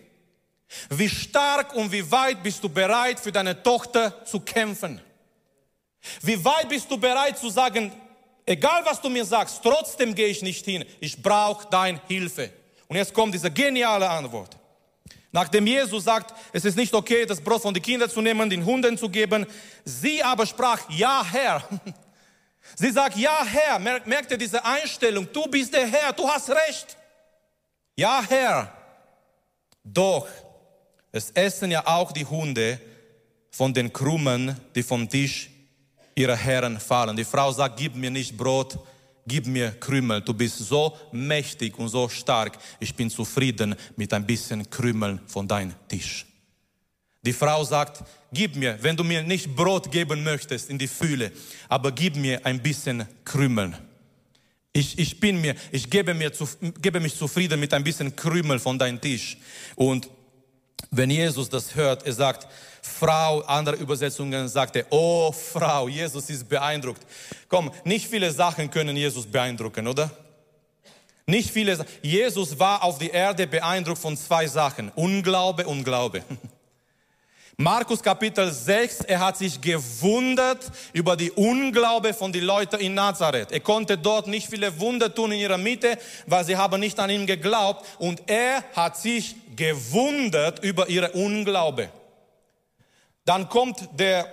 Wie 0.90 1.08
stark 1.08 1.74
und 1.74 1.92
wie 1.92 2.10
weit 2.10 2.42
bist 2.42 2.62
du 2.62 2.68
bereit 2.68 3.20
für 3.20 3.32
deine 3.32 3.62
Tochter 3.62 4.24
zu 4.24 4.40
kämpfen? 4.40 5.00
Wie 6.22 6.42
weit 6.44 6.68
bist 6.68 6.90
du 6.90 6.98
bereit 6.98 7.38
zu 7.38 7.50
sagen, 7.50 7.92
egal 8.44 8.84
was 8.84 9.00
du 9.00 9.08
mir 9.08 9.24
sagst, 9.24 9.60
trotzdem 9.62 10.14
gehe 10.14 10.28
ich 10.28 10.42
nicht 10.42 10.64
hin, 10.64 10.84
ich 11.00 11.20
brauche 11.22 11.68
deine 11.68 12.00
Hilfe. 12.08 12.50
Und 12.88 12.96
jetzt 12.96 13.12
kommt 13.12 13.34
diese 13.34 13.50
geniale 13.50 14.08
Antwort. 14.08 14.56
Nachdem 15.32 15.66
Jesus 15.66 16.04
sagt, 16.04 16.32
es 16.52 16.64
ist 16.64 16.76
nicht 16.76 16.94
okay, 16.94 17.26
das 17.26 17.40
Brot 17.40 17.60
von 17.62 17.74
den 17.74 17.82
Kindern 17.82 18.08
zu 18.08 18.22
nehmen, 18.22 18.48
den 18.48 18.64
Hunden 18.64 18.96
zu 18.96 19.08
geben, 19.08 19.44
sie 19.84 20.22
aber 20.22 20.46
sprach, 20.46 20.88
ja 20.90 21.24
Herr. 21.30 21.62
Sie 22.78 22.90
sagt, 22.90 23.16
ja 23.16 23.44
Herr, 23.44 23.78
merkt 23.78 24.30
ihr 24.30 24.36
diese 24.36 24.62
Einstellung, 24.64 25.26
du 25.32 25.46
bist 25.46 25.72
der 25.72 25.86
Herr, 25.86 26.12
du 26.12 26.28
hast 26.28 26.50
recht. 26.50 26.96
Ja 27.96 28.22
Herr, 28.28 28.70
doch 29.82 30.28
es 31.10 31.30
essen 31.30 31.70
ja 31.70 31.86
auch 31.86 32.12
die 32.12 32.26
Hunde 32.26 32.78
von 33.50 33.72
den 33.72 33.90
Krummen, 33.90 34.54
die 34.74 34.82
vom 34.82 35.08
Tisch 35.08 35.48
ihrer 36.14 36.36
Herren 36.36 36.78
fallen. 36.78 37.16
Die 37.16 37.24
Frau 37.24 37.50
sagt, 37.50 37.78
gib 37.78 37.96
mir 37.96 38.10
nicht 38.10 38.36
Brot, 38.36 38.78
gib 39.26 39.46
mir 39.46 39.70
Krümel. 39.80 40.20
Du 40.20 40.34
bist 40.34 40.58
so 40.58 40.94
mächtig 41.12 41.78
und 41.78 41.88
so 41.88 42.10
stark. 42.10 42.58
Ich 42.78 42.94
bin 42.94 43.08
zufrieden 43.08 43.74
mit 43.96 44.12
ein 44.12 44.26
bisschen 44.26 44.68
Krümeln 44.68 45.20
von 45.26 45.48
deinem 45.48 45.74
Tisch. 45.88 46.26
Die 47.26 47.32
Frau 47.32 47.64
sagt, 47.64 48.04
gib 48.32 48.54
mir, 48.54 48.78
wenn 48.82 48.96
du 48.96 49.02
mir 49.02 49.20
nicht 49.20 49.56
Brot 49.56 49.90
geben 49.90 50.22
möchtest 50.22 50.70
in 50.70 50.78
die 50.78 50.86
Fühle, 50.86 51.32
aber 51.68 51.90
gib 51.90 52.14
mir 52.14 52.46
ein 52.46 52.62
bisschen 52.62 53.04
Krümeln. 53.24 53.76
Ich, 54.72 54.96
ich 54.96 55.18
bin 55.18 55.40
mir, 55.40 55.56
ich 55.72 55.90
gebe, 55.90 56.14
mir 56.14 56.32
zu, 56.32 56.48
gebe 56.80 57.00
mich 57.00 57.16
zufrieden 57.16 57.58
mit 57.58 57.74
ein 57.74 57.82
bisschen 57.82 58.14
Krümel 58.14 58.60
von 58.60 58.78
deinem 58.78 59.00
Tisch. 59.00 59.38
Und 59.74 60.08
wenn 60.92 61.10
Jesus 61.10 61.48
das 61.48 61.74
hört, 61.74 62.06
er 62.06 62.12
sagt, 62.12 62.46
Frau, 62.80 63.40
andere 63.40 63.74
Übersetzungen 63.74 64.46
sagt 64.46 64.76
er, 64.76 64.86
oh 64.90 65.32
Frau, 65.32 65.88
Jesus 65.88 66.30
ist 66.30 66.48
beeindruckt. 66.48 67.02
Komm, 67.48 67.72
nicht 67.84 68.06
viele 68.06 68.30
Sachen 68.30 68.70
können 68.70 68.96
Jesus 68.96 69.26
beeindrucken, 69.26 69.88
oder? 69.88 70.10
Nicht 71.26 71.50
viele. 71.50 71.84
Jesus 72.02 72.56
war 72.56 72.84
auf 72.84 72.98
die 72.98 73.10
Erde 73.10 73.48
beeindruckt 73.48 73.98
von 73.98 74.16
zwei 74.16 74.46
Sachen, 74.46 74.92
Unglaube 74.94 75.66
und 75.66 75.82
Glaube. 75.82 76.22
Markus 77.58 78.02
Kapitel 78.02 78.52
6, 78.52 79.00
er 79.06 79.18
hat 79.18 79.38
sich 79.38 79.58
gewundert 79.58 80.70
über 80.92 81.16
die 81.16 81.30
Unglaube 81.30 82.12
von 82.12 82.30
den 82.30 82.44
Leuten 82.44 82.78
in 82.80 82.92
Nazareth. 82.92 83.50
Er 83.50 83.60
konnte 83.60 83.96
dort 83.96 84.26
nicht 84.26 84.50
viele 84.50 84.78
Wunder 84.78 85.14
tun 85.14 85.32
in 85.32 85.40
ihrer 85.40 85.56
Mitte, 85.56 85.96
weil 86.26 86.44
sie 86.44 86.58
haben 86.58 86.78
nicht 86.78 87.00
an 87.00 87.08
ihn 87.08 87.26
geglaubt. 87.26 87.86
Und 87.98 88.22
er 88.26 88.62
hat 88.74 88.98
sich 88.98 89.36
gewundert 89.56 90.62
über 90.62 90.90
ihre 90.90 91.12
Unglaube. 91.12 91.88
Dann 93.24 93.48
kommt 93.48 93.88
der, 93.98 94.30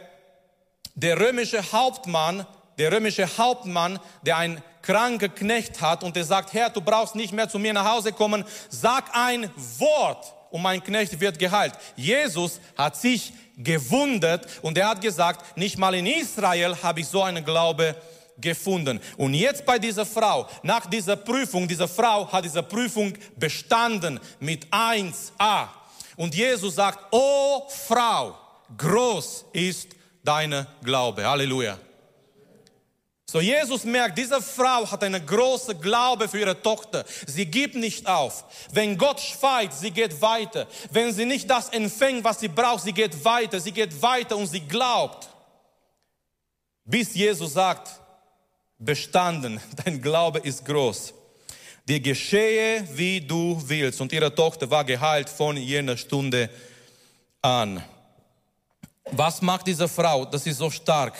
der 0.94 1.18
römische 1.18 1.72
Hauptmann, 1.72 2.46
der 2.78 2.92
römische 2.92 3.38
Hauptmann, 3.38 4.00
der 4.24 4.36
ein 4.36 4.62
kranker 4.82 5.30
Knecht 5.30 5.80
hat 5.80 6.04
und 6.04 6.18
der 6.18 6.26
sagt, 6.26 6.52
Herr, 6.52 6.72
du 6.72 6.82
brauchst 6.82 7.16
nicht 7.16 7.32
mehr 7.32 7.48
zu 7.48 7.58
mir 7.58 7.72
nach 7.72 7.90
Hause 7.90 8.12
kommen, 8.12 8.44
sag 8.70 9.16
ein 9.16 9.50
Wort 9.78 10.34
und 10.54 10.62
mein 10.62 10.84
Knecht 10.84 11.20
wird 11.20 11.39
geheilt. 11.39 11.74
Jesus 11.95 12.60
hat 12.78 12.95
sich 12.95 13.34
gewundert 13.58 14.45
und 14.62 14.78
er 14.78 14.89
hat 14.89 15.01
gesagt, 15.01 15.58
nicht 15.58 15.80
mal 15.80 15.95
in 15.95 16.06
Israel 16.06 16.78
habe 16.84 16.99
ich 16.99 17.08
so 17.08 17.24
einen 17.24 17.43
Glaube 17.43 17.95
gefunden. 18.38 19.01
Und 19.18 19.34
jetzt 19.34 19.66
bei 19.66 19.80
dieser 19.80 20.06
Frau, 20.06 20.47
nach 20.62 20.86
dieser 20.86 21.16
Prüfung, 21.16 21.68
diese 21.68 21.88
Frau 21.88 22.32
hat 22.32 22.45
diese 22.45 22.62
Prüfung 22.62 23.14
bestanden 23.36 24.20
mit 24.39 24.68
1a. 24.68 25.70
Und 26.18 26.36
Jesus 26.36 26.76
sagt, 26.76 26.99
oh 27.10 27.68
Frau, 27.88 28.38
groß 28.78 29.45
ist 29.54 29.89
deine 30.24 30.68
Glaube. 30.84 31.26
Halleluja. 31.28 31.80
So 33.34 33.42
Jesus 33.42 33.84
merkt, 33.84 34.16
diese 34.16 34.40
Frau 34.44 34.86
hat 34.92 35.04
eine 35.04 35.20
große 35.20 35.74
Glaube 35.74 36.30
für 36.30 36.40
ihre 36.40 36.62
Tochter. 36.62 37.04
Sie 37.26 37.48
gibt 37.48 37.74
nicht 37.74 38.06
auf. 38.06 38.46
Wenn 38.72 38.96
Gott 38.96 39.20
schweigt, 39.20 39.74
sie 39.74 39.90
geht 39.90 40.22
weiter. 40.22 40.68
Wenn 40.92 41.12
sie 41.12 41.26
nicht 41.26 41.50
das 41.50 41.70
empfängt, 41.70 42.24
was 42.24 42.42
sie 42.42 42.48
braucht, 42.48 42.84
sie 42.84 42.94
geht 42.94 43.26
weiter. 43.26 43.60
Sie 43.60 43.72
geht 43.72 44.00
weiter 44.04 44.38
und 44.38 44.46
sie 44.46 44.60
glaubt. 44.60 45.28
Bis 46.86 47.16
Jesus 47.16 47.54
sagt, 47.54 47.90
bestanden, 48.78 49.60
dein 49.84 50.00
Glaube 50.00 50.38
ist 50.38 50.64
groß. 50.64 51.16
Dir 51.88 52.02
geschehe, 52.02 52.88
wie 52.94 53.20
du 53.20 53.60
willst. 53.66 54.00
Und 54.00 54.14
ihre 54.14 54.36
Tochter 54.36 54.70
war 54.70 54.84
geheilt 54.84 55.28
von 55.28 55.58
jener 55.58 55.98
Stunde 55.98 56.52
an. 57.42 57.84
Was 59.06 59.42
macht 59.42 59.66
diese 59.66 59.88
Frau? 59.88 60.24
Das 60.24 60.46
ist 60.46 60.60
so 60.60 60.70
stark, 60.70 61.16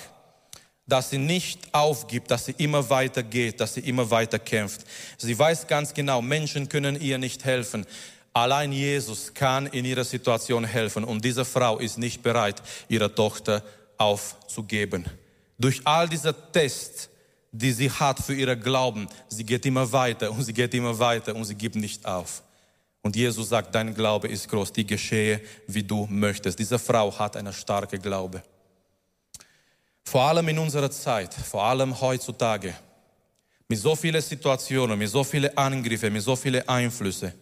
dass 0.86 1.10
sie 1.10 1.18
nicht 1.18 1.74
aufgibt, 1.74 2.30
dass 2.30 2.46
sie 2.46 2.56
immer 2.58 2.90
weiter 2.90 3.24
geht, 3.24 3.60
dass 3.60 3.76
sie 3.76 3.82
immer 3.82 4.10
weiter 4.12 4.40
kämpft. 4.40 4.82
Sie 5.18 5.38
weiß 5.38 5.68
ganz 5.68 5.94
genau, 5.94 6.22
Menschen 6.22 6.68
können 6.68 7.00
ihr 7.00 7.18
nicht 7.18 7.46
helfen. 7.46 7.86
Allein 8.34 8.72
Jesus 8.72 9.34
kann 9.34 9.68
in 9.68 9.86
ihrer 9.86 10.04
Situation 10.04 10.66
helfen. 10.66 11.04
Und 11.04 11.24
diese 11.24 11.46
Frau 11.46 11.78
ist 11.78 11.98
nicht 11.98 12.24
bereit, 12.24 12.62
ihre 12.90 13.14
Tochter 13.14 13.64
aufzugeben. 13.98 15.06
Durch 15.58 15.82
all 15.86 16.10
diese 16.10 16.36
Tests, 16.52 17.10
die 17.52 17.72
sie 17.72 17.90
hat 17.90 18.20
für 18.20 18.34
ihre 18.34 18.58
Glauben, 18.58 19.08
sie 19.30 19.46
geht 19.46 19.66
immer 19.66 19.90
weiter 19.92 20.32
und 20.32 20.44
sie 20.44 20.54
geht 20.54 20.74
immer 20.74 20.98
weiter 20.98 21.36
und 21.36 21.46
sie 21.46 21.56
gibt 21.56 21.76
nicht 21.76 22.06
auf. 22.06 22.42
Und 23.04 23.16
Jesus 23.16 23.50
sagt, 23.50 23.76
dein 23.76 23.94
Glaube 23.94 24.28
ist 24.28 24.50
groß, 24.50 24.74
die 24.74 24.88
geschehe, 24.88 25.42
wie 25.68 25.84
du 25.84 26.08
möchtest. 26.10 26.58
Diese 26.58 26.80
Frau 26.80 27.18
hat 27.18 27.38
eine 27.38 27.54
starke 27.54 28.00
Glaube. 28.00 28.42
Vor 30.04 30.22
allem 30.22 30.48
in 30.50 30.60
unserer 30.60 30.92
Zeit, 30.92 31.34
vor 31.34 31.64
allem 31.64 32.00
heutzutage, 32.00 32.76
mit 33.68 33.80
so 33.80 33.96
vielen 33.96 34.22
Situationen, 34.22 35.00
mit 35.00 35.10
so 35.10 35.24
vielen 35.24 35.58
Angriffen, 35.58 36.14
mit 36.14 36.22
so 36.22 36.36
vielen 36.36 36.68
Einflüssen, 36.68 37.34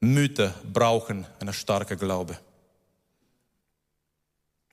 Mütter 0.00 0.54
brauchen 0.72 1.26
eine 1.40 1.52
starke 1.52 1.96
Glaube. 1.96 2.38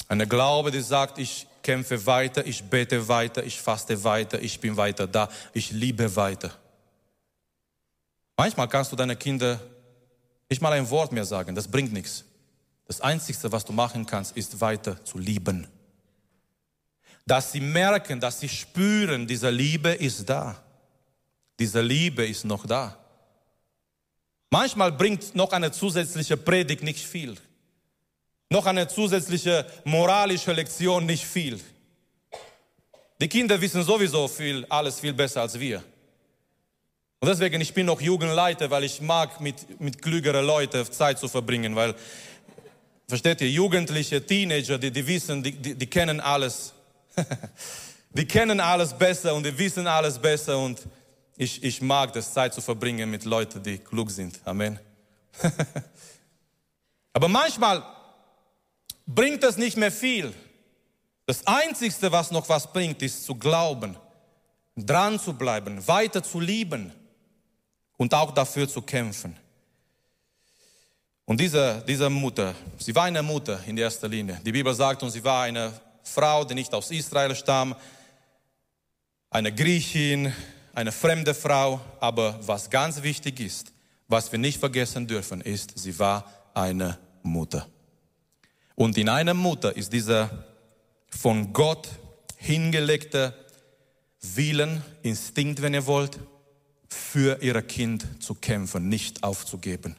Eine 0.07 0.27
Glaube, 0.27 0.71
die 0.71 0.81
sagt, 0.81 1.17
ich 1.17 1.47
kämpfe 1.61 2.05
weiter, 2.05 2.45
ich 2.45 2.63
bete 2.63 3.07
weiter, 3.07 3.43
ich 3.43 3.61
faste 3.61 4.03
weiter, 4.03 4.41
ich 4.41 4.59
bin 4.59 4.75
weiter 4.75 5.07
da, 5.07 5.29
ich 5.53 5.71
liebe 5.71 6.15
weiter. 6.15 6.51
Manchmal 8.35 8.67
kannst 8.67 8.91
du 8.91 8.95
deine 8.95 9.15
Kinder 9.15 9.59
nicht 10.49 10.61
mal 10.61 10.73
ein 10.73 10.89
Wort 10.89 11.11
mehr 11.11 11.25
sagen, 11.25 11.55
das 11.55 11.67
bringt 11.67 11.93
nichts. 11.93 12.25
Das 12.85 12.99
Einzige, 12.99 13.51
was 13.51 13.63
du 13.63 13.71
machen 13.71 14.05
kannst, 14.05 14.35
ist 14.35 14.59
weiter 14.59 15.03
zu 15.05 15.17
lieben. 15.17 15.67
Dass 17.25 17.51
sie 17.51 17.61
merken, 17.61 18.19
dass 18.19 18.39
sie 18.39 18.49
spüren, 18.49 19.25
diese 19.27 19.49
Liebe 19.49 19.89
ist 19.89 20.29
da. 20.29 20.61
Diese 21.59 21.81
Liebe 21.81 22.25
ist 22.25 22.45
noch 22.45 22.65
da. 22.65 22.97
Manchmal 24.49 24.91
bringt 24.91 25.35
noch 25.35 25.51
eine 25.51 25.71
zusätzliche 25.71 26.37
Predigt 26.37 26.83
nicht 26.83 27.05
viel. 27.05 27.35
Noch 28.49 28.65
eine 28.65 28.87
zusätzliche 28.87 29.65
moralische 29.83 30.53
Lektion 30.53 31.05
nicht 31.05 31.25
viel. 31.25 31.59
Die 33.19 33.27
Kinder 33.27 33.59
wissen 33.59 33.83
sowieso 33.83 34.27
viel, 34.27 34.65
alles 34.69 34.99
viel 34.99 35.13
besser 35.13 35.41
als 35.41 35.59
wir. 35.59 35.83
Und 37.19 37.29
deswegen, 37.29 37.61
ich 37.61 37.73
bin 37.73 37.85
noch 37.85 38.01
Jugendleiter, 38.01 38.69
weil 38.69 38.83
ich 38.83 38.99
mag, 38.99 39.39
mit, 39.39 39.79
mit 39.79 40.01
klügeren 40.01 40.45
Leuten 40.45 40.85
Zeit 40.91 41.17
zu 41.19 41.29
verbringen, 41.29 41.73
weil, 41.73 41.95
versteht 43.07 43.39
ihr, 43.39 43.49
Jugendliche, 43.49 44.25
Teenager, 44.25 44.77
die, 44.77 44.91
die 44.91 45.07
wissen, 45.07 45.41
die, 45.41 45.53
die, 45.53 45.73
die 45.73 45.87
kennen 45.87 46.19
alles. 46.19 46.73
Die 48.11 48.25
kennen 48.25 48.59
alles 48.59 48.93
besser 48.93 49.33
und 49.33 49.45
die 49.45 49.57
wissen 49.57 49.87
alles 49.87 50.19
besser 50.19 50.57
und 50.57 50.81
ich, 51.35 51.63
ich 51.63 51.81
mag 51.81 52.13
das, 52.13 52.33
Zeit 52.33 52.53
zu 52.53 52.61
verbringen 52.61 53.09
mit 53.09 53.25
Leuten, 53.25 53.61
die 53.63 53.79
klug 53.79 54.11
sind. 54.11 54.39
Amen. 54.45 54.79
Aber 57.13 57.27
manchmal 57.27 57.83
bringt 59.05 59.43
das 59.43 59.57
nicht 59.57 59.77
mehr 59.77 59.91
viel. 59.91 60.33
Das 61.25 61.45
Einzige, 61.47 62.11
was 62.11 62.31
noch 62.31 62.47
was 62.49 62.71
bringt, 62.71 63.01
ist 63.01 63.25
zu 63.25 63.35
glauben, 63.35 63.95
dran 64.75 65.19
zu 65.19 65.33
bleiben, 65.33 65.85
weiter 65.87 66.21
zu 66.21 66.39
lieben 66.39 66.91
und 67.97 68.13
auch 68.13 68.31
dafür 68.31 68.67
zu 68.67 68.81
kämpfen. 68.81 69.35
Und 71.25 71.39
diese, 71.39 71.83
diese 71.87 72.09
Mutter, 72.09 72.53
sie 72.77 72.93
war 72.93 73.05
eine 73.05 73.23
Mutter 73.23 73.63
in 73.65 73.77
erster 73.77 74.09
Linie. 74.09 74.41
Die 74.45 74.51
Bibel 74.51 74.73
sagt, 74.73 75.01
und 75.03 75.11
sie 75.11 75.23
war 75.23 75.43
eine 75.43 75.71
Frau, 76.03 76.43
die 76.43 76.55
nicht 76.55 76.73
aus 76.73 76.91
Israel 76.91 77.35
stammt, 77.35 77.77
eine 79.29 79.53
Griechin, 79.53 80.33
eine 80.73 80.91
fremde 80.91 81.33
Frau. 81.33 81.81
Aber 81.99 82.39
was 82.41 82.69
ganz 82.69 83.01
wichtig 83.01 83.39
ist, 83.39 83.73
was 84.07 84.31
wir 84.31 84.39
nicht 84.39 84.59
vergessen 84.59 85.07
dürfen, 85.07 85.41
ist, 85.41 85.77
sie 85.77 85.97
war 85.97 86.25
eine 86.53 86.99
Mutter. 87.23 87.67
Und 88.75 88.97
in 88.97 89.09
einer 89.09 89.33
Mutter 89.33 89.75
ist 89.75 89.93
dieser 89.93 90.45
von 91.09 91.53
Gott 91.53 91.87
hingelegte 92.37 93.33
Willen, 94.21 94.83
Instinkt, 95.01 95.61
wenn 95.61 95.73
ihr 95.73 95.85
wollt, 95.85 96.19
für 96.87 97.41
ihr 97.41 97.61
Kind 97.61 98.23
zu 98.23 98.35
kämpfen, 98.35 98.87
nicht 98.87 99.23
aufzugeben. 99.23 99.95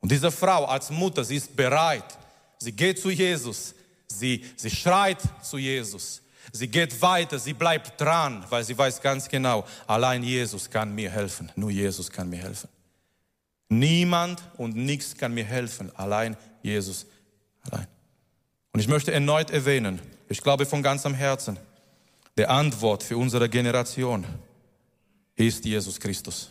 Und 0.00 0.12
diese 0.12 0.30
Frau 0.30 0.66
als 0.66 0.90
Mutter, 0.90 1.24
sie 1.24 1.36
ist 1.36 1.56
bereit. 1.56 2.18
Sie 2.58 2.72
geht 2.72 3.00
zu 3.00 3.10
Jesus. 3.10 3.74
Sie, 4.08 4.44
sie 4.56 4.70
schreit 4.70 5.20
zu 5.42 5.58
Jesus. 5.58 6.22
Sie 6.52 6.68
geht 6.68 7.02
weiter, 7.02 7.38
sie 7.38 7.52
bleibt 7.52 8.00
dran, 8.00 8.44
weil 8.48 8.64
sie 8.64 8.76
weiß 8.76 9.02
ganz 9.02 9.28
genau, 9.28 9.66
allein 9.86 10.22
Jesus 10.22 10.70
kann 10.70 10.94
mir 10.94 11.10
helfen. 11.10 11.50
Nur 11.56 11.70
Jesus 11.70 12.10
kann 12.10 12.30
mir 12.30 12.38
helfen. 12.38 12.68
Niemand 13.68 14.42
und 14.56 14.76
nichts 14.76 15.16
kann 15.16 15.34
mir 15.34 15.44
helfen, 15.44 15.94
allein 15.96 16.36
Jesus 16.62 17.06
allein. 17.62 17.86
Und 18.72 18.80
ich 18.80 18.88
möchte 18.88 19.12
erneut 19.12 19.50
erwähnen, 19.50 20.00
ich 20.28 20.42
glaube 20.42 20.66
von 20.66 20.82
ganzem 20.82 21.14
Herzen, 21.14 21.58
der 22.36 22.50
Antwort 22.50 23.02
für 23.02 23.16
unsere 23.16 23.48
Generation 23.48 24.24
ist 25.34 25.64
Jesus 25.64 25.98
Christus. 25.98 26.50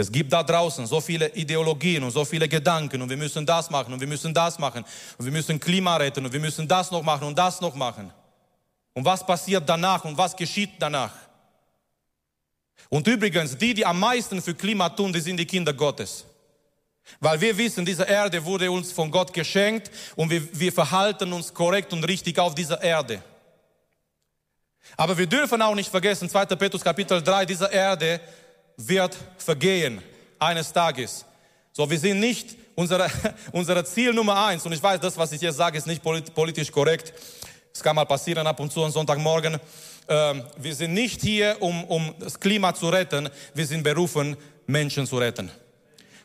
Es 0.00 0.12
gibt 0.12 0.32
da 0.32 0.44
draußen 0.44 0.86
so 0.86 1.00
viele 1.00 1.28
Ideologien 1.34 2.04
und 2.04 2.12
so 2.12 2.24
viele 2.24 2.48
Gedanken 2.48 3.02
und 3.02 3.10
wir 3.10 3.16
müssen 3.16 3.44
das 3.44 3.68
machen 3.68 3.92
und 3.92 3.98
wir 3.98 4.06
müssen 4.06 4.32
das 4.32 4.56
machen 4.56 4.84
und 5.18 5.24
wir 5.24 5.32
müssen 5.32 5.58
Klima 5.58 5.96
retten 5.96 6.24
und 6.24 6.32
wir 6.32 6.38
müssen 6.38 6.68
das 6.68 6.92
noch 6.92 7.02
machen 7.02 7.26
und 7.26 7.36
das 7.36 7.60
noch 7.60 7.74
machen. 7.74 8.12
Und 8.94 9.04
was 9.04 9.26
passiert 9.26 9.68
danach 9.68 10.04
und 10.04 10.16
was 10.16 10.36
geschieht 10.36 10.70
danach? 10.78 11.10
Und 12.88 13.08
übrigens, 13.08 13.58
die, 13.58 13.74
die 13.74 13.84
am 13.84 13.98
meisten 13.98 14.40
für 14.40 14.54
Klima 14.54 14.88
tun, 14.88 15.12
die 15.12 15.18
sind 15.18 15.36
die 15.36 15.46
Kinder 15.46 15.72
Gottes. 15.72 16.24
Weil 17.18 17.40
wir 17.40 17.58
wissen, 17.58 17.84
diese 17.84 18.04
Erde 18.04 18.44
wurde 18.44 18.70
uns 18.70 18.92
von 18.92 19.10
Gott 19.10 19.32
geschenkt 19.32 19.90
und 20.14 20.30
wir, 20.30 20.60
wir 20.60 20.72
verhalten 20.72 21.32
uns 21.32 21.52
korrekt 21.52 21.92
und 21.92 22.04
richtig 22.04 22.38
auf 22.38 22.54
dieser 22.54 22.80
Erde. 22.80 23.20
Aber 24.96 25.18
wir 25.18 25.26
dürfen 25.26 25.60
auch 25.60 25.74
nicht 25.74 25.90
vergessen, 25.90 26.30
2. 26.30 26.46
Petrus 26.54 26.84
Kapitel 26.84 27.20
3, 27.20 27.46
diese 27.46 27.66
Erde 27.66 28.20
wird 28.78 29.16
vergehen 29.36 30.00
eines 30.38 30.72
Tages. 30.72 31.24
So, 31.72 31.88
wir 31.90 31.98
sind 31.98 32.20
nicht 32.20 32.56
unsere, 32.74 33.10
unsere 33.52 33.84
Ziel 33.84 34.14
Nummer 34.14 34.46
eins. 34.46 34.64
Und 34.64 34.72
ich 34.72 34.82
weiß, 34.82 35.00
das, 35.00 35.16
was 35.18 35.32
ich 35.32 35.40
jetzt 35.40 35.56
sage, 35.56 35.76
ist 35.76 35.86
nicht 35.86 36.02
politisch 36.02 36.70
korrekt. 36.70 37.12
Es 37.74 37.82
kann 37.82 37.96
mal 37.96 38.06
passieren 38.06 38.46
ab 38.46 38.58
und 38.60 38.72
zu 38.72 38.82
am 38.84 38.90
Sonntagmorgen. 38.90 39.58
Ähm, 40.08 40.44
wir 40.56 40.74
sind 40.74 40.94
nicht 40.94 41.20
hier, 41.20 41.56
um, 41.60 41.84
um 41.84 42.14
das 42.18 42.38
Klima 42.38 42.74
zu 42.74 42.88
retten. 42.88 43.28
Wir 43.52 43.66
sind 43.66 43.82
berufen, 43.82 44.36
Menschen 44.66 45.06
zu 45.06 45.18
retten. 45.18 45.50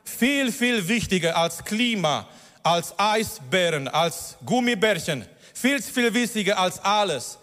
Viel, 0.04 0.52
viel 0.52 0.88
wichtiger 0.88 1.36
als 1.36 1.64
Klima, 1.64 2.28
als 2.62 2.94
Eisbären, 2.98 3.88
als 3.88 4.38
Gummibärchen. 4.46 5.26
Viel, 5.54 5.82
viel 5.82 6.14
wichtiger 6.14 6.58
als 6.58 6.80
alles 6.80 7.40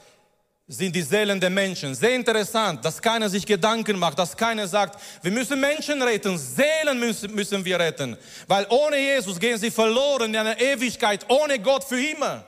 sind 0.73 0.95
die 0.95 1.03
Seelen 1.03 1.41
der 1.41 1.51
Menschen. 1.51 1.97
Sehr 1.97 2.15
interessant, 2.15 2.85
dass 2.85 3.03
keiner 3.03 3.29
sich 3.29 3.45
Gedanken 3.45 3.99
macht, 3.99 4.17
dass 4.19 4.37
keiner 4.37 4.69
sagt, 4.69 5.01
wir 5.21 5.33
müssen 5.33 5.61
Menschen 5.61 6.01
retten, 6.01 6.39
Seelen 6.39 7.01
müssen, 7.01 7.35
müssen 7.35 7.65
wir 7.65 7.79
retten. 7.79 8.17
Weil 8.47 8.67
ohne 8.71 8.97
Jesus 8.97 9.39
gehen 9.41 9.59
sie 9.59 9.73
verloren 9.73 10.31
in 10.31 10.37
einer 10.37 10.61
Ewigkeit, 10.61 11.27
ohne 11.29 11.59
Gott 11.59 11.83
für 11.83 12.01
immer. 12.01 12.45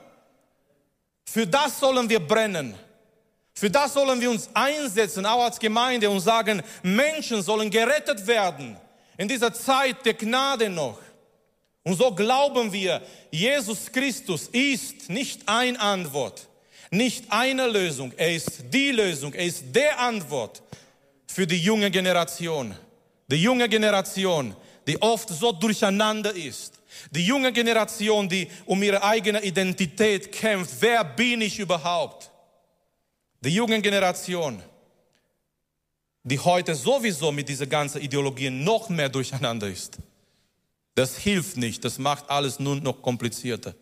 Für 1.25 1.45
das 1.45 1.77
sollen 1.77 2.09
wir 2.09 2.21
brennen. 2.21 2.75
Für 3.53 3.69
das 3.69 3.93
sollen 3.93 4.19
wir 4.21 4.31
uns 4.31 4.49
einsetzen, 4.53 5.25
auch 5.25 5.43
als 5.43 5.59
Gemeinde 5.59 6.09
und 6.09 6.21
sagen, 6.21 6.63
Menschen 6.81 7.41
sollen 7.43 7.69
gerettet 7.69 8.25
werden. 8.25 8.77
In 9.17 9.27
dieser 9.27 9.53
Zeit 9.53 10.05
der 10.05 10.13
Gnade 10.13 10.69
noch. 10.69 10.97
Und 11.83 11.97
so 11.97 12.15
glauben 12.15 12.71
wir, 12.71 13.01
Jesus 13.31 13.91
Christus 13.91 14.47
ist 14.47 15.09
nicht 15.09 15.41
ein 15.45 15.75
Antwort 15.75 16.47
nicht 16.93 17.25
eine 17.29 17.67
Lösung, 17.67 18.13
er 18.15 18.35
ist 18.35 18.63
die 18.71 18.91
Lösung, 18.91 19.33
er 19.33 19.45
ist 19.45 19.65
der 19.73 19.99
Antwort 19.99 20.61
für 21.27 21.47
die 21.47 21.57
junge 21.57 21.89
Generation. 21.89 22.75
Die 23.27 23.41
junge 23.41 23.67
Generation, 23.67 24.55
die 24.85 25.01
oft 25.01 25.29
so 25.29 25.51
durcheinander 25.51 26.33
ist. 26.35 26.79
Die 27.11 27.25
junge 27.25 27.51
Generation, 27.51 28.29
die 28.29 28.47
um 28.65 28.81
ihre 28.83 29.01
eigene 29.03 29.43
Identität 29.43 30.31
kämpft. 30.31 30.75
Wer 30.79 31.03
bin 31.03 31.41
ich 31.41 31.57
überhaupt? 31.57 32.29
Die 33.41 33.49
junge 33.49 33.81
Generation, 33.81 34.61
die 36.23 36.39
heute 36.39 36.75
sowieso 36.75 37.31
mit 37.31 37.49
dieser 37.49 37.65
ganzen 37.65 38.01
Ideologie 38.01 38.49
noch 38.49 38.89
mehr 38.89 39.09
durcheinander 39.09 39.67
ist. 39.67 39.97
Das 40.95 41.17
hilft 41.17 41.57
nicht, 41.57 41.83
das 41.83 41.97
macht 41.97 42.29
alles 42.29 42.59
nur 42.59 42.75
noch 42.75 43.01
komplizierter. 43.01 43.73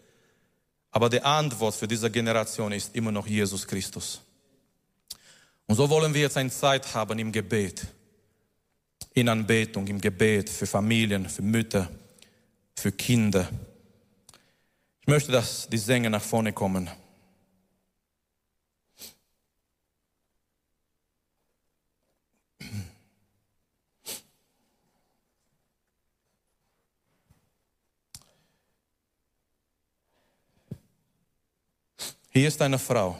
Aber 0.91 1.09
die 1.09 1.21
Antwort 1.21 1.73
für 1.75 1.87
diese 1.87 2.11
Generation 2.11 2.71
ist 2.73 2.95
immer 2.95 3.11
noch 3.11 3.25
Jesus 3.25 3.65
Christus. 3.65 4.21
Und 5.67 5.75
so 5.75 5.89
wollen 5.89 6.13
wir 6.13 6.21
jetzt 6.21 6.37
eine 6.37 6.49
Zeit 6.49 6.93
haben 6.93 7.17
im 7.17 7.31
Gebet, 7.31 7.87
in 9.13 9.29
Anbetung, 9.29 9.87
im 9.87 10.01
Gebet 10.01 10.49
für 10.49 10.67
Familien, 10.67 11.29
für 11.29 11.41
Mütter, 11.41 11.89
für 12.75 12.91
Kinder. 12.91 13.47
Ich 14.99 15.07
möchte, 15.07 15.31
dass 15.31 15.69
die 15.69 15.77
Sänger 15.77 16.09
nach 16.09 16.21
vorne 16.21 16.51
kommen. 16.51 16.89
Hier 32.33 32.47
ist 32.47 32.61
eine 32.61 32.79
Frau. 32.79 33.19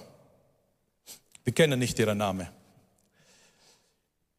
Wir 1.44 1.54
kennen 1.54 1.78
nicht 1.78 2.00
ihren 2.00 2.18
Namen. 2.18 2.48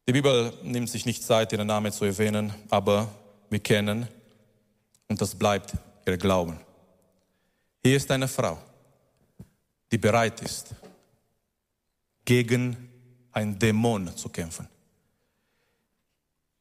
Die 0.08 0.12
Bibel 0.12 0.50
nimmt 0.62 0.88
sich 0.88 1.04
nicht 1.04 1.22
Zeit, 1.22 1.52
ihren 1.52 1.66
Namen 1.66 1.92
zu 1.92 2.06
erwähnen, 2.06 2.54
aber 2.70 3.06
wir 3.50 3.60
kennen 3.60 4.08
und 5.08 5.20
das 5.20 5.34
bleibt 5.34 5.74
ihr 6.06 6.16
Glauben. 6.16 6.58
Hier 7.84 7.98
ist 7.98 8.10
eine 8.10 8.26
Frau, 8.26 8.56
die 9.90 9.98
bereit 9.98 10.40
ist, 10.40 10.74
gegen 12.24 12.88
einen 13.30 13.58
Dämon 13.58 14.16
zu 14.16 14.30
kämpfen. 14.30 14.66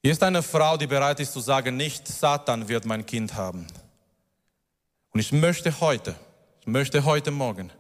Hier 0.04 0.12
ist 0.12 0.22
eine 0.22 0.44
Frau, 0.44 0.76
die 0.76 0.88
bereit 0.88 1.22
ist 1.22 1.32
zu 1.32 1.40
sagen, 1.40 1.78
nicht 1.78 2.06
Satan 2.10 2.68
wird 2.68 2.84
mein 2.84 3.06
Kind 3.06 3.36
haben. 3.36 3.66
Und 5.12 5.22
ich 5.22 5.32
möchte 5.32 5.80
heute, 5.80 6.14
ich 6.60 6.68
möchte 6.68 7.06
heute 7.06 7.32
Morgen 7.32 7.72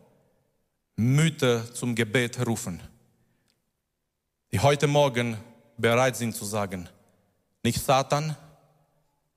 Mütter 0.95 1.73
zum 1.73 1.95
Gebet 1.95 2.45
rufen, 2.45 2.81
die 4.51 4.59
heute 4.59 4.87
Morgen 4.87 5.37
bereit 5.77 6.15
sind 6.15 6.35
zu 6.35 6.45
sagen, 6.45 6.87
nicht 7.63 7.83
Satan, 7.83 8.35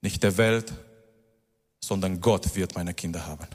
nicht 0.00 0.22
der 0.22 0.36
Welt, 0.36 0.72
sondern 1.80 2.20
Gott 2.20 2.54
wird 2.54 2.74
meine 2.74 2.94
Kinder 2.94 3.26
haben. 3.26 3.46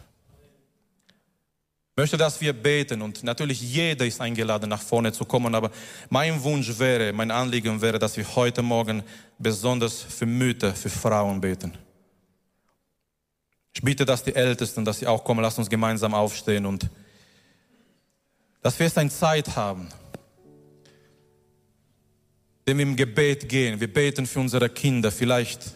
Ich 1.91 2.01
möchte, 2.01 2.17
dass 2.17 2.39
wir 2.39 2.53
beten 2.53 3.01
und 3.01 3.23
natürlich 3.23 3.61
jeder 3.61 4.05
ist 4.05 4.21
eingeladen, 4.21 4.69
nach 4.69 4.81
vorne 4.81 5.11
zu 5.11 5.25
kommen, 5.25 5.53
aber 5.53 5.69
mein 6.09 6.41
Wunsch 6.43 6.79
wäre, 6.79 7.11
mein 7.11 7.29
Anliegen 7.29 7.81
wäre, 7.81 7.99
dass 7.99 8.15
wir 8.15 8.25
heute 8.35 8.61
Morgen 8.61 9.03
besonders 9.37 10.01
für 10.01 10.25
Mütter, 10.25 10.73
für 10.73 10.89
Frauen 10.89 11.41
beten. 11.41 11.77
Ich 13.73 13.81
bitte, 13.81 14.05
dass 14.05 14.23
die 14.23 14.33
Ältesten, 14.33 14.85
dass 14.85 14.99
sie 14.99 15.07
auch 15.07 15.23
kommen, 15.23 15.41
lass 15.41 15.57
uns 15.57 15.69
gemeinsam 15.69 16.13
aufstehen 16.13 16.65
und 16.65 16.89
dass 18.61 18.77
wir 18.77 18.85
jetzt 18.85 18.97
eine 18.97 19.09
Zeit 19.09 19.55
haben, 19.55 19.87
wenn 22.65 22.77
wir 22.77 22.83
im 22.83 22.95
Gebet 22.95 23.49
gehen, 23.49 23.79
wir 23.79 23.91
beten 23.91 24.27
für 24.27 24.39
unsere 24.39 24.69
Kinder. 24.69 25.11
Vielleicht 25.11 25.71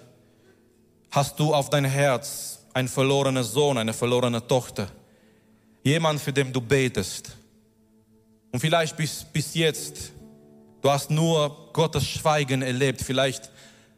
hast 1.09 1.39
du 1.39 1.53
auf 1.53 1.69
dein 1.69 1.86
Herz 1.86 2.59
einen 2.73 2.88
verlorenen 2.88 3.43
Sohn, 3.43 3.77
eine 3.77 3.93
verlorene 3.93 4.45
Tochter, 4.45 4.91
jemand, 5.84 6.21
für 6.21 6.34
den 6.34 6.53
du 6.53 6.61
betest. 6.61 7.36
Und 8.51 8.59
vielleicht 8.59 8.95
bis, 8.95 9.23
bis 9.23 9.55
jetzt, 9.55 10.11
du 10.81 10.89
hast 10.91 11.09
nur 11.09 11.71
Gottes 11.73 12.05
Schweigen 12.05 12.61
erlebt, 12.61 13.01
vielleicht 13.01 13.49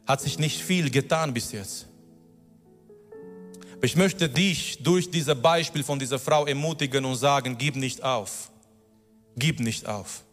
hat 0.07 0.21
sich 0.21 0.39
nicht 0.39 0.61
viel 0.61 0.89
getan 0.89 1.33
bis 1.33 1.51
jetzt. 1.51 1.87
Ich 3.81 3.95
möchte 3.97 4.29
dich 4.29 4.81
durch 4.81 5.11
dieses 5.11 5.35
Beispiel 5.35 5.83
von 5.83 5.99
dieser 5.99 6.17
Frau 6.17 6.45
ermutigen 6.45 7.03
und 7.03 7.15
sagen, 7.15 7.57
gib 7.57 7.75
nicht 7.75 8.01
auf. 8.03 8.51
Gib 9.37 9.59
nicht 9.59 9.85
auf. 9.85 10.23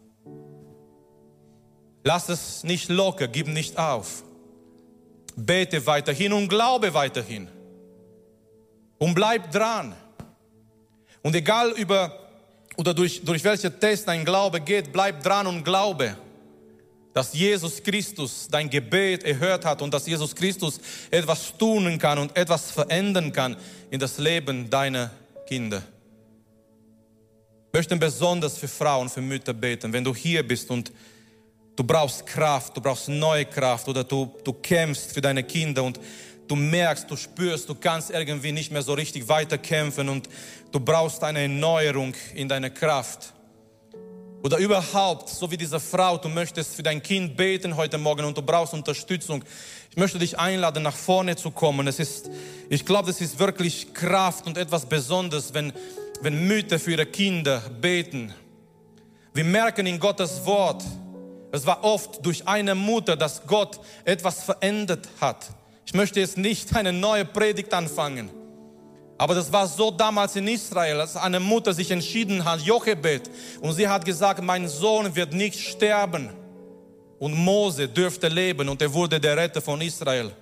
Lass 2.05 2.29
es 2.29 2.65
nicht 2.65 2.89
locker, 2.89 3.29
gib 3.29 3.49
nicht 3.49 3.79
auf. 3.79 4.25
Bete 5.37 5.85
weiterhin 5.87 6.33
und 6.33 6.49
glaube 6.49 6.93
weiterhin. 6.95 7.49
Und 8.99 9.15
bleib 9.15 9.51
dran. 9.51 9.95
Und 11.23 11.35
egal 11.35 11.71
über 11.73 12.19
oder 12.77 12.95
durch, 12.95 13.23
durch 13.25 13.45
welche 13.45 13.77
Test 13.79 14.09
dein 14.09 14.25
Glaube 14.25 14.61
geht, 14.61 14.93
bleib 14.93 15.23
dran 15.23 15.47
und 15.47 15.65
glaube, 15.65 16.17
dass 17.13 17.35
Jesus 17.35 17.83
Christus 17.83 18.49
dein 18.51 18.71
Gebet 18.71 19.25
erhört 19.25 19.65
hat 19.65 19.83
und 19.83 19.93
dass 19.93 20.07
Jesus 20.07 20.35
Christus 20.35 20.81
etwas 21.11 21.57
tun 21.59 21.99
kann 21.99 22.19
und 22.19 22.37
etwas 22.37 22.71
verändern 22.71 23.33
kann 23.33 23.57
in 23.91 24.01
das 24.01 24.19
Leben 24.19 24.71
deiner 24.71 25.11
Kinder 25.47 25.83
möchten 27.73 27.99
besonders 27.99 28.59
für 28.59 28.69
Frauen, 28.69 29.09
für 29.09 29.23
Mütter 29.23 29.55
beten. 29.55 29.93
Wenn 29.93 30.05
du 30.05 30.15
hier 30.15 30.47
bist 30.47 30.71
und 30.71 30.93
du 31.75 31.85
brauchst 31.85 32.27
Kraft, 32.27 32.77
du 32.77 32.81
brauchst 32.81 33.09
neue 33.09 33.47
Kraft 33.47 33.89
oder 33.89 34.05
du, 34.05 34.31
du 34.45 34.53
kämpfst 34.53 35.13
für 35.13 35.21
deine 35.21 35.43
Kinder 35.43 35.83
und 35.83 35.99
du 36.47 36.55
merkst, 36.55 37.11
du 37.11 37.17
spürst, 37.17 37.69
du 37.69 37.75
kannst 37.75 38.11
irgendwie 38.11 38.53
nicht 38.53 38.71
mehr 38.71 38.83
so 38.83 38.93
richtig 38.93 39.27
weiterkämpfen 39.27 40.09
und 40.09 40.29
du 40.71 40.81
brauchst 40.81 41.25
eine 41.25 41.41
Erneuerung 41.41 42.15
in 42.35 42.49
deiner 42.49 42.69
Kraft. 42.71 43.33
Oder 44.43 44.59
überhaupt, 44.59 45.29
so 45.29 45.51
wie 45.51 45.57
diese 45.57 45.79
Frau, 45.79 46.19
du 46.19 46.29
möchtest 46.29 46.75
für 46.75 46.83
dein 46.83 47.01
Kind 47.01 47.37
beten 47.37 47.77
heute 47.77 47.97
Morgen 47.97 48.25
und 48.25 48.37
du 48.37 48.43
brauchst 48.43 48.75
Unterstützung. 48.75 49.45
Ich 49.89 49.97
möchte 49.97 50.19
dich 50.19 50.37
einladen, 50.37 50.83
nach 50.83 50.97
vorne 50.97 51.37
zu 51.37 51.53
kommen. 51.53 51.87
Es 51.87 52.01
ist, 52.01 52.29
ich 52.69 52.85
glaube, 52.85 53.07
das 53.07 53.21
ist 53.21 53.39
wirklich 53.39 53.95
Kraft 53.95 54.47
und 54.47 54.59
etwas 54.59 54.85
Besonderes, 54.85 55.55
wenn 55.55 55.73
wenn 56.23 56.47
Mütter 56.47 56.79
für 56.79 56.93
ihre 56.93 57.07
Kinder 57.07 57.61
beten. 57.81 58.33
Wir 59.35 59.45
merken 59.45 59.87
in 59.87 59.99
Gottes 59.99 60.47
Wort, 60.47 60.85
es 61.51 61.67
war 61.67 61.83
oft 61.83 62.25
durch 62.25 62.47
eine 62.47 62.75
Mutter, 62.75 63.17
dass 63.17 63.45
Gott 63.47 63.81
etwas 64.05 64.45
verändert 64.45 65.09
hat. 65.21 65.51
Ich 65.85 65.95
möchte 65.95 66.21
jetzt 66.21 66.39
nicht 66.39 66.75
eine 66.75 66.93
neue 66.93 67.25
Predigt 67.25 67.75
anfangen. 67.75 68.31
Aber 69.19 69.35
das 69.35 69.53
war 69.53 69.67
so 69.67 69.91
damals 69.91 70.37
in 70.37 70.49
Israel, 70.49 71.01
als 71.01 71.17
eine 71.17 71.41
Mutter 71.41 71.75
sich 71.75 71.91
entschieden 71.91 72.45
hat, 72.45 72.61
Jochebed, 72.61 73.31
und 73.61 73.73
sie 73.73 73.87
hat 73.87 74.05
gesagt, 74.05 74.43
mein 74.43 74.69
Sohn 74.69 75.15
wird 75.15 75.33
nicht 75.33 75.61
sterben. 75.61 76.31
Und 77.19 77.35
Mose 77.35 77.89
dürfte 77.89 78.29
leben 78.29 78.69
und 78.69 78.81
er 78.81 78.93
wurde 78.93 79.21
der 79.21 79.37
Retter 79.37 79.61
von 79.61 79.81
Israel. 79.81 80.33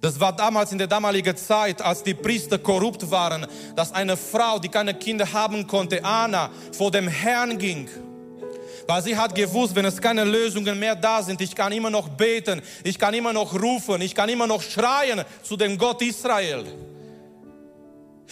Das 0.00 0.20
war 0.20 0.34
damals 0.34 0.72
in 0.72 0.78
der 0.78 0.86
damaligen 0.86 1.36
Zeit, 1.36 1.80
als 1.80 2.02
die 2.02 2.14
Priester 2.14 2.58
korrupt 2.58 3.10
waren, 3.10 3.46
dass 3.74 3.92
eine 3.92 4.16
Frau, 4.16 4.58
die 4.58 4.68
keine 4.68 4.94
Kinder 4.94 5.32
haben 5.32 5.66
konnte, 5.66 6.04
Anna, 6.04 6.50
vor 6.72 6.90
dem 6.90 7.08
Herrn 7.08 7.58
ging. 7.58 7.88
Weil 8.86 9.02
sie 9.02 9.16
hat 9.16 9.34
gewusst, 9.34 9.74
wenn 9.74 9.84
es 9.84 10.00
keine 10.00 10.24
Lösungen 10.24 10.78
mehr 10.78 10.94
da 10.94 11.22
sind, 11.22 11.40
ich 11.40 11.54
kann 11.54 11.72
immer 11.72 11.90
noch 11.90 12.08
beten, 12.08 12.62
ich 12.84 12.98
kann 12.98 13.14
immer 13.14 13.32
noch 13.32 13.60
rufen, 13.60 14.00
ich 14.00 14.14
kann 14.14 14.28
immer 14.28 14.46
noch 14.46 14.62
schreien 14.62 15.22
zu 15.42 15.56
dem 15.56 15.76
Gott 15.76 16.02
Israel. 16.02 16.64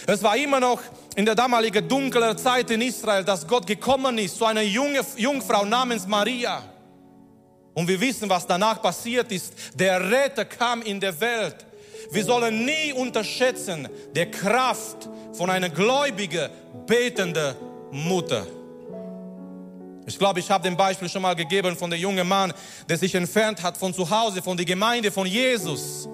Es 0.06 0.22
war 0.22 0.36
immer 0.36 0.60
noch 0.60 0.80
in 1.16 1.24
der 1.24 1.34
damaligen 1.34 1.88
dunklen 1.88 2.36
Zeit 2.36 2.70
in 2.70 2.82
Israel, 2.82 3.24
dass 3.24 3.46
Gott 3.46 3.66
gekommen 3.66 4.18
ist 4.18 4.36
zu 4.36 4.44
einer 4.44 4.62
Jungfrau 4.62 5.64
namens 5.64 6.06
Maria. 6.06 6.62
Und 7.74 7.88
wir 7.88 8.00
wissen, 8.00 8.28
was 8.30 8.46
danach 8.46 8.80
passiert 8.80 9.30
ist. 9.32 9.52
Der 9.74 10.10
Retter 10.10 10.44
kam 10.44 10.82
in 10.82 11.00
der 11.00 11.18
Welt. 11.20 11.56
Wir 12.10 12.24
sollen 12.24 12.64
nie 12.64 12.92
unterschätzen 12.92 13.88
der 14.14 14.30
Kraft 14.30 15.08
von 15.32 15.50
einer 15.50 15.68
gläubigen, 15.68 16.48
betenden 16.86 17.56
Mutter. 17.90 18.46
Ich 20.06 20.18
glaube, 20.18 20.38
ich 20.38 20.50
habe 20.50 20.62
den 20.62 20.76
Beispiel 20.76 21.08
schon 21.08 21.22
mal 21.22 21.34
gegeben 21.34 21.76
von 21.76 21.88
der 21.88 21.98
jungen 21.98 22.28
Mann, 22.28 22.52
der 22.88 22.98
sich 22.98 23.14
entfernt 23.14 23.62
hat 23.62 23.76
von 23.76 23.92
zu 23.92 24.08
Hause, 24.08 24.42
von 24.42 24.56
der 24.56 24.66
Gemeinde 24.66 25.10
von 25.10 25.26
Jesus. 25.26 26.08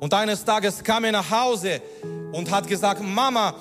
Und 0.00 0.12
eines 0.14 0.44
Tages 0.44 0.82
kam 0.82 1.04
er 1.04 1.12
nach 1.12 1.30
Hause 1.30 1.80
und 2.32 2.50
hat 2.50 2.66
gesagt, 2.66 3.02
Mama, 3.02 3.54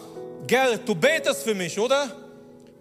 gell, 0.48 0.80
du 0.86 0.96
betest 0.96 1.44
für 1.44 1.54
mich, 1.54 1.78
oder? 1.78 2.23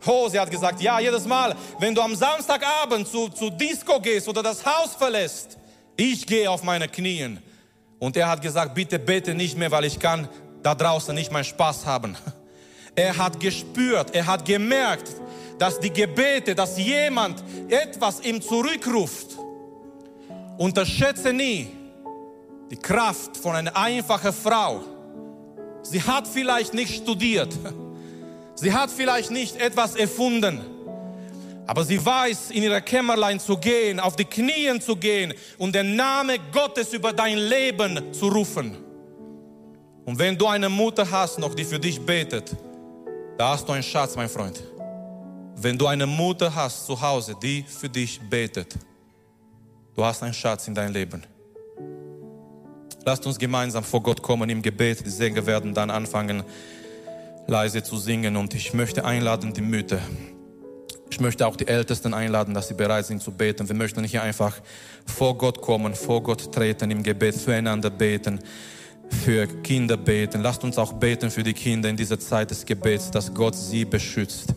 Oh, 0.07 0.29
sie 0.29 0.39
hat 0.39 0.51
gesagt, 0.51 0.81
ja, 0.81 0.99
jedes 0.99 1.27
Mal, 1.27 1.55
wenn 1.79 1.95
du 1.95 2.01
am 2.01 2.15
Samstagabend 2.15 3.07
zu, 3.07 3.29
zu 3.29 3.51
Disco 3.51 4.01
gehst 4.01 4.29
oder 4.29 4.43
das 4.43 4.65
Haus 4.65 4.95
verlässt, 4.95 5.59
ich 5.97 6.27
gehe 6.27 6.51
auf 6.51 6.63
meine 6.63 6.89
Knien. 6.89 7.43
Und 7.99 8.17
er 8.17 8.29
hat 8.29 8.43
gesagt, 8.43 8.75
bitte 8.75 8.99
bete 8.99 9.35
nicht 9.35 9.57
mehr, 9.57 9.71
weil 9.71 9.85
ich 9.85 9.99
kann 9.99 10.29
da 10.63 10.75
draußen 10.75 11.15
nicht 11.15 11.31
meinen 11.31 11.45
Spaß 11.45 11.87
haben. 11.87 12.17
Er 12.95 13.17
hat 13.17 13.41
gespürt, 13.41 14.15
er 14.15 14.27
hat 14.27 14.45
gemerkt, 14.45 15.09
dass 15.59 15.81
die 15.81 15.91
Gebete, 15.91 16.55
dass 16.55 16.77
jemand 16.77 17.43
etwas 17.71 18.21
ihm 18.21 18.43
zurückruft. 18.43 19.39
Unterschätze 20.59 21.33
nie 21.33 21.71
die 22.71 22.77
Kraft 22.77 23.39
von 23.39 23.55
einer 23.55 23.75
einfachen 23.75 24.35
Frau. 24.35 24.83
Sie 25.83 26.03
hat 26.03 26.29
vielleicht 26.29 26.75
nicht 26.75 26.95
studiert. 26.95 27.53
Sie 28.55 28.73
hat 28.73 28.91
vielleicht 28.91 29.31
nicht 29.31 29.57
etwas 29.57 29.97
erfunden. 29.97 30.61
Aber 31.67 31.85
sie 31.85 32.05
weiß, 32.05 32.51
in 32.51 32.65
ihrer 32.65 32.81
Kämmerlein 32.81 33.39
zu 33.39 33.57
gehen, 33.57 34.01
auf 34.01 34.17
die 34.17 34.25
Knien 34.25 34.81
zu 34.81 34.97
gehen 34.97 35.33
und 35.59 35.75
den 35.75 35.97
Namen 35.97 36.39
Gottes 36.53 36.93
über 36.93 37.13
dein 37.13 37.39
Leben 37.39 38.13
zu 38.13 38.29
rufen. 38.29 38.77
Und 40.05 40.19
wenn 40.19 40.37
du 40.37 40.47
eine 40.47 40.69
Mutter 40.69 41.09
hast 41.09 41.39
noch, 41.39 41.55
die 41.55 41.65
für 41.65 41.79
dich 41.79 42.01
betet, 42.01 42.57
da 43.39 43.51
hast 43.51 43.69
du 43.69 43.73
einen 43.73 43.83
Schatz, 43.83 44.17
mein 44.17 44.29
Freund. 44.29 44.61
Wenn 45.57 45.79
du 45.79 45.87
eine 45.87 46.07
Mutter 46.07 46.53
hast 46.53 46.87
zu 46.87 47.01
Hause, 47.01 47.37
die 47.41 47.63
für 47.63 47.89
dich 47.89 48.21
betet, 48.21 48.75
du 49.95 50.05
hast 50.05 50.23
einen 50.23 50.35
Schatz 50.35 50.67
in 50.67 50.75
deinem 50.75 50.93
Leben. 50.93 51.23
Lasst 53.05 53.25
uns 53.27 53.39
gemeinsam 53.39 53.85
vor 53.85 54.03
Gott 54.03 54.21
kommen 54.23 54.49
im 54.51 54.63
Gebet. 54.63 55.05
Die 55.05 55.11
Sänger 55.11 55.45
werden 55.47 55.75
dann 55.75 55.91
anfangen, 55.91 56.45
leise 57.47 57.83
zu 57.83 57.97
singen. 57.97 58.37
Und 58.37 58.55
ich 58.55 58.75
möchte 58.75 59.05
einladen, 59.05 59.53
die 59.53 59.61
Mütter. 59.61 60.01
Ich 61.11 61.21
möchte 61.21 61.47
auch 61.47 61.57
die 61.57 61.69
Ältesten 61.69 62.15
einladen, 62.15 62.55
dass 62.55 62.69
sie 62.69 62.75
bereit 62.75 63.07
sind 63.07 63.23
zu 63.23 63.33
beten. 63.33 63.69
Wir 63.69 63.77
möchten 63.77 64.03
hier 64.05 64.23
einfach 64.23 64.57
vor 65.05 65.37
Gott 65.37 65.61
kommen, 65.61 65.95
vor 65.95 66.23
Gott 66.23 66.53
treten, 66.53 66.91
im 66.91 67.03
Gebet 67.03 67.35
füreinander 67.35 67.91
beten, 67.91 68.41
für 69.23 69.47
Kinder 69.47 69.99
beten. 69.99 70.41
Lasst 70.41 70.65
uns 70.65 70.79
auch 70.79 70.95
beten 70.95 71.31
für 71.31 71.43
die 71.43 71.53
Kinder 71.53 71.91
in 71.91 71.97
dieser 71.97 72.19
Zeit 72.19 72.51
des 72.51 72.65
Gebets, 72.65 73.11
dass 73.11 73.33
Gott 73.35 73.55
sie 73.55 73.85
beschützt. 73.85 74.55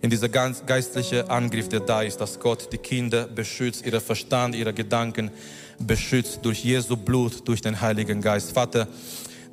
In 0.00 0.10
dieser 0.10 0.28
ganz 0.28 0.64
geistliche 0.64 1.30
Angriff, 1.30 1.68
der 1.68 1.80
da 1.80 2.02
ist, 2.02 2.20
dass 2.20 2.40
Gott 2.40 2.72
die 2.72 2.78
Kinder 2.78 3.26
beschützt, 3.26 3.84
ihre 3.86 4.00
Verstand, 4.00 4.54
ihre 4.54 4.72
Gedanken 4.72 5.30
beschützt 5.78 6.40
durch 6.42 6.64
Jesu 6.64 6.96
Blut, 6.96 7.46
durch 7.46 7.60
den 7.60 7.80
Heiligen 7.80 8.20
Geist. 8.20 8.52
Vater, 8.52 8.86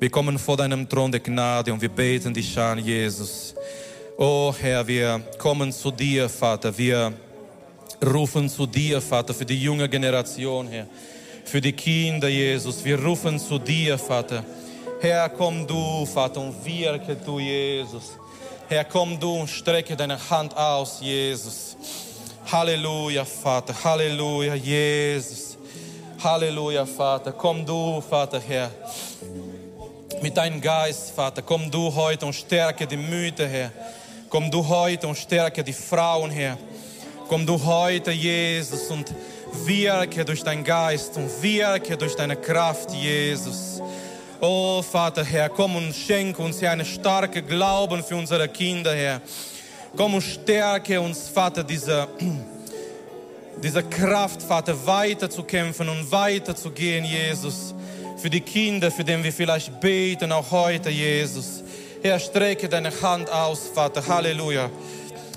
wir 0.02 0.10
kommen 0.10 0.36
vor 0.36 0.56
deinem 0.56 0.88
Thron 0.88 1.12
der 1.12 1.20
Gnade 1.20 1.72
und 1.72 1.80
wir 1.80 1.88
beten 1.88 2.34
dich 2.34 2.58
an, 2.58 2.76
Jesus. 2.80 3.54
Oh 4.18 4.52
Herr, 4.60 4.84
wir 4.84 5.20
kommen 5.38 5.70
zu 5.70 5.92
dir, 5.92 6.28
Vater. 6.28 6.76
Wir 6.76 7.12
rufen 8.04 8.48
zu 8.48 8.66
dir, 8.66 9.00
Vater, 9.00 9.32
für 9.32 9.44
die 9.44 9.62
junge 9.62 9.88
Generation, 9.88 10.66
Herr. 10.66 10.88
Für 11.44 11.60
die 11.60 11.72
Kinder, 11.72 12.26
Jesus. 12.26 12.84
Wir 12.84 13.00
rufen 13.00 13.38
zu 13.38 13.60
dir, 13.60 13.96
Vater. 13.96 14.44
Herr, 15.00 15.28
komm 15.28 15.64
du, 15.68 16.04
Vater, 16.04 16.40
und 16.40 16.64
wirke 16.64 17.14
du, 17.14 17.38
Jesus. 17.38 18.18
Herr, 18.68 18.84
komm 18.84 19.20
du 19.20 19.42
und 19.42 19.48
strecke 19.48 19.94
deine 19.94 20.18
Hand 20.28 20.56
aus, 20.56 20.98
Jesus. 21.00 21.76
Halleluja, 22.50 23.24
Vater. 23.24 23.72
Halleluja, 23.84 24.56
Jesus. 24.56 25.56
Halleluja, 26.20 26.86
Vater. 26.86 27.30
Komm 27.30 27.64
du, 27.64 28.00
Vater, 28.00 28.40
Herr. 28.40 28.68
Mit 30.22 30.36
deinem 30.36 30.60
Geist, 30.60 31.10
Vater. 31.10 31.42
Komm 31.42 31.68
du 31.68 31.92
heute 31.92 32.26
und 32.26 32.32
stärke 32.32 32.86
die 32.86 32.96
Mütter, 32.96 33.48
Herr. 33.48 33.72
Komm 34.28 34.52
du 34.52 34.64
heute 34.68 35.08
und 35.08 35.18
stärke 35.18 35.64
die 35.64 35.72
Frauen, 35.72 36.30
Herr. 36.30 36.56
Komm 37.26 37.44
du 37.44 37.60
heute, 37.64 38.12
Jesus, 38.12 38.88
und 38.88 39.12
wirke 39.64 40.24
durch 40.24 40.44
deinen 40.44 40.62
Geist 40.62 41.16
und 41.16 41.28
wirke 41.42 41.96
durch 41.96 42.14
deine 42.14 42.36
Kraft, 42.36 42.92
Jesus. 42.92 43.82
Oh 44.40 44.80
Vater, 44.80 45.24
Herr, 45.24 45.48
komm 45.48 45.74
und 45.74 45.92
schenk 45.92 46.38
uns, 46.38 46.62
Herr, 46.62 46.70
eine 46.70 46.84
starke 46.84 47.42
Glauben 47.42 48.04
für 48.04 48.14
unsere 48.14 48.48
Kinder, 48.48 48.94
Herr. 48.94 49.20
Komm 49.96 50.14
und 50.14 50.22
stärke 50.22 51.00
uns, 51.00 51.28
Vater, 51.30 51.64
diese, 51.64 52.06
diese 53.60 53.82
Kraft, 53.82 54.40
Vater, 54.40 54.86
weiter 54.86 55.28
zu 55.28 55.42
kämpfen 55.42 55.88
und 55.88 56.12
weiter 56.12 56.54
zu 56.54 56.70
gehen, 56.70 57.04
Jesus. 57.04 57.74
Für 58.22 58.30
die 58.30 58.40
Kinder, 58.40 58.88
für 58.92 59.02
die 59.02 59.20
wir 59.20 59.32
vielleicht 59.32 59.80
beten, 59.80 60.30
auch 60.30 60.48
heute, 60.52 60.90
Jesus. 60.90 61.64
Herr, 62.00 62.20
strecke 62.20 62.68
deine 62.68 62.92
Hand 63.02 63.28
aus, 63.28 63.68
Vater. 63.74 64.06
Halleluja. 64.06 64.70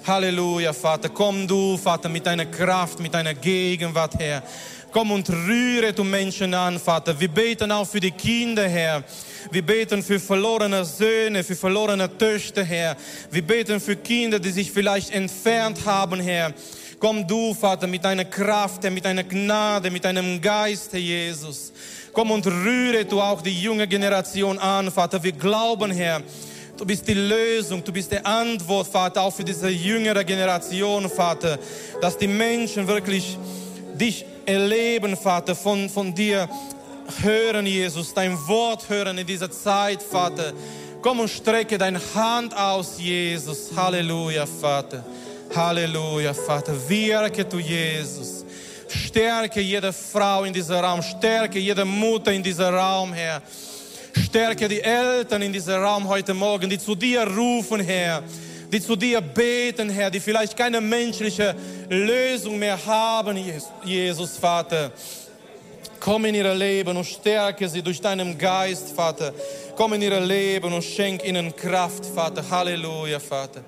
Halleluja, 0.06 0.72
Vater. 0.72 1.10
Komm 1.10 1.48
du, 1.48 1.78
Vater, 1.78 2.10
mit 2.10 2.28
deiner 2.28 2.46
Kraft, 2.46 3.00
mit 3.00 3.12
deiner 3.12 3.34
Gegenwart, 3.34 4.20
Herr. 4.20 4.44
Komm 4.92 5.10
und 5.10 5.28
rühre 5.32 5.94
du 5.94 6.04
Menschen 6.04 6.54
an, 6.54 6.80
Vater. 6.80 7.20
Wir 7.20 7.28
beten 7.28 7.72
auch 7.72 7.88
für 7.88 8.00
die 8.00 8.12
Kinder, 8.12 8.68
Herr. 8.68 9.04
Wir 9.50 9.66
beten 9.66 10.04
für 10.04 10.20
verlorene 10.20 10.86
Söhne, 10.86 11.44
für 11.44 11.56
verlorene 11.56 12.16
Töchter, 12.16 12.64
Herr. 12.64 12.96
Wir 13.32 13.42
beten 13.42 13.80
für 13.80 13.96
Kinder, 13.96 14.38
die 14.38 14.52
sich 14.52 14.72
vielleicht 14.72 15.10
entfernt 15.10 15.84
haben, 15.88 16.20
Herr. 16.20 16.54
Komm 17.00 17.28
du, 17.28 17.56
Vater, 17.56 17.88
mit 17.88 18.06
deiner 18.06 18.26
Kraft, 18.26 18.84
Herr, 18.84 18.92
mit 18.92 19.06
deiner 19.06 19.24
Gnade, 19.24 19.90
mit 19.90 20.06
deinem 20.06 20.40
Geist, 20.40 20.94
Herr 20.94 21.00
Jesus. 21.00 21.74
Komm 22.16 22.32
und 22.32 22.48
rühre 22.48 23.04
du 23.04 23.22
auch 23.22 23.42
die 23.42 23.62
junge 23.62 23.88
Generation 23.88 24.58
an, 24.58 24.90
Vater. 24.90 25.22
Wir 25.22 25.34
glauben, 25.34 25.92
Herr, 25.92 26.22
Du 26.78 26.86
bist 26.86 27.08
die 27.08 27.14
Lösung, 27.14 27.82
du 27.86 27.94
bist 27.94 28.12
die 28.12 28.20
Antwort, 28.26 28.88
Vater, 28.88 29.22
auch 29.22 29.34
für 29.34 29.46
diese 29.46 29.70
jüngere 29.70 30.26
Generation, 30.26 31.10
Vater, 31.10 31.58
dass 32.02 32.18
die 32.18 32.28
Menschen 32.28 32.86
wirklich 32.86 33.38
dich 33.94 34.26
erleben, 34.46 35.16
Vater, 35.16 35.56
von, 35.56 35.90
von 35.90 36.14
dir 36.14 36.50
hören, 37.22 37.66
Jesus, 37.66 38.14
dein 38.14 38.38
Wort 38.48 38.90
hören 38.90 39.18
in 39.18 39.26
dieser 39.26 39.50
Zeit, 39.50 40.04
Vater. 40.04 40.52
Komm 41.02 41.22
und 41.22 41.30
strecke 41.30 41.78
deine 41.78 42.02
Hand 42.14 42.56
aus, 42.58 42.96
Jesus. 42.98 43.72
Halleluja, 43.74 44.46
Vater. 44.46 45.06
Halleluja, 45.56 46.34
Vater. 46.34 46.74
Wirke 46.90 47.46
du, 47.46 47.60
Jesus. 47.60 48.45
Stärke 48.96 49.60
jede 49.60 49.92
Frau 49.92 50.44
in 50.44 50.54
diesem 50.54 50.78
Raum. 50.78 51.02
Stärke 51.02 51.60
jede 51.60 51.86
Mutter 51.86 52.32
in 52.32 52.42
diesem 52.42 52.74
Raum, 52.74 53.14
Herr. 53.14 53.42
Stärke 54.24 54.68
die 54.68 54.82
Eltern 54.82 55.42
in 55.42 55.52
diesem 55.52 55.76
Raum 55.76 56.08
heute 56.08 56.34
Morgen, 56.34 56.70
die 56.70 56.80
zu 56.80 56.96
dir 56.96 57.24
rufen, 57.24 57.82
Herr. 57.82 58.24
Die 58.72 58.82
zu 58.82 58.96
dir 58.96 59.22
beten, 59.22 59.90
Herr, 59.90 60.10
die 60.10 60.20
vielleicht 60.20 60.58
keine 60.58 60.82
menschliche 60.82 61.56
Lösung 61.90 62.58
mehr 62.58 62.84
haben, 62.86 63.38
Jesus, 63.84 64.38
Vater. 64.38 64.92
Komm 66.00 66.26
in 66.26 66.36
ihr 66.36 66.54
Leben 66.54 66.96
und 66.98 67.06
stärke 67.06 67.68
sie 67.68 67.82
durch 67.82 68.00
deinen 68.00 68.38
Geist, 68.38 68.90
Vater. 68.96 69.34
Komm 69.76 69.94
in 69.94 70.02
ihr 70.02 70.20
Leben 70.20 70.74
und 70.74 70.84
schenk 70.84 71.26
ihnen 71.26 71.56
Kraft, 71.56 72.06
Vater. 72.06 72.44
Halleluja, 72.50 73.20
Vater. 73.20 73.62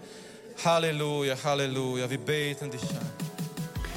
Halleluja, 0.64 1.36
Halleluja. 1.44 2.10
Wir 2.10 2.18
beten 2.18 2.72
dich 2.72 2.82
an. 2.82 3.37